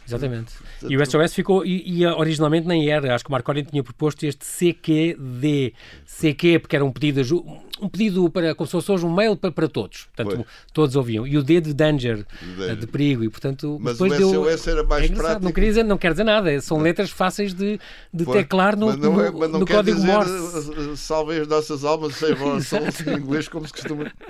Exatamente. 0.07 0.53
E 0.89 0.97
o 0.97 1.05
SOS 1.07 1.35
ficou, 1.35 1.65
e, 1.65 2.01
e, 2.01 2.07
originalmente 2.07 2.67
nem 2.67 2.91
era, 2.91 3.15
acho 3.15 3.25
que 3.25 3.29
o 3.31 3.33
Marconi 3.33 3.63
tinha 3.65 3.83
proposto 3.83 4.25
este 4.25 4.45
CQD. 4.45 5.75
CQ, 6.07 6.59
porque 6.61 6.77
era 6.77 6.85
um 6.85 6.91
pedido, 6.93 7.17
de 7.17 7.21
aju- 7.23 7.64
um 7.81 7.89
pedido 7.89 8.29
para, 8.31 8.55
como 8.55 8.67
se 8.67 8.73
fosse 8.73 8.91
hoje 8.93 9.05
um 9.05 9.13
mail 9.13 9.37
para, 9.37 9.51
para 9.51 9.69
todos. 9.69 10.05
Portanto, 10.15 10.37
Pois. 10.37 10.47
todos 10.73 10.97
ouviam. 10.97 11.27
E 11.27 11.37
o 11.37 11.43
D 11.43 11.61
de 11.61 11.75
danger, 11.75 12.25
danger. 12.57 12.77
de 12.77 12.87
perigo. 12.87 13.25
E, 13.25 13.29
portanto, 13.29 13.79
Mas 13.81 13.95
depois 13.99 14.13
o 14.13 14.17
deu... 14.31 14.45
SOS 14.59 14.67
era 14.69 14.83
mais 14.85 15.11
é 15.11 15.15
prático. 15.15 15.45
Não, 15.45 15.53
queria 15.53 15.69
dizer, 15.71 15.83
não 15.83 15.99
quer 15.99 16.13
dizer 16.13 16.25
nada. 16.25 16.61
São 16.61 16.79
letras 16.79 17.11
fáceis 17.11 17.53
de, 17.53 17.81
de 18.13 18.25
Pois, 18.25 18.39
teclar 18.39 18.77
no, 18.77 18.87
mas 18.87 18.97
não, 18.97 19.21
é- 19.21 19.31
mas 19.31 19.51
não 19.51 19.61
no 19.61 19.67
quer 19.67 19.75
código 19.77 19.97
dizer 19.97 20.13
Morse. 20.13 20.31
eh, 20.33 20.93
eh, 20.93 20.97
salvem 20.97 21.41
as 21.41 21.49
nossas 21.49 21.85
almas, 21.85 22.15
souls, 22.15 22.73
Exato. 22.73 23.11
em 23.11 23.15
inglês, 23.15 23.49
como 23.49 23.67
se 23.67 23.73
costuma. 23.73 24.11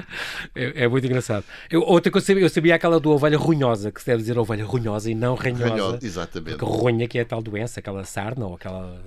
É, 0.54 0.84
é 0.84 0.88
muito 0.88 1.04
engraçado. 1.06 1.44
Eu, 1.70 1.80
outra 1.82 2.10
coisa, 2.12 2.24
eu 2.24 2.26
sabia, 2.26 2.44
eu 2.44 2.48
sabia 2.48 2.74
aquela 2.76 3.00
do 3.00 3.10
ovelha 3.10 3.36
runhosa, 3.36 3.90
que 3.90 4.00
se 4.00 4.06
deve 4.06 4.18
dizer 4.22 4.38
ovelha 4.38 4.64
runhosa 4.64 5.10
e 5.10 5.14
não 5.14 5.34
ranhosa. 5.34 5.68
Ranhosa, 5.68 5.98
exatamente. 6.06 6.56
Porque 6.58 6.64
ronha 6.82 7.08
que 7.08 7.18
é 7.18 7.22
a 7.22 7.24
tal 7.24 7.42
doença, 7.42 7.80
aquela 7.80 8.04
sarna 8.04 8.46
ou 8.46 8.54
aquela 8.54 9.00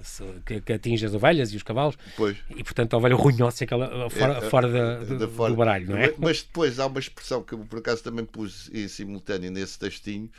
que, 0.45 0.59
que 0.59 0.73
atinge 0.73 1.05
as 1.05 1.13
ovelhas 1.13 1.53
e 1.53 1.55
os 1.55 1.63
cavalos. 1.63 1.97
Pois. 2.17 2.35
E 2.49 2.63
portanto 2.63 2.93
a 2.93 2.97
ovelha 2.97 3.15
runhosa 3.15 3.57
é 3.61 3.65
aquela 3.65 4.09
fora, 4.35 4.49
fora 4.49 4.71
da- 4.71 5.03
do, 5.03 5.17
da 5.19 5.27
fora. 5.27 5.51
do 5.51 5.57
baralho, 5.57 5.89
não 5.89 5.97
é? 5.97 6.13
Mas 6.17 6.41
depois 6.43 6.79
há 6.79 6.85
uma 6.85 6.99
expressão 6.99 7.41
que 7.43 7.53
eu 7.53 7.59
por 7.59 7.79
acaso 7.79 8.03
também 8.03 8.25
pus 8.25 8.69
em 8.73 8.87
simultâneo 8.87 9.51
nesse 9.51 9.77
textinho 9.79 10.29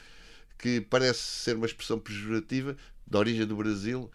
que 0.58 0.80
parece 0.80 1.20
ser 1.20 1.56
uma 1.56 1.66
expressão 1.66 1.98
pejorativa 1.98 2.76
da 3.06 3.18
origem 3.18 3.46
do 3.46 3.56
Brasil. 3.56 4.10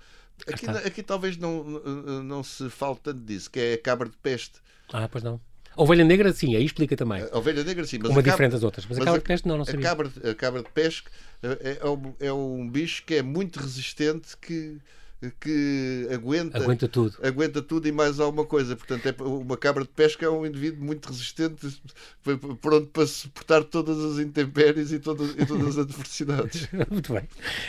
Aqui, 0.48 0.66
está. 0.66 0.80
aqui 0.80 1.02
talvez 1.04 1.38
não, 1.38 1.64
não, 1.64 2.44
se 2.44 2.70
fale 2.70 2.98
tanto 3.02 3.22
disso, 3.22 3.50
que 3.50 3.60
é 3.60 3.74
a 3.74 3.78
cabra 3.78 4.10
de 4.10 4.18
peste. 4.18 4.56
Ah, 4.92 5.08
pois 5.08 5.24
não. 5.24 5.40
A 5.76 5.82
ovelha 5.82 6.04
negra, 6.04 6.32
sim, 6.34 6.56
aí 6.56 6.66
explica 6.66 6.96
também. 6.98 7.24
A 7.32 7.38
ovelha 7.38 7.64
negra, 7.64 7.86
sim, 7.86 7.98
mas 7.98 8.10
Uma 8.12 8.20
a 8.20 8.24
cabra- 8.24 8.32
diferente 8.32 8.52
das 8.52 8.64
outras. 8.64 8.86
Mas, 8.86 8.98
a 9.00 9.04
cabra 9.06 9.20
de 9.20 9.26
peste 9.26 9.48
não, 9.48 9.56
não 9.56 9.64
a 9.64 9.66
sabia. 9.66 9.82
cabra, 9.82 10.12
a 10.30 10.36
cabra 10.36 10.62
de 10.64 10.70
pesca 10.70 11.10
é, 11.42 11.78
é 11.82 11.88
um, 11.90 12.14
é 12.20 12.34
um 12.34 12.70
bicho 12.70 13.04
que 13.06 13.16
é 13.16 13.22
muito 13.24 13.60
resistente, 13.60 14.36
que, 14.38 14.78
que 15.40 16.08
aguenta, 16.12 16.58
Aguenta 16.58 16.88
tudo. 16.88 17.16
aguenta 17.22 17.62
tudo 17.62 17.88
e 17.88 17.92
mais 17.92 18.20
alguma 18.20 18.46
coisa. 18.46 18.76
Portanto, 18.76 19.06
é, 19.08 19.24
uma 19.24 19.56
cabra 19.58 19.84
de 19.84 19.90
pesca 19.90 20.26
é 20.26 20.30
um 20.30 20.46
indivíduo 20.46 20.84
muito 20.84 21.08
resistente, 21.08 21.82
pronto 22.62 22.88
para 22.88 23.06
suportar 23.08 23.64
todas 23.64 23.98
as 24.04 24.20
intempéries 24.20 24.92
e 24.92 25.00
todas, 25.00 25.32
e 25.38 25.46
todas 25.46 25.68
as 25.70 25.78
adversidades. 25.80 26.68
Muito 26.90 27.14
bem. 27.14 27.24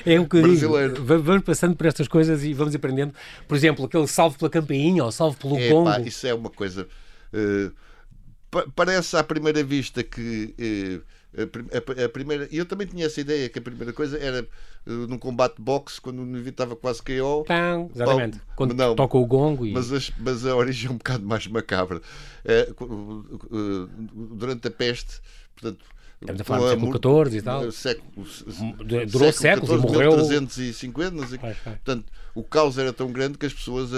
É 0.07 0.19
o 0.21 0.29
que 0.29 0.37
eu 0.37 0.43
digo. 0.43 0.53
Brasileiro. 0.73 1.05
Va- 1.05 1.17
Vamos 1.19 1.45
passando 1.45 1.77
por 1.77 1.87
estas 1.87 2.09
coisas 2.09 2.43
e 2.45 2.53
vamos 2.55 2.75
aprendendo. 2.75 3.15
Por 3.49 3.57
exemplo, 3.57 3.85
aquele 3.85 4.07
salve 4.07 4.37
pela 4.39 4.51
campainha 4.51 5.05
ou 5.05 5.13
salve 5.13 5.37
pelo 5.39 5.57
É, 5.57 5.69
Congo. 5.71 5.85
pá, 5.91 6.01
isso 6.01 6.27
é 6.27 6.35
uma 6.35 6.51
coisa. 6.51 6.87
pa- 8.51 8.67
parece 8.75 9.17
à 9.17 9.23
primeira 9.25 9.63
vista 9.63 10.03
que. 10.03 10.55
eh, 10.59 11.01
a, 11.43 11.47
prim- 11.47 11.67
a- 11.73 12.05
a 12.05 12.09
primeira, 12.09 12.49
e 12.51 12.59
eu 12.59 12.67
também 12.67 12.87
tinha 12.87 13.07
essa 13.07 13.21
ideia 13.21 13.49
que 13.49 13.59
a 13.59 13.63
primeira 13.63 13.93
coisa 13.93 14.19
era 14.19 14.39
eh, 14.41 14.47
num 15.09 15.19
combate 15.19 15.57
de 15.57 15.63
boxe, 15.63 16.01
quando 16.01 16.21
o 16.21 16.23
indivíduo 16.23 16.51
estava 16.51 16.77
quase 16.77 17.03
KO. 17.03 17.45
Pão, 17.47 17.91
exatamente. 17.95 18.41
Quando 18.57 18.75
não. 18.75 18.95
toca 18.95 19.17
o 19.19 19.27
gongo 19.27 19.67
e. 19.67 19.73
Mas, 19.73 19.93
as- 19.93 20.13
mas 20.19 20.47
a 20.47 20.55
origem 20.55 20.89
é 20.89 20.93
um 20.93 20.97
bocado 20.97 21.25
mais 21.27 21.47
macabra. 21.47 22.01
Cu- 22.77 23.25
eh, 23.53 24.05
durante 24.15 24.69
a 24.69 24.71
peste, 24.71 25.21
portanto. 25.55 25.85
Estamos 26.21 26.41
a 26.41 26.45
falar 26.45 26.75
do 26.75 26.81
século 26.97 27.25
XIV 27.29 27.37
e 27.39 27.43
tal. 27.43 27.73
século- 27.73 28.27
Durou 29.11 29.33
séculos 29.33 29.69
e 29.71 29.77
morreu- 29.83 30.11
1350, 30.17 31.11
não 31.11 31.27
sei. 31.27 31.37
Vai, 31.39 31.53
vai. 31.53 31.75
Portanto, 31.75 32.07
o 32.35 32.43
caos 32.43 32.79
era 32.79 32.93
tão 32.95 33.13
grande 33.13 33.37
que 33.37 33.45
as 33.45 33.53
pessoas 33.53 33.91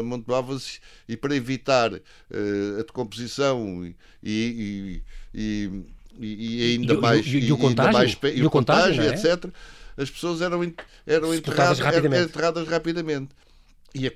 amontoavam-se 0.00 0.78
e 1.08 1.16
para 1.16 1.34
evitar 1.34 1.92
a 1.94 2.82
decomposição 2.86 3.84
e, 3.84 3.96
e, 4.22 5.02
e- 5.34 5.82
e, 6.18 6.72
e 6.72 6.72
ainda 6.72 7.00
mais 7.00 7.26
e, 7.26 7.38
e, 7.38 7.52
o 7.52 7.58
contágio, 7.58 7.92
mais, 7.92 8.18
e 8.34 8.44
o 8.44 8.50
contágio, 8.50 9.02
é? 9.02 9.08
etc. 9.08 9.46
As 9.96 10.10
pessoas 10.10 10.40
eram, 10.40 10.60
eram 11.06 11.34
enterradas, 11.34 11.78
rapidamente. 11.78 12.16
Eram 12.16 12.28
enterradas 12.28 12.68
rapidamente. 12.68 13.30
E, 13.94 14.10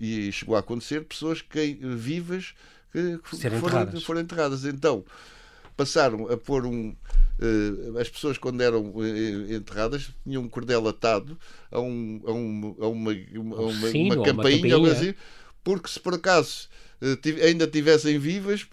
e, 0.00 0.32
chegou 0.32 0.54
a 0.54 0.60
acontecer 0.60 1.04
pessoas 1.04 1.42
que, 1.42 1.78
vivas 1.82 2.54
que 2.92 3.18
foram 3.24 3.58
enterradas. 3.58 4.02
foram 4.04 4.20
enterradas. 4.20 4.64
Então 4.64 5.04
passaram 5.76 6.30
a 6.30 6.36
pôr 6.36 6.66
um. 6.66 6.94
Uh, 7.40 7.98
as 7.98 8.08
pessoas, 8.08 8.38
quando 8.38 8.60
eram 8.60 8.90
uh, 8.90 9.52
enterradas, 9.52 10.10
tinham 10.22 10.42
um 10.42 10.48
cordel 10.48 10.86
atado 10.86 11.36
a, 11.70 11.80
um, 11.80 12.22
a, 12.24 12.32
um, 12.32 12.76
a 12.80 12.88
uma, 12.88 13.12
uma, 13.34 14.24
campainha, 14.24 14.78
uma 14.78 14.92
assim, 14.92 15.14
porque 15.64 15.88
se 15.88 15.98
por 15.98 16.14
acaso 16.14 16.68
ainda 17.42 17.66
tivessem 17.66 18.18
vivas 18.18 18.66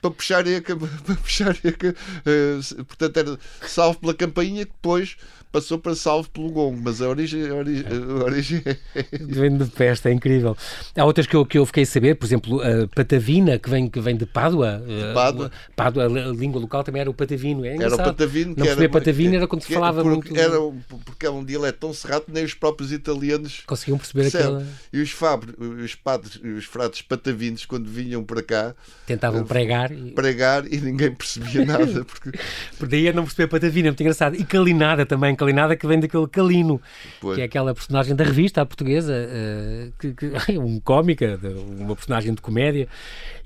para 0.00 0.10
puxarem 0.10 0.56
a, 0.56 0.62
para 0.62 1.16
puxarem 1.16 1.60
a, 1.64 2.84
portanto 2.84 3.16
era 3.16 3.38
salvo 3.66 4.00
pela 4.00 4.14
campainha 4.14 4.64
que 4.64 4.72
depois 4.72 5.16
passou 5.50 5.78
para 5.78 5.94
salvo 5.94 6.28
pelo 6.30 6.50
gongo, 6.50 6.80
mas 6.82 7.00
a 7.00 7.08
origem, 7.08 7.48
a 7.48 7.54
origem, 7.54 7.84
a 7.86 8.24
origem 8.24 8.62
é... 8.66 8.76
Vem 9.20 9.56
de 9.56 9.64
peste, 9.66 10.08
é 10.08 10.12
incrível. 10.12 10.56
Há 10.96 11.04
outras 11.04 11.26
que 11.26 11.34
eu, 11.34 11.44
que 11.44 11.58
eu 11.58 11.66
fiquei 11.66 11.84
a 11.84 11.86
saber, 11.86 12.16
por 12.16 12.26
exemplo, 12.26 12.60
a 12.60 12.86
patavina, 12.88 13.58
que 13.58 13.70
vem, 13.70 13.88
que 13.88 14.00
vem 14.00 14.16
de 14.16 14.26
Pádua. 14.26 14.82
De 14.86 15.14
Pádua. 15.14 15.50
Pádua, 15.74 16.04
a 16.04 16.32
língua 16.32 16.60
local 16.60 16.84
também 16.84 17.00
era 17.00 17.10
o 17.10 17.14
patavino. 17.14 17.64
É 17.64 17.76
era 17.76 17.94
o 17.94 17.98
patavino. 17.98 18.54
Não 18.56 18.64
perceber 18.64 18.88
patavino 18.88 19.34
era 19.36 19.46
quando 19.46 19.62
se 19.62 19.72
falava 19.72 20.02
porque 20.02 20.30
muito... 20.30 20.40
Era, 20.40 20.58
porque 21.04 21.26
era 21.26 21.34
um 21.34 21.44
dialeto 21.44 21.78
tão 21.78 21.94
cerrado 21.94 22.24
nem 22.28 22.44
os 22.44 22.54
próprios 22.54 22.92
italianos 22.92 23.62
conseguiam 23.66 23.98
perceber 23.98 24.26
aquela... 24.28 24.66
E 24.92 25.00
os, 25.00 25.10
fabres, 25.10 25.54
os 25.58 25.94
padres, 25.94 26.36
os 26.36 26.64
frates 26.64 27.02
patavinos, 27.02 27.64
quando 27.64 27.77
vinham 27.86 28.24
para 28.24 28.42
cá... 28.42 28.74
Tentavam 29.06 29.44
pregar. 29.44 29.92
E... 29.92 30.12
Pregar 30.12 30.66
e 30.72 30.80
ninguém 30.80 31.14
percebia 31.14 31.64
nada. 31.66 32.04
Porque... 32.04 32.32
Por 32.78 32.88
daí 32.88 33.08
é 33.08 33.12
não 33.12 33.24
perceber 33.24 33.48
patavina, 33.48 33.88
é 33.88 33.90
muito 33.90 34.00
engraçado. 34.00 34.36
E 34.36 34.44
calinada 34.44 35.04
também, 35.04 35.34
calinada 35.36 35.76
que 35.76 35.86
vem 35.86 36.00
daquele 36.00 36.26
Calino, 36.28 36.80
pois. 37.20 37.36
que 37.36 37.42
é 37.42 37.44
aquela 37.44 37.74
personagem 37.74 38.14
da 38.14 38.24
revista, 38.24 38.62
a 38.62 38.66
portuguesa, 38.66 39.12
uh, 39.12 39.92
que, 39.98 40.12
que 40.14 40.32
um 40.58 40.80
cómica, 40.80 41.38
uma 41.78 41.94
personagem 41.94 42.34
de 42.34 42.40
comédia. 42.40 42.88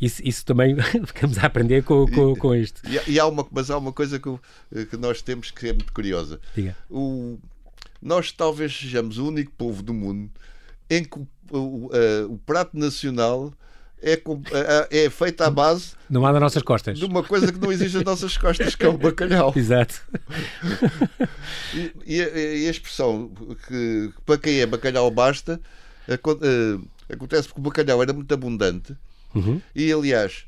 Isso, 0.00 0.20
isso 0.24 0.44
também 0.44 0.76
ficamos 1.06 1.38
a 1.38 1.46
aprender 1.46 1.82
com, 1.82 2.06
com, 2.06 2.34
com 2.36 2.54
isto. 2.54 2.80
E, 2.88 3.12
e, 3.12 3.20
há 3.20 3.26
uma, 3.26 3.46
mas 3.50 3.70
há 3.70 3.78
uma 3.78 3.92
coisa 3.92 4.18
que, 4.18 4.86
que 4.86 4.96
nós 4.96 5.22
temos 5.22 5.50
que 5.50 5.68
é 5.68 5.72
muito 5.72 5.92
curiosa. 5.92 6.40
Diga. 6.54 6.76
O, 6.90 7.38
nós 8.00 8.32
talvez 8.32 8.76
sejamos 8.76 9.18
o 9.18 9.28
único 9.28 9.52
povo 9.52 9.82
do 9.82 9.94
mundo 9.94 10.30
em 10.90 11.04
que 11.04 11.18
o, 11.18 11.28
o, 11.50 11.86
uh, 11.86 12.32
o 12.32 12.38
prato 12.38 12.76
nacional 12.76 13.52
é, 14.02 14.20
é, 14.90 15.04
é 15.04 15.10
feita 15.10 15.46
à 15.46 15.50
base. 15.50 15.92
Não 16.10 16.26
há 16.26 16.32
nas 16.32 16.40
nossas 16.40 16.62
costas. 16.62 16.98
De 16.98 17.04
uma 17.04 17.22
coisa 17.22 17.52
que 17.52 17.58
não 17.58 17.70
existe 17.70 17.94
nas 17.94 18.04
nossas 18.04 18.36
costas, 18.36 18.74
que 18.74 18.84
é 18.84 18.88
o 18.88 18.98
bacalhau. 18.98 19.52
Exato. 19.56 20.02
E, 21.72 21.92
e, 22.04 22.22
a, 22.22 22.28
e 22.28 22.66
a, 22.66 22.70
expressão 22.70 23.30
que 23.68 24.12
para 24.26 24.38
quem 24.38 24.60
é 24.60 24.66
bacalhau 24.66 25.10
basta 25.10 25.60
eh, 26.08 26.18
acontece 27.08 27.48
porque 27.48 27.60
o 27.60 27.64
bacalhau 27.64 28.02
era 28.02 28.12
muito 28.12 28.32
abundante 28.34 28.96
uhum. 29.34 29.60
e, 29.74 29.92
aliás, 29.92 30.44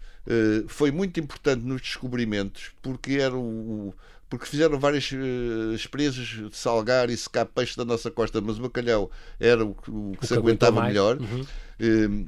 foi 0.67 0.91
muito 0.91 1.21
importante 1.21 1.65
nos 1.65 1.81
descobrimentos 1.81 2.73
porque 2.83 3.13
era 3.13 3.37
o 3.37 3.95
porque 4.29 4.47
fizeram 4.47 4.81
várias 4.81 5.13
uh, 5.13 5.75
experiências 5.75 6.27
de 6.27 6.57
salgar 6.57 7.09
e 7.09 7.17
secar 7.17 7.45
peixe 7.47 7.77
da 7.77 7.85
nossa 7.85 8.11
costa, 8.11 8.41
mas 8.41 8.59
o 8.59 8.63
bacalhau 8.63 9.09
era 9.39 9.65
o, 9.65 9.71
o 9.71 10.17
que 10.17 10.25
o 10.25 10.27
se 10.27 10.35
aguentava 10.35 10.83
melhor. 10.83 11.19
Uhum. 11.21 12.27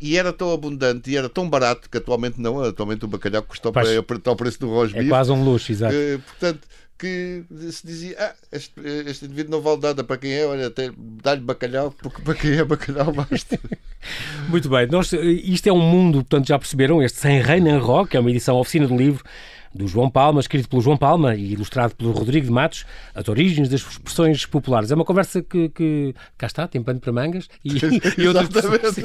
E, 0.00 0.16
era 0.16 0.32
tão 0.32 0.52
abundante 0.52 1.10
e 1.10 1.16
era 1.16 1.28
tão 1.28 1.48
barato 1.48 1.88
que 1.90 1.98
atualmente 1.98 2.40
não. 2.40 2.60
Atualmente 2.60 3.04
o 3.04 3.08
bacalhau 3.08 3.42
custa 3.42 3.68
ao 3.68 4.36
preço 4.36 4.60
do 4.60 4.70
rosbife. 4.70 5.06
É 5.06 5.08
quase 5.08 5.32
um 5.32 5.44
luxo, 5.44 5.72
exato. 5.72 5.94
Uh, 5.94 6.18
portanto, 6.20 6.66
que 6.98 7.44
se 7.70 7.86
dizia: 7.86 8.16
ah, 8.18 8.34
este, 8.52 8.72
este 9.06 9.24
indivíduo 9.26 9.50
não 9.52 9.60
vale 9.60 9.80
nada 9.80 10.04
para 10.04 10.16
quem 10.16 10.32
é, 10.32 10.46
olha, 10.46 10.68
até 10.68 10.90
dá-lhe 10.96 11.40
bacalhau, 11.40 11.90
porque 11.90 12.22
para 12.22 12.34
quem 12.34 12.52
é 12.52 12.64
bacalhau 12.64 13.12
basta. 13.12 13.58
Muito 14.48 14.68
bem, 14.68 14.86
nós, 14.86 15.12
isto 15.12 15.66
é 15.66 15.72
um 15.72 15.80
mundo, 15.80 16.18
portanto 16.18 16.48
já 16.48 16.58
perceberam, 16.58 17.02
este 17.02 17.18
Sem 17.18 17.40
Reino 17.40 17.68
em 17.68 17.78
Rock, 17.78 18.16
é 18.16 18.20
uma 18.20 18.30
edição 18.30 18.56
oficina 18.56 18.86
do 18.86 18.96
livro 18.96 19.24
do 19.74 19.88
João 19.88 20.08
Palma, 20.08 20.40
escrito 20.40 20.68
pelo 20.68 20.80
João 20.80 20.96
Palma 20.96 21.34
e 21.34 21.52
ilustrado 21.52 21.94
pelo 21.96 22.12
Rodrigo 22.12 22.46
de 22.46 22.52
Matos, 22.52 22.86
As 23.14 23.28
Origens 23.28 23.68
das 23.68 23.80
Expressões 23.80 24.46
Populares. 24.46 24.90
É 24.90 24.94
uma 24.94 25.04
conversa 25.04 25.42
que, 25.42 25.68
que 25.70 26.14
cá 26.38 26.46
está, 26.46 26.68
tem 26.68 26.82
pano 26.82 27.00
para 27.00 27.12
mangas 27.12 27.48
e, 27.64 27.72
e 28.16 28.28
outras 28.28 28.48
pessoas. 28.48 28.96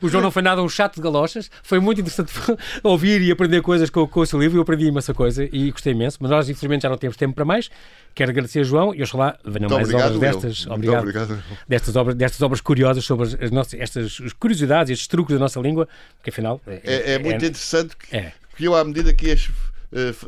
O 0.00 0.08
João 0.08 0.22
não 0.22 0.30
foi 0.30 0.42
nada 0.42 0.62
um 0.62 0.68
chato 0.68 0.96
de 0.96 1.02
galochas, 1.02 1.50
foi 1.62 1.78
muito 1.78 2.00
interessante 2.00 2.32
ouvir 2.82 3.20
e 3.20 3.30
aprender 3.30 3.60
coisas 3.60 3.90
com, 3.90 4.06
com 4.06 4.20
o 4.20 4.26
seu 4.26 4.40
livro, 4.40 4.56
eu 4.56 4.62
aprendi 4.62 4.86
imensa 4.86 5.12
coisa 5.12 5.46
e 5.52 5.70
gostei 5.70 5.92
imenso, 5.92 6.18
mas 6.20 6.30
nós 6.30 6.48
infelizmente 6.48 6.82
já 6.82 6.88
não 6.88 6.96
temos 6.96 7.16
tempo 7.16 7.34
para 7.34 7.44
mais. 7.44 7.70
Quero 8.14 8.30
agradecer 8.30 8.60
a 8.60 8.64
João 8.64 8.94
e 8.94 9.02
oxalá 9.02 9.38
venham 9.44 9.70
mais 9.70 9.88
obrigado, 9.88 10.16
obras 10.16 10.20
destas. 10.20 10.66
Obrigado, 10.66 11.02
obrigado. 11.02 11.42
Destas 11.68 11.96
obras, 11.96 12.16
destas 12.16 12.42
obras 12.42 12.60
curiosas 12.60 13.04
sobre 13.04 13.26
as 13.26 13.50
nossas, 13.50 13.78
estas 13.78 14.18
curiosidades, 14.38 14.90
estes 14.90 15.06
truques 15.06 15.34
da 15.34 15.38
nossa 15.38 15.60
língua, 15.60 15.86
que 16.22 16.30
afinal 16.30 16.60
é, 16.66 16.80
é, 16.82 17.12
é 17.12 17.18
muito 17.18 17.44
é, 17.44 17.48
interessante 17.48 17.96
que, 17.96 18.16
é. 18.16 18.32
que 18.56 18.64
eu, 18.64 18.74
à 18.74 18.82
medida 18.82 19.12
que 19.12 19.30
as 19.30 19.48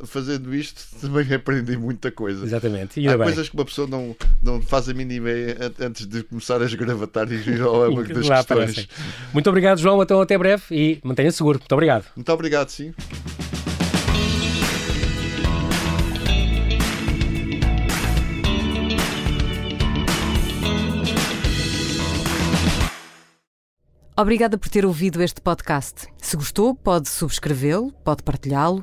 fazendo 0.06 0.54
isto 0.54 0.82
também 1.00 1.32
aprendi 1.34 1.76
muita 1.76 2.10
coisa. 2.10 2.44
Exatamente. 2.44 2.98
E 2.98 3.06
Há 3.06 3.16
bem. 3.16 3.24
coisas 3.26 3.48
que 3.48 3.54
uma 3.54 3.64
pessoa 3.64 3.86
não, 3.86 4.16
não 4.42 4.62
faz 4.62 4.88
a 4.88 4.94
mínima 4.94 5.28
antes 5.78 6.06
de 6.06 6.22
começar 6.22 6.60
a 6.62 6.64
esgravatar 6.64 7.30
e 7.30 7.36
ir 7.36 7.60
ao 7.60 7.82
âmago 7.84 8.08
das 8.08 8.26
questões. 8.26 8.40
Aparecem. 8.40 8.88
Muito 9.32 9.48
obrigado, 9.50 9.78
João. 9.78 10.02
Então 10.02 10.20
até 10.20 10.36
breve 10.38 10.62
e 10.70 10.98
mantenha-se 11.04 11.36
seguro. 11.38 11.58
Muito 11.58 11.72
obrigado. 11.72 12.06
Muito 12.16 12.32
obrigado, 12.32 12.68
sim. 12.70 12.94
Obrigada 24.16 24.58
por 24.58 24.68
ter 24.68 24.84
ouvido 24.84 25.22
este 25.22 25.40
podcast. 25.40 26.06
Se 26.18 26.36
gostou, 26.36 26.74
pode 26.74 27.08
subscrevê-lo, 27.08 27.90
pode 28.04 28.22
partilhá-lo 28.22 28.82